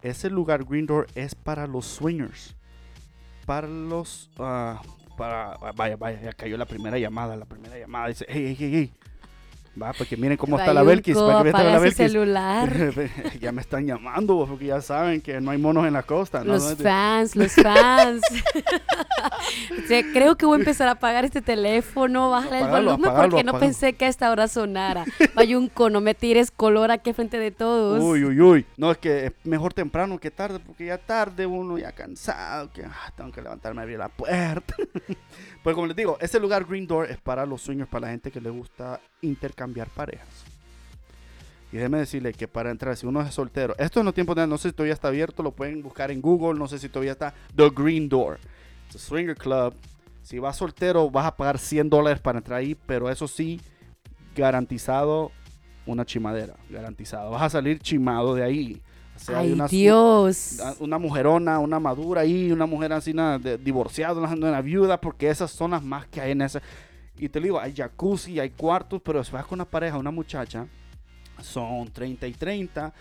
Ese 0.02 0.32
lugar, 0.32 0.64
Green 0.66 0.88
Door, 0.88 1.06
es 1.14 1.36
para 1.36 1.68
los 1.68 1.86
swingers. 1.86 2.56
Para 3.46 3.68
los. 3.68 4.32
ah, 4.40 4.82
para, 5.16 5.58
vaya, 5.76 5.98
vaya, 5.98 6.22
ya 6.22 6.34
cayó 6.34 6.58
la 6.58 6.66
primera 6.66 6.98
llamada. 6.98 7.36
La 7.36 7.46
primera 7.46 7.78
llamada 7.78 8.08
dice: 8.08 8.26
Hey, 8.28 8.48
hey, 8.48 8.58
hey, 8.60 8.72
hey. 8.74 8.94
Va, 9.82 9.92
porque 9.94 10.16
miren 10.16 10.38
cómo 10.38 10.58
está 10.58 10.74
la 10.74 10.84
Belkis. 10.84 11.18
Para 11.18 11.44
que 11.44 11.52
la 11.52 11.80
Belkis. 11.80 11.98
celular. 11.98 12.72
ya 13.42 13.52
me 13.52 13.62
están 13.62 13.86
llamando 13.86 14.36
vos, 14.36 14.50
porque 14.50 14.68
ya 14.68 14.82
saben 14.82 15.20
que 15.22 15.42
no 15.42 15.52
hay 15.52 15.58
monos 15.58 15.86
en 15.86 15.94
la 15.94 16.04
costa. 16.04 16.40
¿no? 16.40 16.54
Los 16.54 16.64
No 16.64 16.70
es 16.72 16.78
de- 16.78 16.84
fans, 16.84 17.36
los 17.36 17.54
fans. 17.62 18.22
O 19.84 19.88
sea, 19.88 20.02
creo 20.14 20.36
que 20.36 20.46
voy 20.46 20.58
a 20.58 20.60
empezar 20.60 20.88
a 20.88 20.92
apagar 20.92 21.26
este 21.26 21.42
teléfono, 21.42 22.30
bajarle 22.30 22.60
el 22.62 22.68
volumen 22.68 23.12
porque 23.16 23.44
no 23.44 23.58
pensé 23.60 23.94
que 23.94 24.06
a 24.06 24.08
esta 24.08 24.32
hora 24.32 24.48
sonara. 24.48 25.06
Bayunco, 25.36 25.90
no 25.90 26.02
me 26.02 26.14
tires 26.16 26.52
color 26.52 26.92
aquí 26.92 27.14
frente 27.14 27.38
de 27.38 27.52
todos. 27.52 28.02
Uy, 28.02 28.24
uy, 28.24 28.42
uy. 28.42 28.66
No, 28.78 28.92
es 28.92 28.98
que 28.98 29.28
es 29.28 29.32
mejor 29.44 29.74
temprano 29.74 30.18
que 30.20 30.32
tarde, 30.32 30.60
porque 30.60 30.86
ya 30.88 30.98
tarde 30.98 31.46
uno 31.46 31.78
ya 31.78 31.92
cansado, 31.92 32.72
que 32.72 32.84
ah, 32.84 33.12
tengo 33.16 33.32
que 33.32 33.42
levantarme 33.42 33.82
a 33.82 33.84
abrir 33.84 34.00
la 34.00 34.10
puerta. 34.10 34.76
Pues 35.66 35.74
como 35.74 35.88
les 35.88 35.96
digo, 35.96 36.16
ese 36.22 36.40
lugar 36.40 36.64
Green 36.66 36.86
Door 36.86 37.10
es 37.10 37.18
para 37.18 37.44
los 37.44 37.64
swingers, 37.64 37.90
para 37.90 38.06
la 38.06 38.12
gente 38.12 38.30
que 38.30 38.40
le 38.40 38.52
gusta 38.52 39.02
intercambiar 39.22 39.90
parejas. 39.90 40.46
Y 41.72 41.78
déjeme 41.78 41.98
decirle 41.98 42.34
que 42.34 42.48
para 42.48 42.70
entrar, 42.70 42.96
si 42.96 43.08
uno 43.08 43.20
es 43.22 43.34
soltero, 43.34 43.74
esto 43.80 44.00
en 44.00 44.06
los 44.06 44.14
tiempos 44.14 44.36
de 44.36 44.46
no 44.46 44.60
sé 44.60 44.70
si 44.70 44.76
todavía 44.76 44.94
está 44.94 45.08
abierto, 45.08 45.42
lo 45.42 45.50
pueden 45.50 45.82
buscar 45.82 46.12
en 46.12 46.22
Google, 46.22 46.60
no 46.60 46.68
sé 46.68 46.78
si 46.78 46.88
todavía 46.88 47.14
está 47.14 47.34
The 47.56 47.72
Green 47.76 48.08
Door. 48.08 48.38
Swinger 48.96 49.36
club. 49.36 49.74
Si 50.22 50.38
vas 50.38 50.56
soltero, 50.56 51.10
vas 51.10 51.26
a 51.26 51.36
pagar 51.36 51.58
100 51.58 51.90
dólares 51.90 52.20
para 52.20 52.38
entrar 52.38 52.60
ahí, 52.60 52.76
pero 52.86 53.10
eso 53.10 53.28
sí, 53.28 53.60
garantizado 54.36 55.32
una 55.88 56.06
chimadera, 56.06 56.54
garantizado. 56.70 57.32
Vas 57.32 57.42
a 57.42 57.50
salir 57.50 57.80
chimado 57.80 58.36
de 58.36 58.44
ahí. 58.44 58.84
O 59.16 59.20
sea, 59.20 59.40
hay 59.40 59.48
Ay, 59.48 59.54
una- 59.54 59.68
Dios. 59.68 60.58
una- 60.80 60.98
mujerona, 61.00 61.60
una 61.60 61.80
madura 61.80 62.22
ahí, 62.22 62.52
una 62.52 62.66
mujer 62.66 62.92
así, 62.94 63.12
una 63.12 63.40
de- 63.40 63.58
divorciada, 63.58 64.14
una, 64.20 64.34
una 64.34 64.62
viuda, 64.62 65.00
porque 65.00 65.30
esas 65.30 65.52
son 65.52 65.72
las 65.72 65.84
más 65.84 66.06
que 66.08 66.20
hay 66.22 66.32
en 66.32 66.42
esa. 66.42 66.62
Y 67.18 67.30
te 67.30 67.40
digo, 67.40 67.60
hay 67.60 67.74
jacuzzi, 67.74 68.40
hay 68.40 68.50
cuartos, 68.50 69.02
pero 69.04 69.24
si 69.24 69.32
vas 69.32 69.46
con 69.46 69.58
una 69.58 69.66
pareja, 69.66 69.98
una 69.98 70.12
muchacha, 70.12 70.68
son 71.42 71.88
30 71.92 72.28
y 72.28 72.34
30 72.34 72.94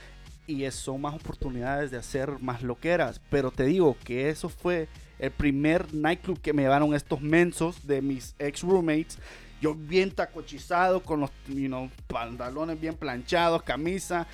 y 0.46 0.70
son 0.70 1.00
más 1.00 1.14
oportunidades 1.14 1.90
de 1.90 1.96
hacer 1.98 2.30
más 2.40 2.62
loqueras. 2.62 3.20
Pero 3.30 3.50
te 3.50 3.64
digo 3.64 3.96
que 4.04 4.28
eso 4.28 4.48
fue 4.48 4.88
el 5.18 5.30
primer 5.30 5.92
nightclub 5.94 6.40
que 6.40 6.52
me 6.52 6.62
llevaron 6.62 6.94
estos 6.94 7.20
mensos 7.20 7.86
de 7.86 8.02
mis 8.02 8.34
ex 8.38 8.62
roommates. 8.62 9.18
Yo 9.60 9.74
bien 9.74 10.10
tacochizado, 10.10 11.02
con 11.02 11.20
los 11.20 11.30
you 11.48 11.66
know, 11.68 11.90
pantalones 12.06 12.80
bien 12.80 12.94
planchados, 12.94 13.62
camisa. 13.62 14.26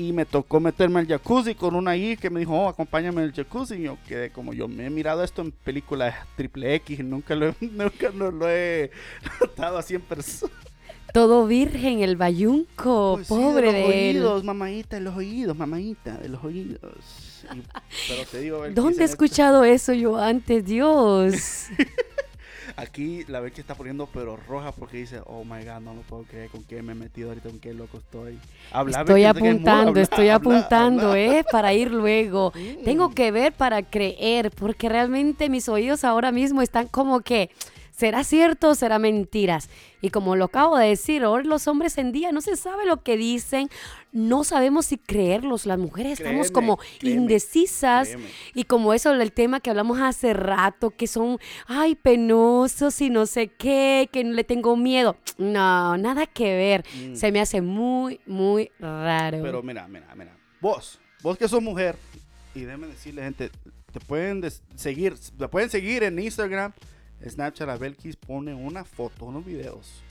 Y 0.00 0.12
me 0.12 0.24
tocó 0.24 0.60
meterme 0.60 1.00
al 1.00 1.08
jacuzzi 1.08 1.56
con 1.56 1.74
una 1.74 1.90
ahí 1.90 2.16
que 2.16 2.30
me 2.30 2.38
dijo, 2.38 2.52
oh, 2.54 2.68
acompáñame 2.68 3.22
al 3.22 3.32
jacuzzi. 3.32 3.74
Y 3.74 3.82
yo 3.82 3.98
quedé 4.06 4.30
como 4.30 4.52
yo 4.54 4.68
me 4.68 4.86
he 4.86 4.90
mirado 4.90 5.24
esto 5.24 5.42
en 5.42 5.50
películas 5.50 6.14
triple 6.36 6.74
X, 6.76 7.00
nunca 7.04 7.34
lo, 7.34 7.48
he- 7.48 7.54
nunca 7.60 8.10
lo, 8.10 8.30
lo 8.30 8.48
he 8.48 8.92
notado 9.40 9.76
así 9.78 9.96
en 9.96 10.02
persona. 10.02 10.52
Todo 11.12 11.46
virgen, 11.46 12.00
el 12.00 12.16
Bayunco. 12.16 13.14
Pues 13.16 13.26
sí, 13.26 13.34
pobre 13.34 13.72
de 13.72 13.80
los 13.80 13.88
de 13.90 14.10
él. 14.10 14.16
oídos, 14.18 14.44
mamadita, 14.44 14.96
de 14.96 15.02
los 15.02 15.16
oídos, 15.16 15.56
mamadita, 15.56 16.16
de 16.18 16.28
los 16.28 16.44
oídos. 16.44 17.44
Y- 17.54 17.62
pero 18.08 18.24
te 18.30 18.40
digo, 18.40 18.68
¿Dónde 18.70 19.02
he 19.02 19.06
escuchado 19.06 19.64
eso 19.64 19.92
yo 19.94 20.16
antes? 20.16 20.64
Dios. 20.64 21.34
Aquí 22.78 23.24
la 23.26 23.40
ve 23.40 23.50
que 23.50 23.60
está 23.60 23.74
poniendo 23.74 24.08
pero 24.14 24.36
roja 24.36 24.70
porque 24.70 24.98
dice, 24.98 25.20
oh 25.26 25.42
my 25.42 25.64
god, 25.64 25.80
no 25.80 25.94
lo 25.94 26.02
puedo 26.02 26.22
creer, 26.22 26.48
con 26.48 26.62
qué 26.62 26.80
me 26.80 26.92
he 26.92 26.94
metido 26.94 27.30
ahorita, 27.30 27.48
con 27.48 27.58
qué 27.58 27.74
loco 27.74 27.98
estoy. 27.98 28.38
Estoy 28.86 29.24
apuntando, 29.24 29.90
habla, 29.90 30.02
estoy 30.02 30.28
habla, 30.28 30.34
apuntando, 30.36 31.08
habla. 31.08 31.38
¿eh? 31.38 31.44
Para 31.50 31.74
ir 31.74 31.90
luego. 31.90 32.52
Tengo 32.84 33.10
que 33.10 33.32
ver 33.32 33.52
para 33.52 33.82
creer, 33.82 34.52
porque 34.52 34.88
realmente 34.88 35.48
mis 35.48 35.68
oídos 35.68 36.04
ahora 36.04 36.30
mismo 36.30 36.62
están 36.62 36.86
como 36.86 37.20
que 37.20 37.50
¿Será 37.98 38.22
cierto 38.22 38.68
o 38.68 38.74
será 38.76 39.00
mentiras? 39.00 39.68
Y 40.00 40.10
como 40.10 40.36
lo 40.36 40.44
acabo 40.44 40.78
de 40.78 40.86
decir, 40.86 41.24
ahora 41.24 41.42
los 41.42 41.66
hombres 41.66 41.98
en 41.98 42.12
día 42.12 42.30
no 42.30 42.40
se 42.40 42.54
sabe 42.54 42.86
lo 42.86 43.02
que 43.02 43.16
dicen, 43.16 43.68
no 44.12 44.44
sabemos 44.44 44.86
si 44.86 44.98
creerlos. 44.98 45.66
Las 45.66 45.78
mujeres 45.78 46.20
estamos 46.20 46.52
Créeme, 46.52 46.52
como 46.52 46.76
créeme, 47.00 47.22
indecisas 47.22 48.06
créeme. 48.10 48.28
y 48.54 48.62
como 48.64 48.94
eso 48.94 49.12
el 49.12 49.32
tema 49.32 49.58
que 49.58 49.70
hablamos 49.70 49.98
hace 50.00 50.32
rato, 50.32 50.90
que 50.90 51.08
son, 51.08 51.40
ay, 51.66 51.96
penosos 51.96 53.00
y 53.00 53.10
no 53.10 53.26
sé 53.26 53.48
qué, 53.48 54.08
que 54.12 54.22
no 54.22 54.32
le 54.32 54.44
tengo 54.44 54.76
miedo. 54.76 55.16
No, 55.36 55.98
nada 55.98 56.26
que 56.26 56.54
ver. 56.54 56.84
Se 57.14 57.32
me 57.32 57.40
hace 57.40 57.60
muy, 57.62 58.20
muy 58.26 58.70
raro. 58.78 59.38
Mm. 59.38 59.42
Pero 59.42 59.62
mira, 59.64 59.88
mira, 59.88 60.06
mira. 60.14 60.36
Vos, 60.60 61.00
vos 61.20 61.36
que 61.36 61.48
sos 61.48 61.60
mujer, 61.60 61.96
y 62.54 62.60
déjame 62.60 62.86
decirle, 62.86 63.22
gente, 63.24 63.50
te 63.92 63.98
pueden 63.98 64.44
seguir, 64.76 65.16
te 65.36 65.48
pueden 65.48 65.68
seguir 65.68 66.04
en 66.04 66.16
Instagram, 66.20 66.72
Snapchat, 67.26 67.68
a 67.68 67.76
Belkis 67.76 68.16
pone 68.16 68.54
una 68.54 68.84
foto, 68.84 69.26
unos 69.26 69.44
videos 69.44 70.02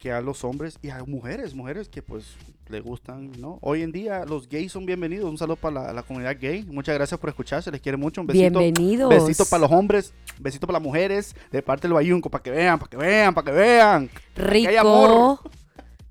que 0.00 0.10
a 0.10 0.22
los 0.22 0.44
hombres 0.44 0.78
y 0.80 0.88
a 0.88 1.04
mujeres, 1.04 1.54
mujeres 1.54 1.90
que 1.90 2.00
pues 2.00 2.34
le 2.70 2.80
gustan, 2.80 3.32
¿no? 3.38 3.58
Hoy 3.60 3.82
en 3.82 3.92
día 3.92 4.24
los 4.24 4.48
gays 4.48 4.72
son 4.72 4.86
bienvenidos. 4.86 5.28
Un 5.28 5.36
saludo 5.36 5.56
para 5.56 5.88
la, 5.88 5.92
la 5.92 6.02
comunidad 6.02 6.38
gay. 6.40 6.64
Muchas 6.64 6.94
gracias 6.94 7.20
por 7.20 7.28
escuchar, 7.28 7.62
se 7.62 7.70
les 7.70 7.82
quiere 7.82 7.98
mucho. 7.98 8.22
Un 8.22 8.26
besito. 8.26 8.58
Bienvenidos. 8.58 9.10
Besito 9.10 9.44
para 9.44 9.60
los 9.60 9.70
hombres, 9.70 10.14
besito 10.38 10.66
para 10.66 10.78
las 10.78 10.82
mujeres, 10.82 11.36
de 11.52 11.60
parte 11.60 11.86
del 11.86 11.92
Bayunco, 11.92 12.30
para 12.30 12.42
que 12.42 12.50
vean, 12.50 12.78
para 12.78 12.90
que 12.90 12.96
vean, 12.96 13.34
para 13.34 13.44
que 13.44 13.52
vean. 13.52 14.10
Aquí 14.36 14.66
hay 14.66 14.76
amor. 14.76 15.10
Rico. 15.10 15.50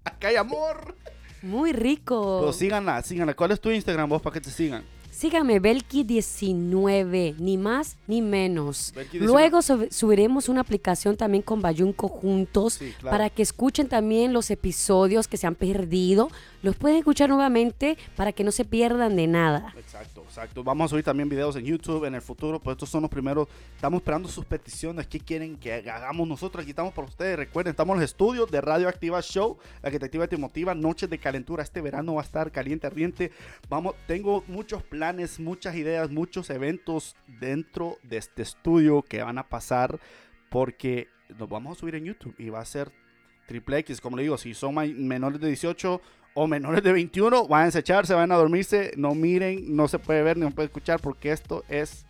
Acá 0.03 0.27
hay 0.27 0.35
amor. 0.35 0.95
Muy 1.41 1.73
rico. 1.73 2.41
Pero 2.41 2.53
síganla, 2.53 3.01
síganla. 3.01 3.33
¿Cuál 3.33 3.51
es 3.51 3.59
tu 3.59 3.71
Instagram 3.71 4.07
vos 4.07 4.21
para 4.21 4.35
que 4.35 4.41
te 4.41 4.51
sigan? 4.51 4.83
Sígame, 5.19 5.59
Belki19, 5.61 7.35
ni 7.39 7.57
más 7.57 7.97
ni 8.07 8.21
menos. 8.21 8.93
Belki19. 8.95 9.19
Luego 9.19 9.61
sub- 9.61 9.91
subiremos 9.91 10.47
una 10.47 10.61
aplicación 10.61 11.17
también 11.17 11.41
con 11.43 11.61
Bayunco 11.61 12.07
juntos 12.07 12.75
Sí, 12.75 12.93
claro. 12.97 13.17
para 13.17 13.29
que 13.29 13.41
escuchen 13.41 13.89
también 13.89 14.31
los 14.31 14.49
episodios 14.49 15.27
que 15.27 15.35
se 15.35 15.45
han 15.45 15.55
perdido. 15.55 16.29
Los 16.61 16.77
pueden 16.77 16.95
escuchar 16.97 17.27
nuevamente 17.29 17.97
para 18.15 18.31
que 18.31 18.45
no 18.45 18.51
se 18.53 18.63
pierdan 18.63 19.17
de 19.17 19.27
nada. 19.27 19.73
Exacto, 19.77 20.18
exacto. 20.29 20.63
Vamos 20.63 20.85
a 20.85 20.87
subir 20.89 21.03
también 21.03 21.27
videos 21.27 21.55
en 21.55 21.65
YouTube 21.65 22.05
en 22.05 22.15
el 22.15 22.21
futuro, 22.21 22.59
pues 22.59 22.75
estos 22.75 22.89
son 22.89 23.01
los 23.01 23.11
primeros. 23.11 23.47
Estamos 23.75 23.99
esperando 23.99 24.29
sus 24.29 24.45
peticiones. 24.45 25.07
¿Qué 25.07 25.19
quieren 25.19 25.57
que 25.57 25.73
hagamos 25.73 26.27
nosotros? 26.27 26.61
Aquí 26.61 26.69
estamos 26.69 26.93
para 26.93 27.07
ustedes. 27.07 27.37
Recuerden, 27.37 27.71
estamos 27.71 27.95
en 27.95 28.01
los 28.01 28.09
estudios 28.09 28.49
de 28.49 28.61
Radio 28.61 28.87
Activa 28.87 29.21
Show, 29.21 29.57
la 29.81 29.91
que 29.91 29.99
te 29.99 30.05
activa 30.05 30.25
y 30.25 30.27
te 30.27 30.37
motiva. 30.37 30.75
Noches 30.75 31.09
de 31.09 31.17
calentura. 31.17 31.63
Este 31.63 31.81
verano 31.81 32.13
va 32.13 32.21
a 32.21 32.25
estar 32.25 32.51
caliente, 32.51 32.87
ardiente. 32.87 33.31
Vamos, 33.69 33.95
tengo 34.07 34.43
muchos 34.47 34.83
planes, 34.83 35.39
muchas 35.39 35.75
ideas, 35.75 36.09
muchos 36.09 36.49
eventos 36.49 37.15
dentro 37.27 37.97
de 38.03 38.17
este 38.17 38.43
estudio 38.43 39.01
que 39.01 39.21
van 39.23 39.37
a 39.37 39.49
pasar 39.49 39.99
porque 40.49 41.07
los 41.37 41.49
vamos 41.49 41.77
a 41.77 41.79
subir 41.79 41.95
en 41.95 42.05
YouTube 42.05 42.35
y 42.37 42.49
va 42.49 42.59
a 42.59 42.65
ser 42.65 42.91
triple 43.49 43.79
X, 43.79 43.99
como 43.99 44.15
le 44.15 44.23
digo, 44.23 44.37
si 44.37 44.53
son 44.53 44.75
menores 44.75 45.41
de 45.41 45.47
18 45.47 46.01
o 46.35 46.47
menores 46.47 46.83
de 46.83 46.93
21, 46.93 47.47
van 47.47 47.65
a 47.73 47.79
echarse, 47.79 48.13
van 48.13 48.31
a 48.31 48.35
dormirse, 48.35 48.93
no 48.95 49.15
miren, 49.15 49.75
no 49.75 49.87
se 49.87 49.97
puede 49.97 50.21
ver 50.21 50.37
ni 50.37 50.45
no 50.45 50.51
puede 50.51 50.67
escuchar 50.67 51.01
porque 51.01 51.31
esto 51.31 51.65
es 51.67 52.05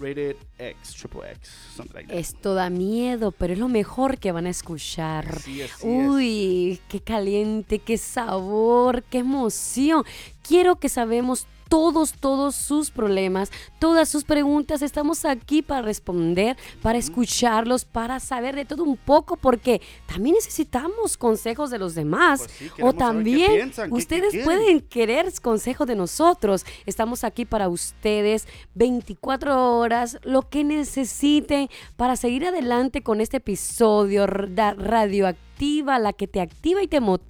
rated 0.00 0.36
X, 0.58 0.94
triple 0.94 1.30
X, 1.30 1.48
something 1.76 1.94
like 1.94 2.08
that. 2.08 2.18
Esto 2.18 2.54
da 2.54 2.70
miedo, 2.70 3.30
pero 3.30 3.52
es 3.52 3.58
lo 3.58 3.68
mejor 3.68 4.18
que 4.18 4.32
van 4.32 4.46
a 4.46 4.50
escuchar. 4.50 5.28
Así 5.28 5.60
es, 5.60 5.72
así 5.74 5.88
es. 5.88 6.08
Uy, 6.08 6.80
qué 6.88 7.00
caliente, 7.00 7.78
qué 7.78 7.96
sabor, 7.96 9.04
qué 9.04 9.18
emoción. 9.18 10.04
Quiero 10.42 10.76
que 10.76 10.88
sabemos 10.88 11.46
todos, 11.68 12.12
todos 12.12 12.54
sus 12.54 12.90
problemas, 12.90 13.50
todas 13.78 14.08
sus 14.08 14.24
preguntas. 14.24 14.82
Estamos 14.82 15.24
aquí 15.24 15.62
para 15.62 15.82
responder, 15.82 16.56
para 16.82 16.98
escucharlos, 16.98 17.84
para 17.84 18.20
saber 18.20 18.56
de 18.56 18.64
todo 18.64 18.82
un 18.84 18.96
poco, 18.96 19.36
porque 19.36 19.80
también 20.06 20.34
necesitamos 20.34 21.16
consejos 21.16 21.70
de 21.70 21.78
los 21.78 21.94
demás. 21.94 22.40
Pues 22.40 22.50
sí, 22.52 22.70
o 22.82 22.92
también 22.94 23.52
piensan, 23.52 23.86
qué- 23.86 23.90
qué 23.90 23.98
ustedes 23.98 24.44
pueden 24.44 24.80
querer 24.80 25.32
consejos 25.42 25.86
de 25.86 25.94
nosotros. 25.96 26.64
Estamos 26.86 27.24
aquí 27.24 27.44
para 27.44 27.68
ustedes 27.68 28.46
24 28.74 29.76
horas, 29.78 30.18
lo 30.24 30.42
que 30.48 30.64
necesiten 30.64 31.68
para 31.96 32.16
seguir 32.16 32.46
adelante 32.46 33.02
con 33.02 33.20
este 33.20 33.38
episodio 33.38 34.26
ra- 34.26 34.74
radioactiva, 34.74 35.98
la 35.98 36.12
que 36.12 36.26
te 36.26 36.40
activa 36.40 36.82
y 36.82 36.88
te 36.88 37.00
motiva. 37.00 37.28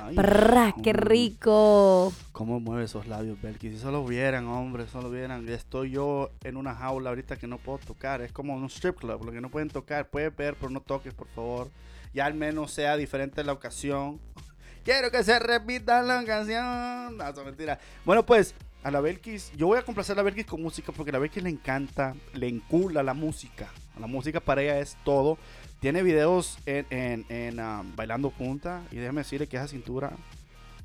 Ay, 0.00 0.14
Prra, 0.14 0.74
¡Qué 0.82 0.92
rico! 0.92 2.12
¿Cómo 2.30 2.60
mueve 2.60 2.84
esos 2.84 3.08
labios, 3.08 3.40
Belki? 3.42 3.70
Si 3.70 3.78
solo 3.78 4.04
vieran, 4.04 4.46
hombre, 4.46 4.86
solo 4.86 5.10
vieran. 5.10 5.48
Estoy 5.48 5.90
yo 5.90 6.30
en 6.44 6.56
una 6.56 6.74
jaula 6.74 7.10
ahorita 7.10 7.36
que 7.36 7.48
no 7.48 7.58
puedo 7.58 7.78
tocar. 7.78 8.22
Es 8.22 8.30
como 8.30 8.54
un 8.54 8.66
strip 8.66 8.96
club, 8.96 9.24
lo 9.24 9.32
que 9.32 9.40
no 9.40 9.50
pueden 9.50 9.68
tocar. 9.68 10.08
Puedes 10.08 10.34
ver, 10.36 10.54
pero 10.54 10.70
no 10.70 10.80
toques, 10.80 11.12
por 11.12 11.26
favor. 11.28 11.70
Ya 12.14 12.26
al 12.26 12.34
menos 12.34 12.70
sea 12.70 12.96
diferente 12.96 13.42
la 13.42 13.52
ocasión. 13.52 14.20
Quiero 14.84 15.10
que 15.10 15.24
se 15.24 15.38
repita 15.38 16.02
la 16.02 16.24
canción. 16.24 17.16
No, 17.16 17.28
eso 17.28 17.40
es 17.40 17.46
mentira. 17.46 17.80
Bueno, 18.04 18.24
pues, 18.24 18.54
a 18.84 18.90
la 18.90 19.00
Belkis, 19.00 19.52
yo 19.56 19.66
voy 19.66 19.78
a 19.78 19.82
complacer 19.82 20.14
a 20.14 20.16
la 20.18 20.22
Belkis 20.22 20.46
con 20.46 20.62
música 20.62 20.92
porque 20.92 21.10
a 21.10 21.14
la 21.14 21.18
Belkis 21.18 21.42
le 21.42 21.50
encanta, 21.50 22.14
le 22.34 22.48
encula 22.48 23.02
la 23.02 23.14
música. 23.14 23.68
La 23.98 24.06
música 24.06 24.40
para 24.40 24.62
ella 24.62 24.78
es 24.78 24.96
todo. 25.04 25.38
Tiene 25.82 26.02
videos 26.04 26.58
en, 26.64 26.86
en, 26.90 27.26
en, 27.28 27.60
ah, 27.60 27.82
Bailando 27.96 28.30
Punta 28.30 28.84
y 28.92 28.96
déjeme 28.96 29.22
decirle 29.22 29.48
que 29.48 29.56
esa 29.56 29.66
cintura 29.66 30.12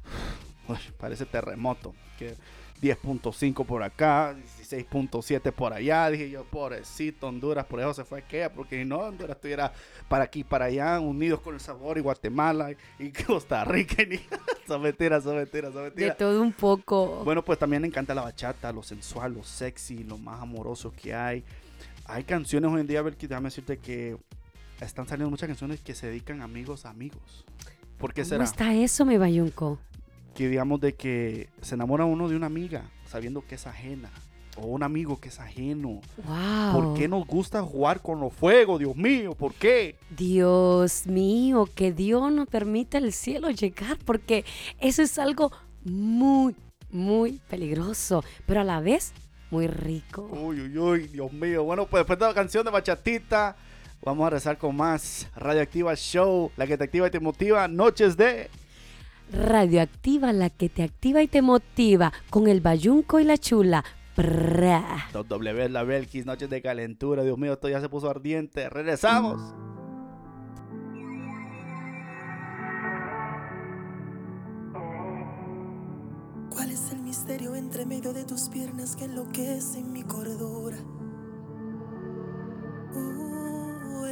Uy, 0.67 0.77
parece 0.97 1.25
terremoto. 1.25 1.93
Que 2.17 2.35
10.5 2.81 3.65
por 3.65 3.83
acá, 3.83 4.35
16.7 4.35 5.51
por 5.51 5.73
allá. 5.73 6.09
Dije 6.09 6.29
yo, 6.29 6.45
pobrecito 6.45 7.27
Honduras, 7.27 7.65
por 7.65 7.79
eso 7.79 7.93
se 7.93 8.03
fue 8.03 8.19
aquella, 8.19 8.51
porque 8.51 8.79
si 8.79 8.85
no, 8.85 8.97
Honduras 8.97 9.35
estuviera 9.35 9.71
para 10.07 10.23
aquí, 10.25 10.43
para 10.43 10.65
allá, 10.65 10.99
unidos 10.99 11.41
con 11.41 11.53
el 11.53 11.59
sabor, 11.59 11.97
y 11.97 12.01
Guatemala, 12.01 12.71
y 12.99 13.11
Costa 13.25 13.63
Rica. 13.65 14.01
Y 14.03 14.19
son 14.67 14.81
mentiras, 14.81 15.23
son 15.23 15.37
mentiras, 15.37 15.73
son 15.73 15.83
De 15.83 15.89
mentiras. 15.89 16.17
todo 16.17 16.41
un 16.41 16.53
poco. 16.53 17.23
Bueno, 17.23 17.43
pues 17.43 17.57
también 17.59 17.83
le 17.83 17.87
encanta 17.87 18.13
la 18.13 18.23
bachata, 18.23 18.71
lo 18.71 18.81
sensual, 18.81 19.33
lo 19.33 19.43
sexy, 19.43 20.03
lo 20.03 20.17
más 20.17 20.41
amoroso 20.41 20.91
que 20.91 21.13
hay. 21.13 21.43
Hay 22.05 22.23
canciones 22.23 22.71
hoy 22.71 22.81
en 22.81 22.87
día, 22.87 23.01
Belki, 23.01 23.27
déjame 23.27 23.45
decirte 23.45 23.77
que 23.77 24.17
están 24.85 25.07
saliendo 25.07 25.29
muchas 25.29 25.47
canciones 25.47 25.81
que 25.81 25.95
se 25.95 26.07
dedican 26.07 26.41
amigos 26.41 26.85
a 26.85 26.89
amigos. 26.89 27.45
¿Por 27.97 28.13
qué 28.13 28.21
¿Cómo 28.21 28.29
será? 28.29 28.43
está 28.43 28.73
eso, 28.73 29.05
mi 29.05 29.17
bayunco? 29.17 29.79
que 30.35 30.47
digamos 30.49 30.79
de 30.79 30.93
que 30.93 31.49
se 31.63 31.73
enamora 31.73 32.05
uno 32.05 32.29
de 32.29 32.35
una 32.35 32.45
amiga 32.45 32.91
sabiendo 33.07 33.43
que 33.47 33.55
es 33.55 33.65
ajena 33.65 34.11
o 34.55 34.67
un 34.67 34.83
amigo 34.83 35.19
que 35.19 35.29
es 35.29 35.39
ajeno. 35.39 35.99
¡Wow! 36.25 36.73
¿Por 36.73 36.93
qué 36.95 37.07
nos 37.07 37.25
gusta 37.25 37.63
jugar 37.63 38.03
con 38.03 38.19
los 38.19 38.33
fuegos, 38.33 38.77
Dios 38.77 38.95
mío? 38.95 39.33
¿Por 39.33 39.55
qué? 39.55 39.95
Dios 40.15 41.07
mío, 41.07 41.67
que 41.73 41.91
Dios 41.91 42.31
nos 42.31 42.47
permita 42.47 42.99
el 42.99 43.13
cielo 43.13 43.49
llegar, 43.49 43.97
porque 44.05 44.45
eso 44.79 45.01
es 45.01 45.17
algo 45.17 45.51
muy, 45.83 46.55
muy 46.91 47.41
peligroso, 47.49 48.23
pero 48.45 48.61
a 48.61 48.63
la 48.63 48.79
vez 48.79 49.13
muy 49.49 49.65
rico. 49.65 50.29
Uy, 50.31 50.61
uy, 50.61 50.77
uy, 50.77 51.07
Dios 51.07 51.33
mío. 51.33 51.63
Bueno, 51.63 51.87
pues 51.87 52.01
después 52.01 52.19
de 52.19 52.25
la 52.25 52.33
canción 52.35 52.63
de 52.63 52.69
Bachatita, 52.69 53.55
vamos 54.03 54.27
a 54.27 54.29
rezar 54.29 54.57
con 54.57 54.75
más 54.75 55.27
Radioactiva 55.35 55.95
Show, 55.95 56.51
la 56.57 56.67
que 56.67 56.77
te 56.77 56.85
activa 56.85 57.07
y 57.07 57.11
te 57.11 57.19
motiva, 57.19 57.67
Noches 57.67 58.17
de... 58.17 58.49
Radioactiva, 59.31 60.31
la 60.31 60.49
que 60.49 60.69
te 60.69 60.83
activa 60.83 61.21
y 61.21 61.27
te 61.27 61.41
motiva, 61.41 62.13
con 62.29 62.47
el 62.47 62.61
bayunco 62.61 63.19
y 63.19 63.25
la 63.25 63.37
chula. 63.37 63.83
Prra. 64.15 65.09
W 65.13 65.69
la 65.69 65.83
Belkis, 65.83 66.25
Noches 66.25 66.49
de 66.49 66.61
Calentura. 66.61 67.23
Dios 67.23 67.37
mío, 67.37 67.53
esto 67.53 67.69
ya 67.69 67.79
se 67.79 67.87
puso 67.87 68.09
ardiente. 68.09 68.67
Regresamos. 68.67 69.53
¿Cuál 76.49 76.71
es 76.71 76.91
el 76.91 77.01
misterio 77.01 77.53
entre 77.53 77.85
medio 77.85 78.11
de 78.13 78.25
tus 78.25 78.49
piernas 78.49 78.95
que 78.95 79.05
enloquece 79.05 79.83
mi 79.83 80.01
cordura? 80.01 80.77
Uh, 82.95 83.36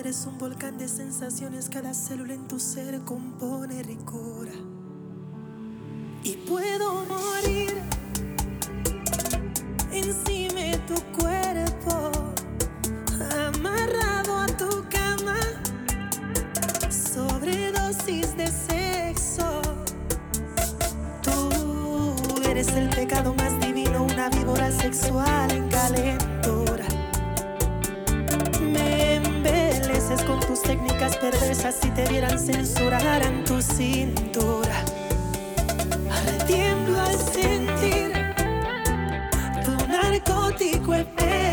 eres 0.06 0.28
un 0.28 0.38
volcán 0.38 0.78
de 0.78 0.88
sensaciones, 0.88 1.68
cada 1.68 1.92
célula 1.96 2.36
en 2.36 2.48
tu 2.48 2.60
ser 2.60 3.02
compone 3.02 3.82
ricura. 3.82 4.52
Y 6.24 6.38
puedo 6.48 7.04
morir 7.06 7.74
encima 9.92 10.60
de 10.60 10.78
tu 10.86 10.94
cuerpo, 11.20 12.12
amarrado 13.48 14.38
a 14.42 14.46
tu 14.46 14.86
cama, 14.92 15.40
sobredosis 16.92 18.38
de 18.38 18.46
sexo. 18.46 19.60
Tú 21.24 22.44
eres 22.48 22.68
el 22.74 22.90
pecado 22.92 23.34
más 23.34 23.60
divino, 23.60 24.04
una 24.04 24.30
víbora 24.30 24.70
sexual 24.70 25.50
en. 25.50 26.35
Con 30.28 30.40
tus 30.42 30.62
técnicas 30.62 31.16
perversas, 31.18 31.76
si 31.82 31.90
te 31.92 32.06
vieran 32.10 32.38
censuraran 32.38 33.46
tu 33.46 33.62
cintura. 33.62 34.84
Ahora 36.12 36.46
tiemblo 36.46 37.00
al 37.00 37.18
sentir 37.18 38.12
tu 39.64 39.88
narcótico 39.88 40.94
efecto, 40.94 41.45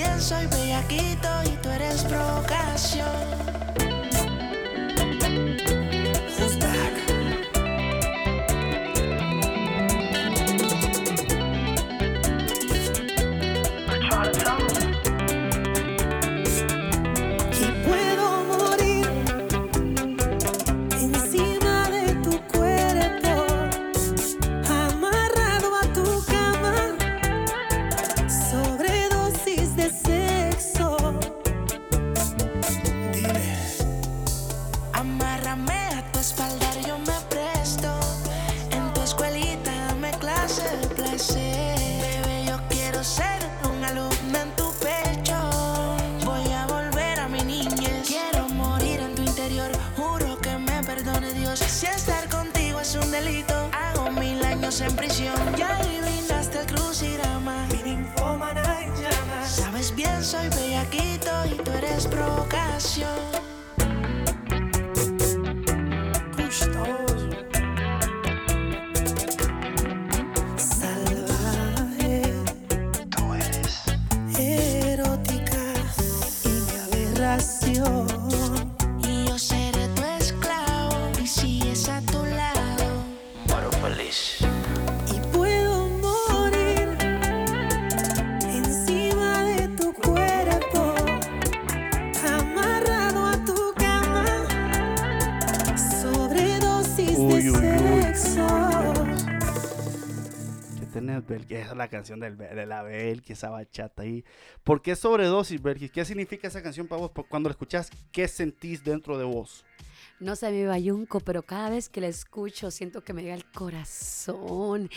bien, 0.00 0.20
soy 0.20 0.46
bellaquito 0.46 1.28
y 1.44 1.56
tú 1.62 1.68
eres 1.68 2.04
provocación. 2.04 3.69
La 101.80 101.88
canción 101.88 102.20
del, 102.20 102.36
de 102.36 102.66
la 102.66 102.82
Belkis, 102.82 103.38
esa 103.38 103.50
bachata 103.50 104.02
ahí. 104.02 104.24
¿Por 104.62 104.82
qué 104.82 104.94
sobredosis, 104.94 105.60
Belkis? 105.60 105.90
¿Qué 105.90 106.04
significa 106.04 106.48
esa 106.48 106.62
canción 106.62 106.86
para 106.86 107.00
vos? 107.00 107.10
Cuando 107.28 107.48
la 107.48 107.52
escuchás, 107.52 107.90
¿qué 108.12 108.28
sentís 108.28 108.84
dentro 108.84 109.18
de 109.18 109.24
vos? 109.24 109.64
No 110.18 110.36
sé 110.36 110.50
mi 110.50 110.66
bayunco, 110.66 111.20
pero 111.20 111.42
cada 111.42 111.70
vez 111.70 111.88
que 111.88 112.02
la 112.02 112.08
escucho 112.08 112.70
siento 112.70 113.02
que 113.02 113.14
me 113.14 113.22
llega 113.22 113.34
el 113.34 113.50
corazón. 113.50 114.90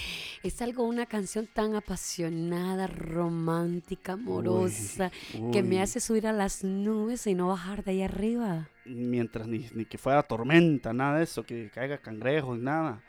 Es 0.43 0.61
algo, 0.61 0.83
una 0.83 1.05
canción 1.05 1.47
tan 1.47 1.75
apasionada, 1.75 2.87
romántica, 2.87 4.13
amorosa, 4.13 5.11
que 5.53 5.63
me 5.63 5.81
hace 5.81 6.01
subir 6.01 6.27
a 6.27 6.33
las 6.33 6.65
nubes 6.65 7.25
y 7.27 7.35
no 7.35 7.47
bajar 7.47 7.85
de 7.85 7.91
ahí 7.91 8.01
arriba. 8.01 8.67
Mientras 8.85 9.47
ni, 9.47 9.69
ni 9.73 9.85
que 9.85 9.97
fuera 9.97 10.23
tormenta, 10.23 10.91
nada 10.91 11.19
de 11.19 11.23
eso, 11.23 11.43
que 11.43 11.71
caiga 11.73 11.97
cangrejos, 11.99 12.59
nada. 12.59 13.01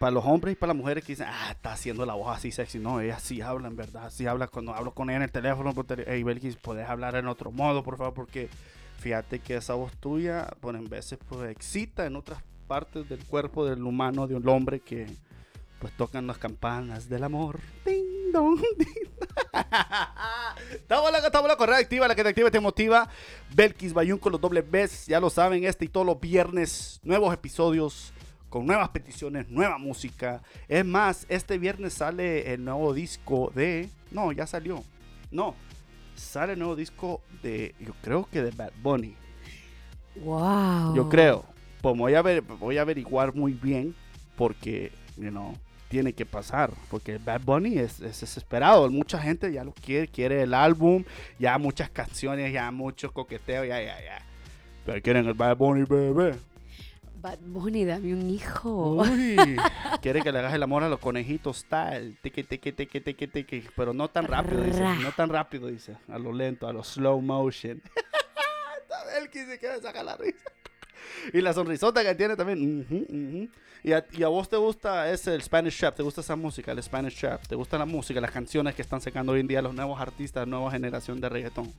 Para 0.00 0.12
los 0.12 0.24
hombres 0.24 0.54
y 0.54 0.56
para 0.56 0.72
las 0.72 0.78
mujeres 0.78 1.04
que 1.04 1.12
dicen, 1.12 1.26
ah, 1.28 1.50
está 1.50 1.74
haciendo 1.74 2.06
la 2.06 2.14
voz 2.14 2.34
así 2.34 2.50
sexy. 2.50 2.78
No, 2.78 3.02
ella 3.02 3.18
sí 3.18 3.42
habla, 3.42 3.68
en 3.68 3.76
verdad. 3.76 4.10
Sí 4.10 4.26
habla 4.26 4.48
cuando 4.48 4.72
hablo 4.72 4.92
con 4.92 5.10
ella 5.10 5.18
en 5.18 5.24
el 5.24 5.30
teléfono. 5.30 5.74
Tele 5.84 6.06
hey, 6.08 6.22
Belkis, 6.22 6.56
¿podés 6.56 6.88
hablar 6.88 7.16
en 7.16 7.26
otro 7.26 7.52
modo, 7.52 7.82
por 7.82 7.98
favor? 7.98 8.14
Porque 8.14 8.48
fíjate 9.00 9.40
que 9.40 9.56
esa 9.56 9.74
voz 9.74 9.92
tuya, 9.98 10.48
pues 10.62 10.74
en 10.74 10.88
veces, 10.88 11.18
pues 11.28 11.50
excita 11.50 12.06
en 12.06 12.16
otras 12.16 12.42
partes 12.66 13.10
del 13.10 13.22
cuerpo 13.26 13.66
del 13.66 13.82
humano, 13.82 14.26
de 14.26 14.36
un 14.36 14.48
hombre 14.48 14.80
que, 14.80 15.06
pues 15.80 15.94
tocan 15.98 16.26
las 16.26 16.38
campanas 16.38 17.06
del 17.10 17.22
amor. 17.22 17.60
Ding 17.84 18.32
dong, 18.32 18.58
ding. 18.78 19.10
Estamos 20.72 21.12
la, 21.12 21.20
la 21.20 21.56
correa 21.56 21.76
activa, 21.76 22.08
la 22.08 22.14
que 22.14 22.22
te 22.22 22.30
activa 22.30 22.48
y 22.48 22.52
te 22.52 22.60
motiva. 22.60 23.06
Belkis 23.54 23.92
Bayun 23.92 24.18
con 24.18 24.32
los 24.32 24.40
dobles 24.40 24.64
Bs, 24.66 25.08
ya 25.08 25.20
lo 25.20 25.28
saben, 25.28 25.64
este 25.64 25.84
y 25.84 25.88
todos 25.88 26.06
los 26.06 26.18
viernes, 26.18 27.00
nuevos 27.02 27.34
episodios 27.34 28.14
con 28.50 28.66
nuevas 28.66 28.90
peticiones, 28.90 29.48
nueva 29.48 29.78
música. 29.78 30.42
Es 30.68 30.84
más, 30.84 31.24
este 31.28 31.56
viernes 31.56 31.94
sale 31.94 32.52
el 32.52 32.64
nuevo 32.64 32.92
disco 32.92 33.50
de. 33.54 33.88
No, 34.10 34.32
ya 34.32 34.46
salió. 34.46 34.82
No, 35.30 35.54
sale 36.16 36.52
el 36.52 36.58
nuevo 36.58 36.76
disco 36.76 37.22
de. 37.42 37.74
Yo 37.80 37.94
creo 38.02 38.28
que 38.30 38.42
de 38.42 38.50
Bad 38.50 38.72
Bunny. 38.82 39.14
Wow. 40.16 40.94
Yo 40.94 41.08
creo. 41.08 41.44
Pues 41.80 41.96
voy 41.96 42.14
a, 42.14 42.20
ver, 42.20 42.42
voy 42.42 42.76
a 42.76 42.82
averiguar 42.82 43.34
muy 43.34 43.54
bien 43.54 43.94
porque, 44.36 44.92
you 45.16 45.30
know, 45.30 45.54
tiene 45.88 46.12
que 46.12 46.26
pasar. 46.26 46.72
Porque 46.90 47.18
Bad 47.18 47.42
Bunny 47.42 47.78
es, 47.78 48.00
es 48.00 48.20
desesperado. 48.20 48.90
Mucha 48.90 49.18
gente 49.18 49.50
ya 49.52 49.64
lo 49.64 49.72
quiere, 49.72 50.08
quiere 50.08 50.42
el 50.42 50.52
álbum, 50.52 51.04
ya 51.38 51.56
muchas 51.56 51.88
canciones, 51.88 52.52
ya 52.52 52.70
mucho 52.72 53.12
coqueteo, 53.12 53.64
ya, 53.64 53.80
ya, 53.80 53.98
ya. 54.02 54.22
Pero 54.84 55.00
quieren 55.00 55.26
el 55.26 55.34
Bad 55.34 55.56
Bunny, 55.56 55.84
bebé. 55.84 56.49
Bad 57.20 57.38
Bunny, 57.42 57.84
dame 57.84 58.14
un 58.14 58.30
hijo. 58.30 58.94
Uy, 59.02 59.36
quiere 60.02 60.22
que 60.22 60.32
le 60.32 60.38
hagas 60.38 60.54
el 60.54 60.62
amor 60.62 60.82
a 60.82 60.88
los 60.88 60.98
conejitos, 60.98 61.66
tal. 61.68 62.16
Tiki, 62.22 62.44
tiki, 62.44 62.72
tiki, 62.72 63.00
tiki, 63.00 63.26
tiki. 63.26 63.64
Pero 63.76 63.92
no 63.92 64.08
tan 64.08 64.26
rápido, 64.26 64.62
dice. 64.62 64.82
No 64.82 65.12
tan 65.12 65.28
rápido, 65.28 65.68
dice. 65.68 65.96
A 66.08 66.18
lo 66.18 66.32
lento, 66.32 66.66
a 66.66 66.72
lo 66.72 66.82
slow 66.82 67.20
motion. 67.20 67.82
Él 69.18 69.28
que 69.28 69.44
me 69.44 69.80
saca 69.80 70.02
la 70.02 70.16
risa. 70.16 70.44
Y 71.32 71.40
la 71.40 71.52
sonrisota 71.52 72.02
que 72.02 72.14
tiene 72.14 72.36
también. 72.36 72.80
ujú, 72.80 73.06
ujú. 73.08 73.48
Y, 73.82 73.92
a, 73.92 74.04
y 74.12 74.22
a 74.22 74.28
vos 74.28 74.48
te 74.48 74.56
gusta 74.56 75.10
ese, 75.10 75.34
el 75.34 75.42
Spanish 75.42 75.78
Trap, 75.78 75.96
te 75.96 76.02
gusta 76.02 76.20
esa 76.20 76.36
música, 76.36 76.72
el 76.72 76.82
Spanish 76.82 77.18
Trap, 77.18 77.46
te 77.46 77.54
gusta 77.54 77.78
la 77.78 77.86
música, 77.86 78.20
las 78.20 78.30
canciones 78.30 78.74
que 78.74 78.82
están 78.82 79.00
sacando 79.00 79.32
hoy 79.32 79.40
en 79.40 79.46
día 79.46 79.62
los 79.62 79.74
nuevos 79.74 79.98
artistas, 80.00 80.46
nueva 80.46 80.70
generación 80.70 81.18
de 81.20 81.28
reggaetón. 81.30 81.72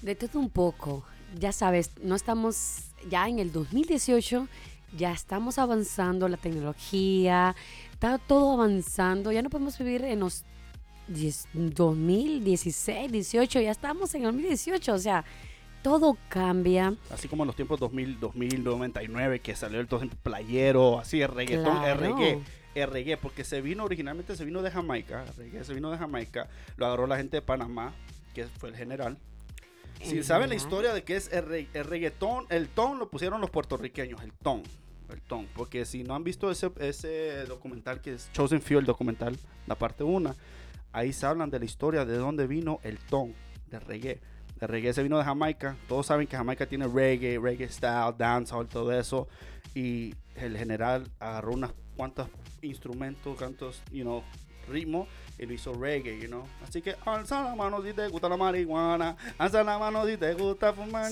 De 0.00 0.14
todo 0.14 0.38
un 0.38 0.48
poco. 0.48 1.04
Ya 1.36 1.52
sabes, 1.52 1.90
no 2.00 2.14
estamos 2.14 2.87
ya 3.08 3.28
en 3.28 3.38
el 3.38 3.52
2018, 3.52 4.48
ya 4.96 5.12
estamos 5.12 5.58
avanzando 5.58 6.28
la 6.28 6.36
tecnología, 6.36 7.54
está 7.92 8.18
todo 8.18 8.54
avanzando, 8.54 9.32
ya 9.32 9.42
no 9.42 9.50
podemos 9.50 9.78
vivir 9.78 10.04
en 10.04 10.20
los 10.20 10.44
10 11.08 11.48
2016, 11.54 13.10
18, 13.12 13.60
ya 13.60 13.70
estamos 13.70 14.14
en 14.14 14.22
el 14.22 14.26
2018, 14.28 14.92
o 14.94 14.98
sea, 14.98 15.24
todo 15.82 16.16
cambia. 16.28 16.94
Así 17.10 17.28
como 17.28 17.44
en 17.44 17.48
los 17.48 17.56
tiempos 17.56 17.78
2000, 17.80 18.18
2000, 18.20 18.64
99, 18.64 19.40
que 19.40 19.54
salió 19.54 19.80
el 19.80 19.86
todo 19.88 20.02
en 20.02 20.10
playero, 20.10 20.98
así, 20.98 21.20
el 21.22 21.28
reggaetón, 21.28 21.76
el 21.76 21.82
Claro. 21.82 22.00
reggae, 22.00 22.40
el 22.74 22.90
reggae, 22.90 23.16
porque 23.16 23.44
se 23.44 23.60
vino 23.60 23.84
originalmente, 23.84 24.36
se 24.36 24.44
vino 24.44 24.62
de 24.62 24.70
Jamaica, 24.70 25.24
el 25.24 25.34
reggae 25.34 25.64
se 25.64 25.74
vino 25.74 25.90
de 25.90 25.98
Jamaica, 25.98 26.48
lo 26.76 26.86
agarró 26.86 27.06
la 27.06 27.16
gente 27.16 27.36
de 27.38 27.42
Panamá, 27.42 27.94
que 28.34 28.46
fue 28.46 28.70
el 28.70 28.76
general. 28.76 29.16
Si 30.02 30.22
saben 30.22 30.48
la 30.48 30.54
historia 30.54 30.92
de 30.94 31.02
que 31.04 31.16
es 31.16 31.32
el, 31.32 31.44
re- 31.46 31.68
el 31.74 31.84
reggaetón, 31.84 32.46
el 32.50 32.68
ton 32.68 32.98
lo 32.98 33.08
pusieron 33.10 33.40
los 33.40 33.50
puertorriqueños, 33.50 34.22
el 34.22 34.32
ton, 34.32 34.62
el 35.10 35.20
ton, 35.22 35.46
porque 35.54 35.84
si 35.84 36.04
no 36.04 36.14
han 36.14 36.24
visto 36.24 36.50
ese, 36.50 36.70
ese 36.80 37.44
documental 37.46 38.00
que 38.00 38.14
es 38.14 38.30
Chosen 38.32 38.62
Few, 38.62 38.78
el 38.78 38.84
documental, 38.86 39.36
la 39.66 39.74
parte 39.74 40.04
1, 40.04 40.34
ahí 40.92 41.12
se 41.12 41.26
hablan 41.26 41.50
de 41.50 41.58
la 41.58 41.64
historia 41.64 42.04
de 42.04 42.16
dónde 42.16 42.46
vino 42.46 42.80
el 42.82 42.98
ton 42.98 43.34
de 43.66 43.80
reggae. 43.80 44.20
El 44.60 44.68
reggae 44.68 44.92
se 44.92 45.02
vino 45.02 45.18
de 45.18 45.24
Jamaica. 45.24 45.76
Todos 45.88 46.06
saben 46.06 46.26
que 46.26 46.36
Jamaica 46.36 46.66
tiene 46.66 46.88
reggae, 46.88 47.38
reggae 47.38 47.68
style, 47.68 48.14
dancehall, 48.18 48.66
todo 48.68 48.92
eso. 48.92 49.28
Y 49.74 50.14
el 50.34 50.56
general 50.58 51.08
agarró 51.20 51.52
unas 51.52 51.72
cuantos 51.96 52.28
instrumentos, 52.62 53.36
cuantos, 53.38 53.82
you 53.92 54.02
know, 54.02 54.24
ritmos 54.68 55.06
y 55.38 55.46
lo 55.46 55.52
hizo 55.52 55.72
reggae, 55.72 56.18
you 56.20 56.26
know. 56.26 56.44
Así 56.66 56.82
que 56.82 56.96
alza 57.04 57.42
la 57.42 57.54
mano 57.54 57.82
si 57.82 57.92
te 57.92 58.08
gusta 58.08 58.28
la 58.28 58.36
marihuana, 58.36 59.16
alza 59.38 59.62
la 59.62 59.78
mano 59.78 60.06
si 60.06 60.16
te 60.16 60.34
gusta 60.34 60.72
fumar. 60.72 61.10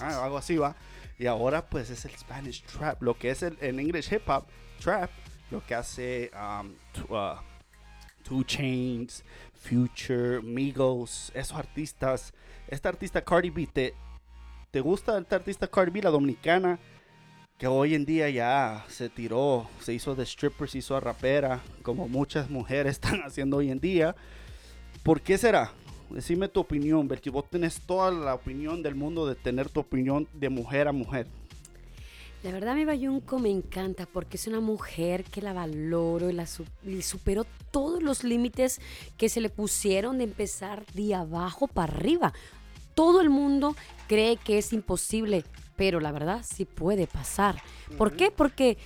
Ah, 0.00 0.24
algo 0.24 0.38
así 0.38 0.56
va. 0.56 0.74
Y 1.18 1.26
ahora 1.26 1.64
pues 1.64 1.90
es 1.90 2.04
el 2.04 2.16
Spanish 2.16 2.64
trap, 2.64 3.02
lo 3.02 3.16
que 3.16 3.30
es 3.30 3.42
el, 3.42 3.56
en 3.60 3.78
English 3.78 4.12
hip 4.12 4.28
hop, 4.28 4.46
trap, 4.80 5.10
lo 5.50 5.64
que 5.64 5.74
hace 5.74 6.30
um, 6.34 6.74
uh, 7.10 7.36
Two 8.22 8.42
Chains, 8.44 9.22
Future, 9.52 10.40
Migos, 10.42 11.30
esos 11.34 11.56
artistas. 11.56 12.32
Esta 12.66 12.88
artista 12.88 13.22
Cardi 13.22 13.50
B, 13.50 13.68
¿te, 13.72 13.94
te 14.70 14.80
gusta 14.80 15.18
esta 15.18 15.36
artista 15.36 15.66
Cardi 15.68 15.90
B, 15.90 16.02
la 16.02 16.10
dominicana? 16.10 16.78
Que 17.58 17.66
hoy 17.68 17.94
en 17.94 18.04
día 18.04 18.28
ya 18.30 18.84
se 18.88 19.08
tiró, 19.08 19.68
se 19.80 19.94
hizo 19.94 20.14
de 20.14 20.24
stripper, 20.24 20.68
se 20.68 20.78
hizo 20.78 20.96
a 20.96 21.00
rapera, 21.00 21.62
como 21.82 22.08
muchas 22.08 22.50
mujeres 22.50 22.92
están 23.00 23.22
haciendo 23.22 23.58
hoy 23.58 23.70
en 23.70 23.78
día. 23.78 24.16
¿Por 25.02 25.20
qué 25.20 25.38
será? 25.38 25.72
Decime 26.10 26.48
tu 26.48 26.60
opinión, 26.60 27.08
Belki. 27.08 27.30
Vos 27.30 27.48
tenés 27.48 27.80
toda 27.80 28.10
la 28.10 28.34
opinión 28.34 28.82
del 28.82 28.94
mundo 28.94 29.26
de 29.26 29.34
tener 29.34 29.68
tu 29.68 29.80
opinión 29.80 30.28
de 30.32 30.48
mujer 30.48 30.88
a 30.88 30.92
mujer. 30.92 31.26
La 32.44 32.52
verdad, 32.52 32.74
mi 32.74 32.84
Bayunco 32.84 33.38
me 33.38 33.50
encanta 33.50 34.04
porque 34.04 34.36
es 34.36 34.46
una 34.46 34.60
mujer 34.60 35.24
que 35.24 35.40
la 35.40 35.54
valoro 35.54 36.28
y 36.28 36.34
la 36.34 36.46
y 36.84 37.00
superó 37.00 37.46
todos 37.70 38.02
los 38.02 38.22
límites 38.22 38.82
que 39.16 39.30
se 39.30 39.40
le 39.40 39.48
pusieron 39.48 40.18
de 40.18 40.24
empezar 40.24 40.84
de 40.92 41.14
abajo 41.14 41.68
para 41.68 41.92
arriba. 41.92 42.34
Todo 42.94 43.22
el 43.22 43.30
mundo 43.30 43.74
cree 44.08 44.36
que 44.36 44.58
es 44.58 44.74
imposible, 44.74 45.42
pero 45.76 46.00
la 46.00 46.12
verdad 46.12 46.44
sí 46.48 46.64
puede 46.64 47.06
pasar. 47.06 47.62
¿Por 47.96 48.16
qué? 48.16 48.30
Porque 48.30 48.78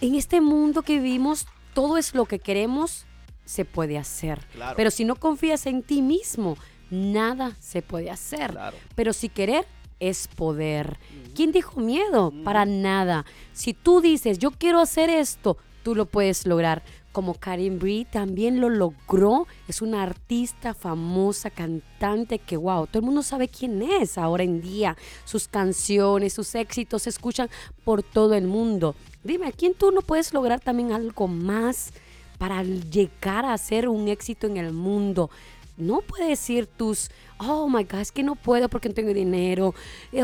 en 0.00 0.14
este 0.14 0.40
mundo 0.40 0.82
que 0.82 0.98
vivimos, 0.98 1.46
todo 1.74 1.96
es 1.96 2.14
lo 2.14 2.26
que 2.26 2.38
queremos, 2.38 3.06
se 3.44 3.64
puede 3.64 3.98
hacer. 3.98 4.40
Claro. 4.52 4.76
Pero 4.76 4.90
si 4.90 5.04
no 5.04 5.16
confías 5.16 5.66
en 5.66 5.82
ti 5.82 6.02
mismo, 6.02 6.56
nada 6.90 7.56
se 7.60 7.82
puede 7.82 8.10
hacer. 8.10 8.52
Claro. 8.52 8.76
Pero 8.94 9.12
si 9.12 9.28
querer 9.28 9.66
es 10.00 10.26
poder. 10.26 10.98
¿Quién 11.36 11.52
dijo 11.52 11.80
miedo? 11.80 12.32
Para 12.42 12.64
nada. 12.64 13.24
Si 13.52 13.72
tú 13.72 14.00
dices, 14.00 14.38
yo 14.38 14.50
quiero 14.50 14.80
hacer 14.80 15.08
esto, 15.08 15.56
tú 15.84 15.94
lo 15.94 16.06
puedes 16.06 16.44
lograr. 16.44 16.82
Como 17.12 17.34
Karim 17.34 17.78
Bree 17.78 18.06
también 18.06 18.60
lo 18.60 18.70
logró. 18.70 19.46
Es 19.68 19.82
una 19.82 20.02
artista 20.02 20.74
famosa, 20.74 21.50
cantante 21.50 22.38
que, 22.38 22.56
wow, 22.56 22.86
todo 22.86 22.98
el 23.00 23.04
mundo 23.04 23.22
sabe 23.22 23.48
quién 23.48 23.82
es 23.82 24.16
ahora 24.16 24.44
en 24.44 24.62
día. 24.62 24.96
Sus 25.24 25.46
canciones, 25.46 26.32
sus 26.32 26.54
éxitos 26.54 27.02
se 27.02 27.10
escuchan 27.10 27.50
por 27.84 28.02
todo 28.02 28.34
el 28.34 28.46
mundo. 28.46 28.94
Dime, 29.22 29.46
¿a 29.46 29.52
quién 29.52 29.74
tú 29.74 29.92
no 29.92 30.00
puedes 30.00 30.32
lograr 30.32 30.60
también 30.60 30.92
algo 30.92 31.28
más 31.28 31.92
para 32.38 32.62
llegar 32.64 33.44
a 33.44 33.56
ser 33.58 33.88
un 33.88 34.08
éxito 34.08 34.46
en 34.46 34.56
el 34.56 34.72
mundo? 34.72 35.30
No 35.76 36.00
puedes 36.00 36.28
decir 36.28 36.66
tus, 36.66 37.10
oh 37.38 37.68
my 37.68 37.84
God, 37.84 38.00
es 38.00 38.12
que 38.12 38.22
no 38.22 38.36
puedo 38.36 38.68
porque 38.68 38.88
no 38.88 38.94
tengo 38.94 39.12
dinero. 39.12 39.74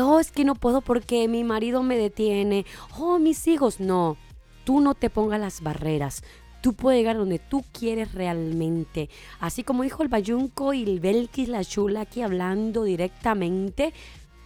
Oh, 0.01 0.19
es 0.19 0.31
que 0.31 0.43
no 0.43 0.55
puedo 0.55 0.81
porque 0.81 1.27
mi 1.27 1.43
marido 1.43 1.81
me 1.81 1.97
detiene. 1.97 2.65
Oh, 2.97 3.19
mis 3.19 3.47
hijos. 3.47 3.79
No, 3.79 4.17
tú 4.63 4.79
no 4.79 4.93
te 4.95 5.09
pongas 5.09 5.39
las 5.39 5.61
barreras. 5.61 6.23
Tú 6.61 6.73
puedes 6.73 6.99
llegar 6.99 7.17
donde 7.17 7.39
tú 7.39 7.63
quieres 7.71 8.13
realmente. 8.13 9.09
Así 9.39 9.63
como 9.63 9.83
dijo 9.83 10.03
el 10.03 10.09
Bayunco 10.09 10.73
y 10.73 10.83
el 10.83 10.99
Belkis, 10.99 11.47
la 11.49 11.63
chula 11.63 12.01
aquí 12.01 12.21
hablando 12.21 12.83
directamente, 12.83 13.93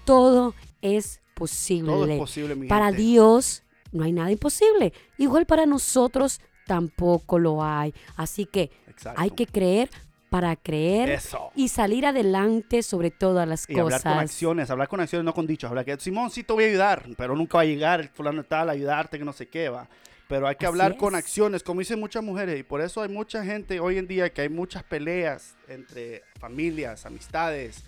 todo 0.05 0.53
es 0.82 1.22
posible. 1.34 1.91
Todo 1.91 2.05
es 2.05 2.20
posible, 2.20 2.55
mi 2.55 2.68
Para 2.68 2.88
gente. 2.88 3.01
Dios 3.01 3.64
no 3.91 4.03
hay 4.03 4.11
nada 4.11 4.32
imposible. 4.32 4.93
Igual 5.18 5.45
para 5.45 5.66
nosotros 5.66 6.39
tampoco 6.68 7.39
lo 7.39 7.64
hay. 7.64 7.93
Así 8.16 8.45
que 8.45 8.72
Exacto. 8.88 9.20
hay 9.22 9.32
que 9.32 9.47
creer 9.47 9.89
para 10.30 10.55
creer 10.55 11.09
Eso. 11.11 11.51
y 11.55 11.68
salir 11.68 12.07
adelante 12.07 12.82
sobre 12.82 13.11
todas 13.11 13.47
las 13.47 13.70
Y 13.70 13.74
hablar 13.80 13.99
cosas. 13.99 14.14
con 14.14 14.20
acciones, 14.24 14.70
hablar 14.72 14.88
con 14.88 14.99
acciones, 14.99 15.26
no 15.26 15.34
con 15.34 15.45
dichos. 15.45 15.70
Hablar 15.70 15.86
que, 15.86 15.95
Simón, 15.99 16.32
sí 16.32 16.43
te 16.43 16.53
voy 16.53 16.64
a 16.64 16.68
ayudar, 16.68 17.05
pero 17.18 17.36
nunca 17.36 17.57
va 17.57 17.61
a 17.61 17.66
llegar 17.66 17.99
el 18.01 18.09
fulano 18.09 18.41
de 18.41 18.47
tal 18.47 18.70
a 18.70 18.72
ayudarte, 18.72 19.20
que 19.20 19.26
no 19.26 19.34
sé 19.34 19.47
qué 19.47 19.70
va. 19.70 19.88
Pero 20.34 20.47
hay 20.47 20.55
que 20.55 20.65
Así 20.65 20.71
hablar 20.71 20.97
con 20.97 21.13
es. 21.13 21.19
acciones, 21.19 21.61
como 21.61 21.81
dicen 21.81 21.99
muchas 21.99 22.23
mujeres. 22.23 22.59
Y 22.59 22.63
por 22.63 22.81
eso 22.81 23.03
hay 23.03 23.09
mucha 23.09 23.45
gente 23.45 23.79
hoy 23.79 23.99
en 23.99 24.07
día 24.07 24.34
que 24.34 24.41
hay 24.41 24.49
muchas 24.49 24.81
peleas 24.81 25.53
entre 25.67 26.23
familias, 26.39 27.05
amistades. 27.05 27.84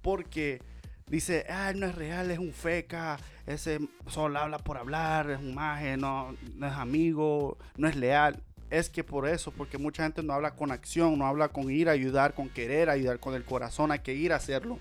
Porque 0.00 0.62
dice, 1.08 1.44
ah, 1.50 1.74
no 1.76 1.84
es 1.84 1.94
real, 1.94 2.30
es 2.30 2.38
un 2.38 2.54
feca, 2.54 3.18
ese 3.46 3.80
solo 4.06 4.38
habla 4.38 4.56
por 4.56 4.78
hablar, 4.78 5.28
es 5.28 5.40
un 5.40 5.54
maje, 5.54 5.98
no, 5.98 6.34
no 6.54 6.66
es 6.68 6.72
amigo, 6.72 7.58
no 7.76 7.86
es 7.86 7.96
leal. 7.96 8.42
Es 8.70 8.88
que 8.88 9.04
por 9.04 9.28
eso, 9.28 9.52
porque 9.52 9.76
mucha 9.76 10.02
gente 10.02 10.22
no 10.22 10.32
habla 10.32 10.54
con 10.54 10.72
acción, 10.72 11.18
no 11.18 11.26
habla 11.26 11.48
con 11.48 11.70
ir 11.70 11.90
a 11.90 11.92
ayudar, 11.92 12.32
con 12.32 12.48
querer 12.48 12.88
ayudar, 12.88 13.20
con 13.20 13.34
el 13.34 13.44
corazón, 13.44 13.92
hay 13.92 13.98
que 13.98 14.14
ir 14.14 14.32
a 14.32 14.36
hacerlo. 14.36 14.78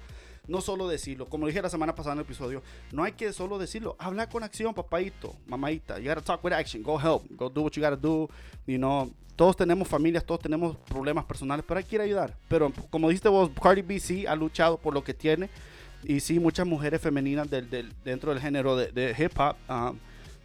No 0.50 0.62
solo 0.62 0.88
decirlo, 0.88 1.28
como 1.28 1.47
dije 1.47 1.62
la 1.62 1.70
semana 1.70 1.93
pasada 1.95 2.14
en 2.14 2.20
el 2.20 2.26
episodio, 2.26 2.62
no 2.91 3.04
hay 3.04 3.12
que 3.14 3.32
solo 3.32 3.58
decirlo, 3.58 3.95
habla 4.00 4.28
con 4.28 4.43
acción, 4.43 4.74
papadito, 4.74 5.36
mamadita. 5.47 6.00
You 6.00 6.10
gotta 6.10 6.22
talk 6.22 6.43
with 6.43 6.54
action, 6.54 6.84
go 6.84 6.97
help, 7.00 7.24
go 7.38 7.50
do 7.50 7.62
what 7.62 7.72
you 7.74 7.82
gotta 7.84 7.95
do. 7.95 8.28
You 8.66 8.78
know, 8.78 9.12
todos 9.36 9.56
tenemos 9.56 9.88
familias, 9.88 10.26
todos 10.26 10.41
tenemos 10.41 10.76
problemas 10.89 11.24
personales, 11.26 11.64
pero 11.68 11.78
hay 11.78 11.84
que 11.86 11.95
ir 11.95 12.02
a 12.02 12.04
ayudar. 12.06 12.36
Pero 12.47 12.74
como 12.89 13.08
dijiste 13.10 13.30
vos, 13.30 13.50
Cardi 13.62 13.82
B 13.84 14.00
sí 14.00 14.26
ha 14.26 14.36
luchado 14.36 14.78
por 14.78 14.93
lo 14.93 15.04
que 15.04 15.14
tiene. 15.14 15.50
Y 16.04 16.20
sí, 16.22 16.39
muchas 16.39 16.66
mujeres 16.66 17.00
femeninas 17.02 17.50
del, 17.50 17.70
del- 17.70 17.93
dentro 18.04 18.32
del 18.34 18.41
género 18.41 18.76
de, 18.76 19.16
hip 19.18 19.38
hop 19.38 19.56
um, 19.70 19.97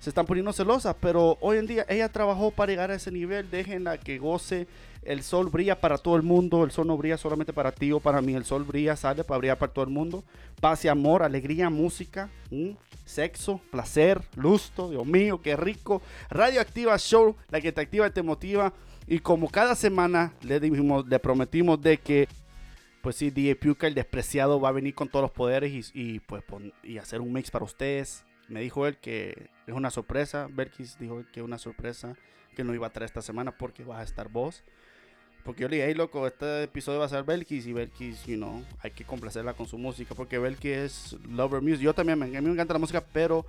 se 0.05 0.11
están 0.11 0.27
poniendo 0.27 0.53
celosas, 0.53 0.95
pero 1.01 1.39
hoy 1.41 1.57
en 1.57 1.67
día 1.67 1.87
ella 1.89 2.11
trabajó 2.11 2.51
para 2.51 2.71
llegar 2.71 2.91
a 2.91 2.95
ese 2.95 3.11
nivel, 3.11 3.51
déjenla 3.51 3.97
que 3.97 4.19
goce, 4.19 4.67
el 5.03 5.23
sol 5.23 5.49
brilla 5.49 5.81
para 5.81 5.97
todo 5.97 6.17
el 6.17 6.23
mundo, 6.23 6.63
el 6.63 6.73
sol 6.73 6.87
no 6.87 6.99
brilla 6.99 7.17
solamente 7.17 7.55
para 7.55 7.73
ti 7.73 7.91
o 7.91 8.01
para 8.01 8.21
mí, 8.21 8.35
el 8.35 8.45
sol 8.45 8.65
brilla, 8.65 8.97
sale 8.97 9.25
para 9.25 9.39
brillar 9.39 9.57
para 9.57 9.73
todo 9.73 9.87
el 9.87 9.91
mundo, 9.91 10.23
paz 10.61 10.85
y 10.85 10.89
amor, 10.89 11.23
alegría, 11.23 11.71
música, 11.71 12.29
sexo, 13.07 13.63
placer, 13.71 14.21
lusto, 14.37 14.91
Dios 14.91 15.07
mío, 15.07 15.41
qué 15.41 15.57
rico, 15.57 16.03
Radioactiva 16.29 16.99
Show, 16.99 17.35
la 17.49 17.63
que 17.63 17.73
te 17.73 17.81
activa 17.81 18.07
y 18.07 18.11
te 18.11 18.23
motiva, 18.23 18.75
y 19.07 19.21
como 19.21 19.49
cada 19.49 19.75
semana 19.75 20.35
le 20.43 20.61
dijimos, 20.61 21.09
le 21.09 21.19
prometimos 21.19 21.81
de 21.81 21.97
que 21.97 22.29
pues 23.01 23.17
sí, 23.17 23.31
DJ 23.31 23.57
Puka, 23.57 23.87
el 23.87 23.95
despreciado, 23.95 24.61
va 24.61 24.69
a 24.69 24.73
venir 24.73 24.95
con 24.95 25.09
todos 25.09 25.23
los 25.23 25.31
poderes 25.31 25.73
y, 25.73 25.83
y, 25.95 26.21
pues 26.21 26.43
y 26.83 26.99
hacer 26.99 27.23
un 27.23 27.33
mix 27.33 27.51
para 27.51 27.65
ustedes. 27.65 28.25
Me 28.49 28.61
dijo 28.61 28.87
él 28.87 28.97
que 28.97 29.54
es 29.67 29.75
una 29.75 29.91
sorpresa. 29.91 30.49
Berkis 30.51 30.99
dijo 30.99 31.23
que 31.33 31.43
una 31.43 31.59
sorpresa 31.59 32.17
que 32.55 32.65
no 32.65 32.75
iba 32.75 32.87
a 32.87 32.91
traer 32.91 33.07
esta 33.07 33.23
semana 33.23 33.53
porque 33.53 33.85
vas 33.85 34.01
a 34.01 34.03
estar 34.03 34.29
vos. 34.29 34.63
Porque 35.45 35.63
yo 35.63 35.69
le 35.69 35.77
dije, 35.77 35.89
hey 35.89 35.95
loco, 35.95 36.27
este 36.27 36.63
episodio 36.63 37.01
va 37.01 37.07
a 37.07 37.09
ser 37.11 37.23
Belkis 37.23 37.67
y 37.67 37.75
Belkis, 37.75 38.25
you 38.25 38.37
know, 38.37 38.65
hay 38.81 38.93
que 38.93 39.05
complacerla 39.05 39.53
con 39.53 39.67
su 39.67 39.77
música 39.77 40.15
porque 40.15 40.39
Belkis 40.39 40.73
es 40.73 41.17
lover 41.29 41.61
music. 41.61 41.81
Yo 41.81 41.95
también, 41.95 42.23
a 42.23 42.27
mí 42.27 42.47
me 42.47 42.53
encanta 42.53 42.73
la 42.73 42.81
música, 42.81 43.05
pero 43.13 43.45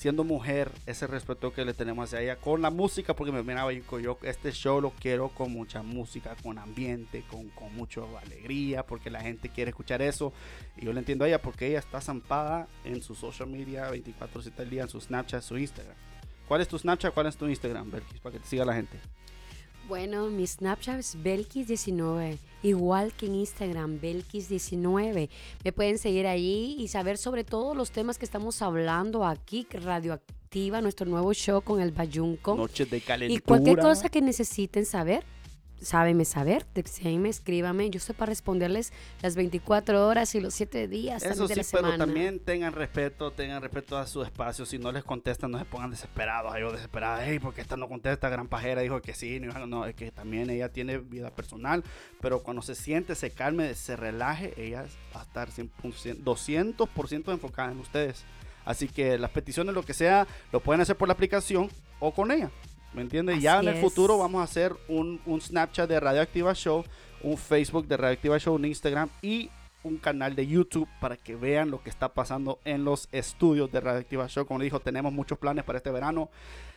siendo 0.00 0.24
mujer, 0.24 0.72
ese 0.86 1.06
respeto 1.06 1.52
que 1.52 1.62
le 1.62 1.74
tenemos 1.74 2.06
hacia 2.06 2.22
ella 2.22 2.36
con 2.36 2.62
la 2.62 2.70
música, 2.70 3.14
porque 3.14 3.32
me 3.32 3.42
miraba 3.42 3.70
yo 3.70 4.18
este 4.22 4.50
show 4.50 4.80
lo 4.80 4.92
quiero 4.92 5.28
con 5.28 5.52
mucha 5.52 5.82
música, 5.82 6.34
con 6.42 6.56
ambiente, 6.56 7.22
con, 7.30 7.50
con 7.50 7.74
mucha 7.76 8.00
alegría, 8.22 8.86
porque 8.86 9.10
la 9.10 9.20
gente 9.20 9.50
quiere 9.50 9.68
escuchar 9.72 10.00
eso. 10.00 10.32
Y 10.78 10.86
yo 10.86 10.94
le 10.94 11.00
entiendo 11.00 11.26
a 11.26 11.28
ella 11.28 11.42
porque 11.42 11.66
ella 11.66 11.80
está 11.80 12.00
zampada 12.00 12.66
en 12.82 13.02
su 13.02 13.14
social 13.14 13.50
media 13.50 13.90
24 13.90 14.40
7 14.40 14.62
al 14.62 14.70
día, 14.70 14.82
en 14.84 14.88
su 14.88 15.02
Snapchat, 15.02 15.42
su 15.42 15.58
Instagram. 15.58 15.96
¿Cuál 16.48 16.62
es 16.62 16.68
tu 16.68 16.78
Snapchat? 16.78 17.12
¿Cuál 17.12 17.26
es 17.26 17.36
tu 17.36 17.46
Instagram, 17.46 17.90
Belkis? 17.90 18.20
Para 18.20 18.32
que 18.32 18.38
te 18.38 18.46
siga 18.46 18.64
la 18.64 18.72
gente. 18.72 18.96
Bueno, 19.90 20.30
mi 20.30 20.46
Snapchat 20.46 21.00
es 21.00 21.18
Belkis19, 21.18 22.38
igual 22.62 23.12
que 23.12 23.26
en 23.26 23.34
Instagram, 23.34 24.00
Belkis19. 24.00 25.28
Me 25.64 25.72
pueden 25.72 25.98
seguir 25.98 26.28
ahí 26.28 26.76
y 26.78 26.86
saber 26.86 27.18
sobre 27.18 27.42
todos 27.42 27.76
los 27.76 27.90
temas 27.90 28.16
que 28.16 28.24
estamos 28.24 28.62
hablando 28.62 29.24
aquí, 29.24 29.66
Radioactiva, 29.68 30.80
nuestro 30.80 31.06
nuevo 31.06 31.34
show 31.34 31.60
con 31.62 31.80
el 31.80 31.90
Bayunco. 31.90 32.54
Noches 32.54 32.88
de 32.88 33.00
calentura. 33.00 33.36
Y 33.36 33.42
cualquier 33.42 33.80
cosa 33.80 34.08
que 34.08 34.22
necesiten 34.22 34.86
saber, 34.86 35.24
sábenme 35.80 36.24
saber, 36.24 36.64
textenme, 36.64 37.28
escríbame. 37.28 37.90
Yo 37.90 37.98
estoy 37.98 38.14
para 38.14 38.30
responderles 38.30 38.92
las 39.22 39.36
24 39.36 40.06
horas 40.06 40.34
y 40.34 40.40
los 40.40 40.54
7 40.54 40.88
días 40.88 41.22
Eso 41.22 41.46
de 41.46 41.54
sí, 41.54 41.60
la 41.60 41.66
pero 41.70 41.88
semana. 41.88 42.04
también 42.04 42.38
tengan 42.38 42.72
respeto, 42.72 43.30
tengan 43.30 43.62
respeto 43.62 43.96
a 43.96 44.06
su 44.06 44.22
espacio. 44.22 44.66
Si 44.66 44.78
no 44.78 44.92
les 44.92 45.04
contestan, 45.04 45.50
no 45.50 45.58
se 45.58 45.64
pongan 45.64 45.90
desesperados. 45.90 46.52
Ay, 46.52 46.62
yo 46.62 46.72
desesperada, 46.72 47.24
hey, 47.24 47.38
porque 47.38 47.60
esta 47.60 47.76
no 47.76 47.88
contesta, 47.88 48.28
gran 48.28 48.48
pajera 48.48 48.82
dijo 48.82 49.00
que 49.00 49.14
sí. 49.14 49.40
No, 49.40 49.66
no, 49.66 49.86
es 49.86 49.94
que 49.94 50.10
también 50.10 50.50
ella 50.50 50.70
tiene 50.70 50.98
vida 50.98 51.30
personal. 51.30 51.82
Pero 52.20 52.42
cuando 52.42 52.62
se 52.62 52.74
siente, 52.74 53.14
se 53.14 53.30
calme, 53.30 53.74
se 53.74 53.96
relaje, 53.96 54.54
ella 54.56 54.84
va 55.14 55.20
a 55.20 55.24
estar 55.24 55.50
100%, 55.50 56.22
200% 56.22 57.32
enfocada 57.32 57.72
en 57.72 57.78
ustedes. 57.78 58.24
Así 58.64 58.88
que 58.88 59.18
las 59.18 59.30
peticiones, 59.30 59.74
lo 59.74 59.82
que 59.82 59.94
sea, 59.94 60.26
lo 60.52 60.60
pueden 60.60 60.80
hacer 60.80 60.96
por 60.96 61.08
la 61.08 61.14
aplicación 61.14 61.70
o 61.98 62.12
con 62.12 62.30
ella. 62.30 62.50
¿Me 62.92 63.02
entiendes? 63.02 63.40
Ya 63.40 63.60
en 63.60 63.68
el 63.68 63.76
es. 63.76 63.80
futuro 63.80 64.18
vamos 64.18 64.40
a 64.40 64.44
hacer 64.44 64.74
un, 64.88 65.20
un 65.26 65.40
Snapchat 65.40 65.88
de 65.88 66.00
Radioactiva 66.00 66.54
Show, 66.54 66.84
un 67.22 67.36
Facebook 67.36 67.86
de 67.86 67.96
Radioactiva 67.96 68.38
Show, 68.38 68.54
un 68.54 68.64
Instagram 68.64 69.08
y 69.22 69.50
un 69.82 69.96
canal 69.96 70.34
de 70.34 70.46
YouTube 70.46 70.88
para 71.00 71.16
que 71.16 71.36
vean 71.36 71.70
lo 71.70 71.82
que 71.82 71.90
está 71.90 72.12
pasando 72.12 72.58
en 72.64 72.84
los 72.84 73.08
estudios 73.12 73.70
de 73.70 73.80
Radioactiva 73.80 74.28
Show. 74.28 74.46
Como 74.46 74.58
le 74.58 74.64
dijo, 74.64 74.80
tenemos 74.80 75.12
muchos 75.12 75.38
planes 75.38 75.64
para 75.64 75.78
este 75.78 75.90
verano. 75.90 76.30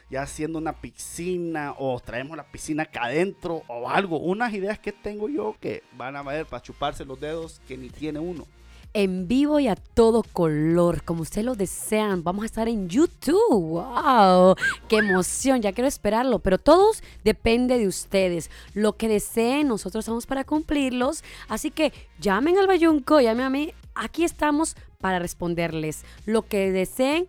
Ya 0.10 0.22
haciendo 0.22 0.60
una 0.60 0.74
piscina 0.74 1.74
o 1.78 2.00
traemos 2.00 2.38
la 2.38 2.44
piscina 2.44 2.84
acá 2.84 3.06
adentro 3.06 3.64
o 3.68 3.90
algo. 3.90 4.20
Unas 4.20 4.54
ideas 4.54 4.78
que 4.78 4.92
tengo 4.92 5.28
yo 5.30 5.56
que 5.60 5.82
van 5.98 6.16
a 6.16 6.22
ver 6.22 6.46
para 6.46 6.62
chuparse 6.62 7.06
los 7.06 7.20
dedos 7.20 7.62
que 7.68 7.78
ni 7.78 7.90
tiene 7.90 8.20
uno. 8.20 8.46
En 8.94 9.28
vivo 9.28 9.60
y 9.60 9.68
a 9.68 9.76
todo 9.76 10.24
color, 10.24 11.04
como 11.04 11.22
ustedes 11.22 11.46
lo 11.46 11.56
desean. 11.56 12.24
Vamos 12.24 12.44
a 12.44 12.46
estar 12.46 12.68
en 12.68 12.90
YouTube. 12.90 13.34
¡Wow! 13.50 14.56
¡Qué 14.88 14.98
emoción! 14.98 15.62
Ya 15.62 15.74
quiero 15.74 15.88
esperarlo. 15.88 16.40
Pero 16.40 16.58
todos 16.58 17.04
depende 17.24 17.78
de 17.78 17.88
ustedes. 17.88 18.50
Lo 18.74 18.96
que 18.98 19.08
deseen, 19.08 19.68
nosotros 19.68 20.04
estamos 20.04 20.26
para 20.26 20.44
cumplirlos. 20.44 21.24
Así 21.48 21.72
que 21.72 21.92
llamen 22.20 22.58
al 22.58 22.68
Bayunco, 22.68 23.20
llamen 23.20 23.46
a 23.46 23.50
mí. 23.50 23.74
Aquí 23.96 24.24
estamos 24.24 24.76
para 25.00 25.20
responderles. 25.20 26.04
Lo 26.26 26.44
que 26.44 26.72
deseen, 26.72 27.28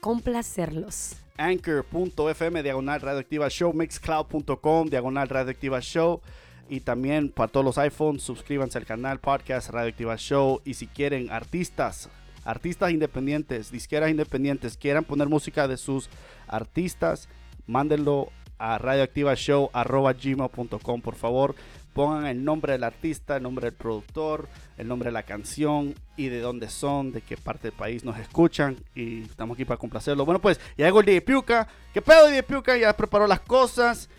complacerlos. 0.00 1.16
Anchor.fm, 1.38 2.62
diagonal 2.62 3.00
radioactiva 3.00 3.48
show, 3.48 3.72
mixcloud.com, 3.72 4.88
diagonal 4.88 5.28
radioactiva 5.28 5.80
show. 5.80 6.20
Y 6.68 6.80
también 6.80 7.28
para 7.28 7.46
todos 7.48 7.64
los 7.64 7.78
iPhones, 7.78 8.22
suscríbanse 8.22 8.76
al 8.78 8.86
canal 8.86 9.20
Podcast 9.20 9.70
Radioactiva 9.70 10.16
Show. 10.16 10.60
Y 10.64 10.74
si 10.74 10.88
quieren 10.88 11.30
artistas, 11.30 12.10
artistas 12.44 12.90
independientes, 12.90 13.70
disqueras 13.70 14.10
independientes, 14.10 14.76
quieran 14.76 15.04
poner 15.04 15.28
música 15.28 15.68
de 15.68 15.76
sus 15.76 16.10
artistas, 16.48 17.28
mándenlo 17.66 18.32
a 18.58 18.78
radioactivashow.gmail.com, 18.78 21.02
por 21.02 21.14
favor. 21.14 21.54
Pongan 21.92 22.26
el 22.26 22.42
nombre 22.44 22.72
del 22.72 22.82
artista, 22.84 23.36
el 23.36 23.42
nombre 23.42 23.66
del 23.66 23.74
productor, 23.74 24.48
el 24.76 24.88
nombre 24.88 25.08
de 25.08 25.12
la 25.12 25.22
canción 25.22 25.94
y 26.16 26.28
de 26.28 26.40
dónde 26.40 26.68
son, 26.68 27.12
de 27.12 27.22
qué 27.22 27.38
parte 27.38 27.68
del 27.68 27.76
país 27.76 28.04
nos 28.04 28.18
escuchan. 28.18 28.76
Y 28.94 29.22
estamos 29.22 29.54
aquí 29.54 29.64
para 29.64 29.78
complacerlo. 29.78 30.26
Bueno, 30.26 30.40
pues 30.40 30.60
ya 30.76 30.84
llegó 30.84 31.00
el 31.00 31.06
DJ 31.06 31.22
Piuca. 31.22 31.66
¿Qué 31.94 32.02
pedo, 32.02 32.26
DJ 32.26 32.42
Piuca? 32.42 32.76
Ya 32.76 32.94
preparó 32.94 33.26
las 33.26 33.40
cosas. 33.40 34.10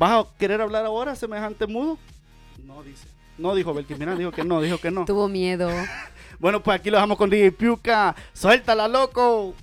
¿Vas 0.00 0.12
a 0.12 0.38
querer 0.38 0.62
hablar 0.62 0.86
ahora, 0.86 1.14
semejante 1.14 1.66
mudo? 1.66 1.98
No, 2.64 2.82
dice. 2.82 3.06
No, 3.36 3.54
dijo. 3.54 3.74
Mira, 3.98 4.16
dijo 4.16 4.32
que 4.32 4.44
no, 4.44 4.62
dijo 4.62 4.78
que 4.78 4.90
no. 4.90 5.04
Tuvo 5.04 5.28
miedo. 5.28 5.70
Bueno, 6.38 6.62
pues 6.62 6.80
aquí 6.80 6.88
lo 6.88 6.96
dejamos 6.96 7.18
con 7.18 7.28
DJ 7.28 7.52
Piuca. 7.52 8.16
Suéltala, 8.32 8.88
loco. 8.88 9.54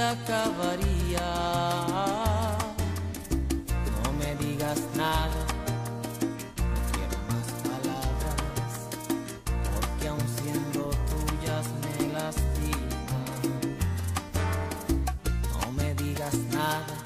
Acabaría. 0.00 1.28
No 4.02 4.12
me 4.18 4.34
digas 4.44 4.80
nada, 4.96 5.40
no 6.58 6.78
quiero 6.92 7.18
más 7.30 7.48
palabras. 7.62 8.72
Porque 9.74 10.08
aun 10.08 10.28
siendo 10.38 10.90
tuyas 11.10 11.66
me 11.82 11.96
lastiman. 12.12 13.32
No 15.52 15.72
me 15.72 15.94
digas 15.94 16.34
nada 16.52 16.96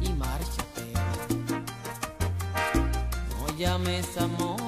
y 0.00 0.12
márchate. 0.12 0.92
No 3.30 3.56
llames 3.56 4.16
amor 4.18 4.65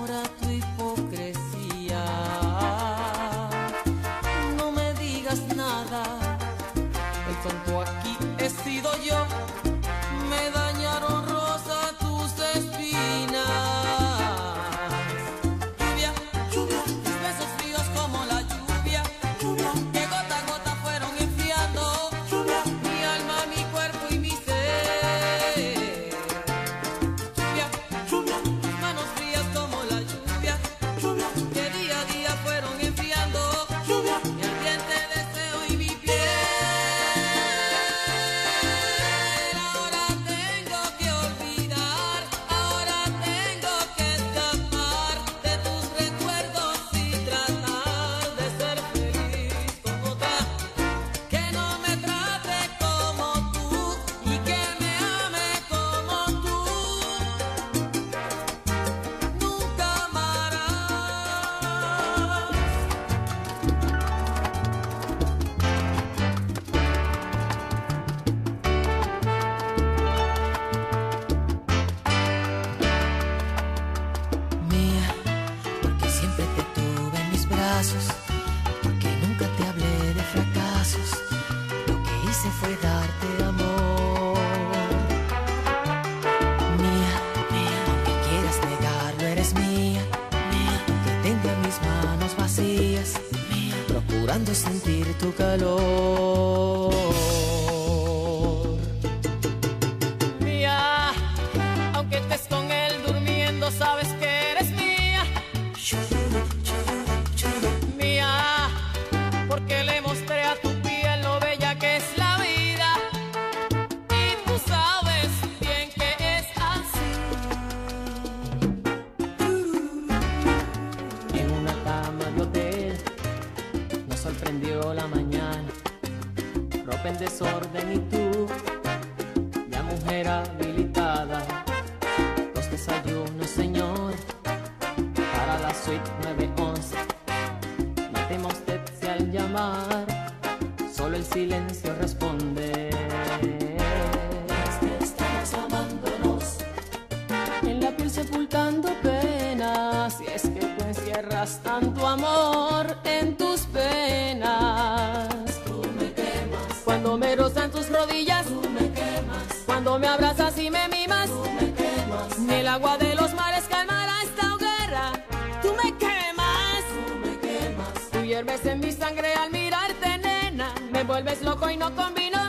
Me 159.99 160.07
abrazas 160.07 160.57
y 160.59 160.71
me 160.71 160.89
mimas. 160.89 161.29
Tú 161.29 161.51
me 161.61 161.73
quemas. 161.75 162.39
Ni 162.39 162.55
el 162.55 162.69
agua 162.69 162.97
de 162.99 163.15
los 163.17 163.35
mares 163.35 163.65
calmará 163.69 164.23
esta 164.23 164.55
hoguera. 164.55 165.13
Tú 165.61 165.75
me 165.83 165.97
quemas. 165.99 166.83
Tú 166.95 167.19
me 167.27 167.39
quemas. 167.41 168.11
Tú 168.13 168.21
hierves 168.21 168.65
en 168.67 168.81
mi 168.81 168.93
sangre 168.93 169.35
al 169.35 169.51
mirarte, 169.51 170.19
nena. 170.19 170.73
Me 170.93 171.03
vuelves 171.03 171.43
loco 171.43 171.69
y 171.69 171.77
no 171.77 171.95
combino 171.97 172.48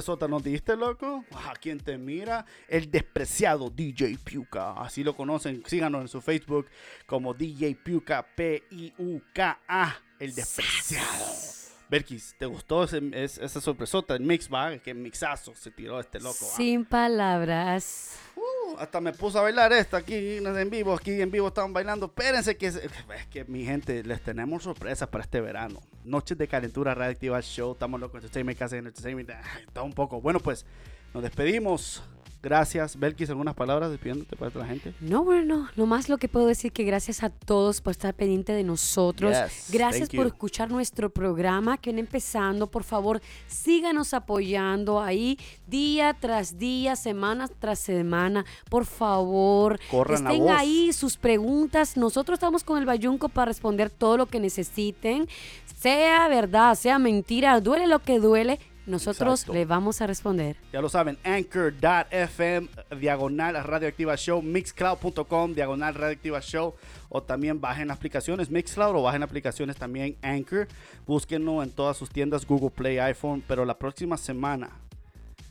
sorpresota 0.00 0.28
nos 0.28 0.42
diste, 0.42 0.76
loco! 0.76 1.24
¿A 1.46 1.52
quién 1.54 1.78
te 1.78 1.98
mira? 1.98 2.46
El 2.68 2.90
despreciado 2.90 3.68
DJ 3.68 4.16
Piuca. 4.24 4.72
Así 4.72 5.04
lo 5.04 5.14
conocen. 5.14 5.62
Síganos 5.66 6.00
en 6.02 6.08
su 6.08 6.20
Facebook 6.20 6.66
como 7.06 7.34
DJ 7.34 7.76
Piuca. 7.76 8.26
P-I-U-K-A. 8.34 9.96
El 10.18 10.34
despreciado. 10.34 11.59
Berkis, 11.90 12.36
¿te 12.38 12.46
gustó 12.46 12.84
ese- 12.84 13.02
esa 13.14 13.60
sorpresota? 13.60 14.14
El 14.14 14.20
mix, 14.22 14.48
va. 14.48 14.78
Qué 14.78 14.94
mixazo 14.94 15.52
se 15.56 15.72
tiró 15.72 15.98
este 15.98 16.20
loco. 16.20 16.46
va. 16.48 16.56
Sin 16.56 16.84
palabras. 16.84 18.16
Uh, 18.36 18.76
hasta 18.78 19.00
me 19.00 19.12
puse 19.12 19.36
a 19.38 19.40
bailar 19.42 19.72
esta 19.72 19.96
aquí 19.96 20.36
en 20.36 20.70
vivo. 20.70 20.94
Aquí 20.94 21.20
en 21.20 21.30
vivo 21.32 21.48
estaban 21.48 21.72
bailando. 21.72 22.06
Espérense 22.06 22.56
que, 22.56 22.68
es 22.68 22.76
es 22.76 23.26
que 23.28 23.44
mi 23.46 23.64
gente, 23.64 24.04
les 24.04 24.22
tenemos 24.22 24.62
sorpresas 24.62 25.08
para 25.08 25.24
este 25.24 25.40
verano. 25.40 25.80
Noches 26.04 26.38
de 26.38 26.46
calentura 26.46 26.94
radioactiva 26.94 27.42
show. 27.42 27.72
Estamos 27.72 27.98
locos. 28.00 28.18
Entertainment, 28.18 28.56
casa 28.58 28.76
entertainment. 28.76 29.30
Está 29.66 29.82
un 29.82 29.92
poco. 29.92 30.20
Bueno, 30.20 30.38
pues 30.38 30.64
nos 31.12 31.24
despedimos. 31.24 32.04
Gracias. 32.42 32.98
Belkis, 32.98 33.28
algunas 33.28 33.54
palabras 33.54 33.90
despidiéndote 33.90 34.34
para 34.34 34.50
toda 34.50 34.64
la 34.64 34.70
gente. 34.72 34.94
No, 35.00 35.24
bueno, 35.24 35.68
lo 35.76 35.84
más 35.84 36.08
lo 36.08 36.16
que 36.16 36.26
puedo 36.28 36.46
decir 36.46 36.72
que 36.72 36.84
gracias 36.84 37.22
a 37.22 37.28
todos 37.28 37.82
por 37.82 37.90
estar 37.90 38.14
pendiente 38.14 38.52
de 38.54 38.64
nosotros. 38.64 39.36
Yes, 39.36 39.68
gracias 39.70 40.08
por 40.08 40.20
you. 40.20 40.26
escuchar 40.28 40.70
nuestro 40.70 41.10
programa 41.10 41.76
que 41.76 41.90
viene 41.90 42.00
empezando. 42.00 42.66
Por 42.66 42.82
favor, 42.82 43.20
síganos 43.46 44.14
apoyando 44.14 45.00
ahí 45.00 45.38
día 45.66 46.16
tras 46.18 46.58
día, 46.58 46.96
semana 46.96 47.46
tras 47.48 47.78
semana. 47.78 48.46
Por 48.70 48.86
favor, 48.86 49.78
Corran 49.90 50.24
la 50.24 50.30
estén 50.30 50.44
voz. 50.44 50.52
ahí 50.56 50.92
sus 50.94 51.18
preguntas. 51.18 51.96
Nosotros 51.98 52.36
estamos 52.38 52.64
con 52.64 52.78
el 52.78 52.86
Bayunco 52.86 53.28
para 53.28 53.46
responder 53.46 53.90
todo 53.90 54.16
lo 54.16 54.26
que 54.26 54.40
necesiten. 54.40 55.28
Sea 55.76 56.28
verdad, 56.28 56.74
sea 56.74 56.98
mentira, 56.98 57.60
duele 57.60 57.86
lo 57.86 58.00
que 58.00 58.18
duele. 58.18 58.58
Nosotros 58.86 59.40
Exacto. 59.40 59.52
le 59.52 59.64
vamos 59.66 60.00
a 60.00 60.06
responder. 60.06 60.56
Ya 60.72 60.80
lo 60.80 60.88
saben, 60.88 61.18
anchor.fm, 61.24 62.68
diagonal 62.98 63.62
radioactiva 63.62 64.16
show, 64.16 64.42
mixcloud.com, 64.42 65.54
diagonal 65.54 65.94
radioactiva 65.94 66.40
show, 66.40 66.74
o 67.08 67.22
también 67.22 67.60
bajen 67.60 67.90
aplicaciones 67.90 68.50
Mixcloud 68.50 68.96
o 68.96 69.02
bajen 69.02 69.22
aplicaciones 69.22 69.76
también 69.76 70.16
Anchor. 70.22 70.68
Búsquenlo 71.06 71.62
en 71.62 71.70
todas 71.70 71.96
sus 71.96 72.10
tiendas 72.10 72.46
Google 72.46 72.70
Play, 72.70 72.98
iPhone, 72.98 73.42
pero 73.46 73.64
la 73.64 73.78
próxima 73.78 74.16
semana, 74.16 74.70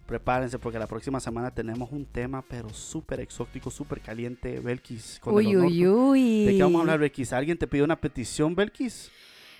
prepárense 0.05 0.57
porque 0.57 0.79
la 0.79 0.87
próxima 0.87 1.19
semana 1.19 1.51
tenemos 1.51 1.91
un 1.91 2.05
tema 2.05 2.43
pero 2.47 2.69
súper 2.69 3.19
exótico, 3.19 3.69
súper 3.69 4.01
caliente, 4.01 4.59
Belkis. 4.59 5.19
con 5.21 5.35
Uy, 5.35 5.55
uy, 5.55 5.87
uy. 5.87 6.45
¿De 6.45 6.57
qué 6.57 6.63
vamos 6.63 6.79
a 6.79 6.81
hablar, 6.81 6.99
Belkis? 6.99 7.31
¿Alguien 7.33 7.57
te 7.57 7.67
pidió 7.67 7.83
una 7.83 7.99
petición, 7.99 8.55
Belkis? 8.55 9.11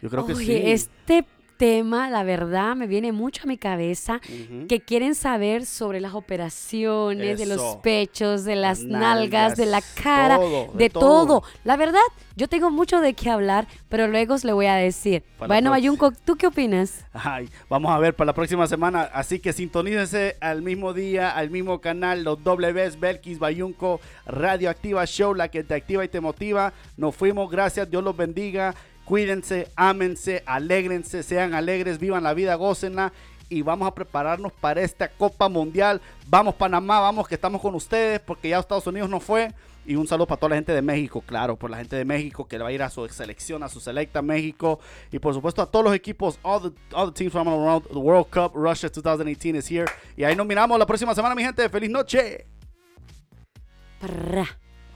Yo 0.01 0.09
creo 0.09 0.25
que 0.25 0.33
Oye, 0.33 0.45
sí. 0.45 0.71
este 0.71 1.25
tema, 1.59 2.09
la 2.09 2.23
verdad, 2.23 2.73
me 2.77 2.87
viene 2.87 3.11
mucho 3.11 3.43
a 3.43 3.45
mi 3.45 3.57
cabeza. 3.57 4.21
Que 4.69 4.79
quieren 4.79 5.13
saber 5.13 5.65
sobre 5.65 5.99
las 5.99 6.13
operaciones, 6.13 7.37
de 7.37 7.45
los 7.45 7.75
pechos, 7.77 8.45
de 8.45 8.55
las 8.55 8.81
nalgas, 8.81 9.57
de 9.57 9.65
la 9.65 9.81
cara, 10.01 10.37
todo, 10.37 10.71
de, 10.71 10.77
de 10.85 10.89
todo. 10.89 11.01
todo. 11.01 11.43
La 11.65 11.75
verdad, 11.75 11.99
yo 12.37 12.47
tengo 12.47 12.71
mucho 12.71 13.01
de 13.01 13.13
qué 13.13 13.29
hablar, 13.29 13.67
pero 13.89 14.07
luego 14.07 14.35
os 14.35 14.45
le 14.45 14.53
voy 14.53 14.67
a 14.67 14.75
decir. 14.75 15.21
Para 15.37 15.47
bueno, 15.47 15.71
próxima. 15.71 15.97
Bayunco, 15.97 16.11
¿tú 16.23 16.37
qué 16.37 16.47
opinas? 16.47 17.05
Ay, 17.11 17.49
vamos 17.69 17.91
a 17.91 17.99
ver 17.99 18.15
para 18.15 18.27
la 18.27 18.33
próxima 18.33 18.65
semana. 18.65 19.01
Así 19.13 19.39
que 19.39 19.51
sintonícense 19.51 20.37
al 20.39 20.61
mismo 20.61 20.93
día, 20.93 21.29
al 21.29 21.49
mismo 21.49 21.81
canal, 21.81 22.23
los 22.23 22.39
Ws, 22.41 22.97
Belkis, 23.01 23.37
Bayunco, 23.37 23.99
Radioactiva 24.25 25.05
Show, 25.05 25.33
la 25.33 25.49
que 25.49 25.65
te 25.65 25.73
activa 25.73 26.05
y 26.05 26.07
te 26.07 26.21
motiva. 26.21 26.71
Nos 26.95 27.13
fuimos, 27.13 27.51
gracias, 27.51 27.89
Dios 27.89 28.01
los 28.01 28.15
bendiga. 28.15 28.73
Cuídense, 29.09 29.71
ámense, 29.75 30.43
alégrense, 30.45 31.23
sean 31.23 31.55
alegres, 31.55 31.97
vivan 31.97 32.21
la 32.21 32.35
vida, 32.35 32.53
gócenla. 32.53 33.11
Y 33.49 33.63
vamos 33.63 33.87
a 33.87 33.95
prepararnos 33.95 34.53
para 34.53 34.81
esta 34.81 35.07
Copa 35.07 35.49
Mundial. 35.49 35.99
Vamos 36.27 36.53
Panamá, 36.53 36.99
vamos 36.99 37.27
que 37.27 37.33
estamos 37.33 37.59
con 37.59 37.73
ustedes 37.73 38.19
porque 38.19 38.49
ya 38.49 38.59
Estados 38.59 38.85
Unidos 38.85 39.09
no 39.09 39.19
fue. 39.19 39.51
Y 39.83 39.95
un 39.95 40.05
saludo 40.05 40.27
para 40.27 40.39
toda 40.39 40.49
la 40.51 40.57
gente 40.57 40.73
de 40.73 40.83
México, 40.83 41.23
claro, 41.25 41.55
por 41.55 41.71
la 41.71 41.77
gente 41.77 41.95
de 41.95 42.05
México 42.05 42.47
que 42.47 42.59
va 42.59 42.67
a 42.67 42.71
ir 42.71 42.83
a 42.83 42.91
su 42.91 43.07
selección, 43.07 43.63
a 43.63 43.69
su 43.69 43.79
selecta 43.79 44.21
México. 44.21 44.79
Y 45.11 45.17
por 45.17 45.33
supuesto 45.33 45.63
a 45.63 45.65
todos 45.65 45.85
los 45.85 45.95
equipos, 45.95 46.37
all 46.43 46.61
the, 46.61 46.95
all 46.95 47.11
the 47.11 47.17
teams 47.17 47.31
from 47.31 47.47
around 47.47 47.87
the 47.87 47.97
World 47.97 48.27
Cup, 48.29 48.51
Russia 48.53 48.91
2018 48.91 49.57
is 49.57 49.71
here. 49.71 49.87
Y 50.17 50.23
ahí 50.23 50.35
nos 50.35 50.45
miramos 50.45 50.77
la 50.77 50.85
próxima 50.85 51.15
semana, 51.15 51.33
mi 51.33 51.41
gente. 51.41 51.67
¡Feliz 51.67 51.89
noche! 51.89 52.45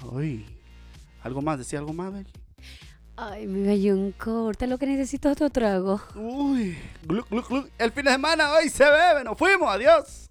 Uy, 0.03 0.45
¿algo 1.23 1.41
más? 1.41 1.57
¿Decía 1.57 1.79
algo 1.79 1.93
más, 1.93 2.13
Belly? 2.13 2.42
Ay, 3.15 3.45
mi 3.45 3.67
Bayunco, 3.67 4.31
ahorita 4.31 4.65
lo 4.65 4.79
que 4.79 4.87
necesito 4.87 5.29
es 5.29 5.33
otro 5.33 5.49
trago. 5.51 6.01
Uy, 6.15 6.75
gluc, 7.03 7.29
gluc, 7.29 7.47
gluc. 7.47 7.69
el 7.77 7.91
fin 7.91 8.05
de 8.05 8.11
semana 8.11 8.53
hoy 8.53 8.69
se 8.69 8.85
bebe, 8.85 9.23
nos 9.23 9.37
fuimos, 9.37 9.69
adiós. 9.69 10.27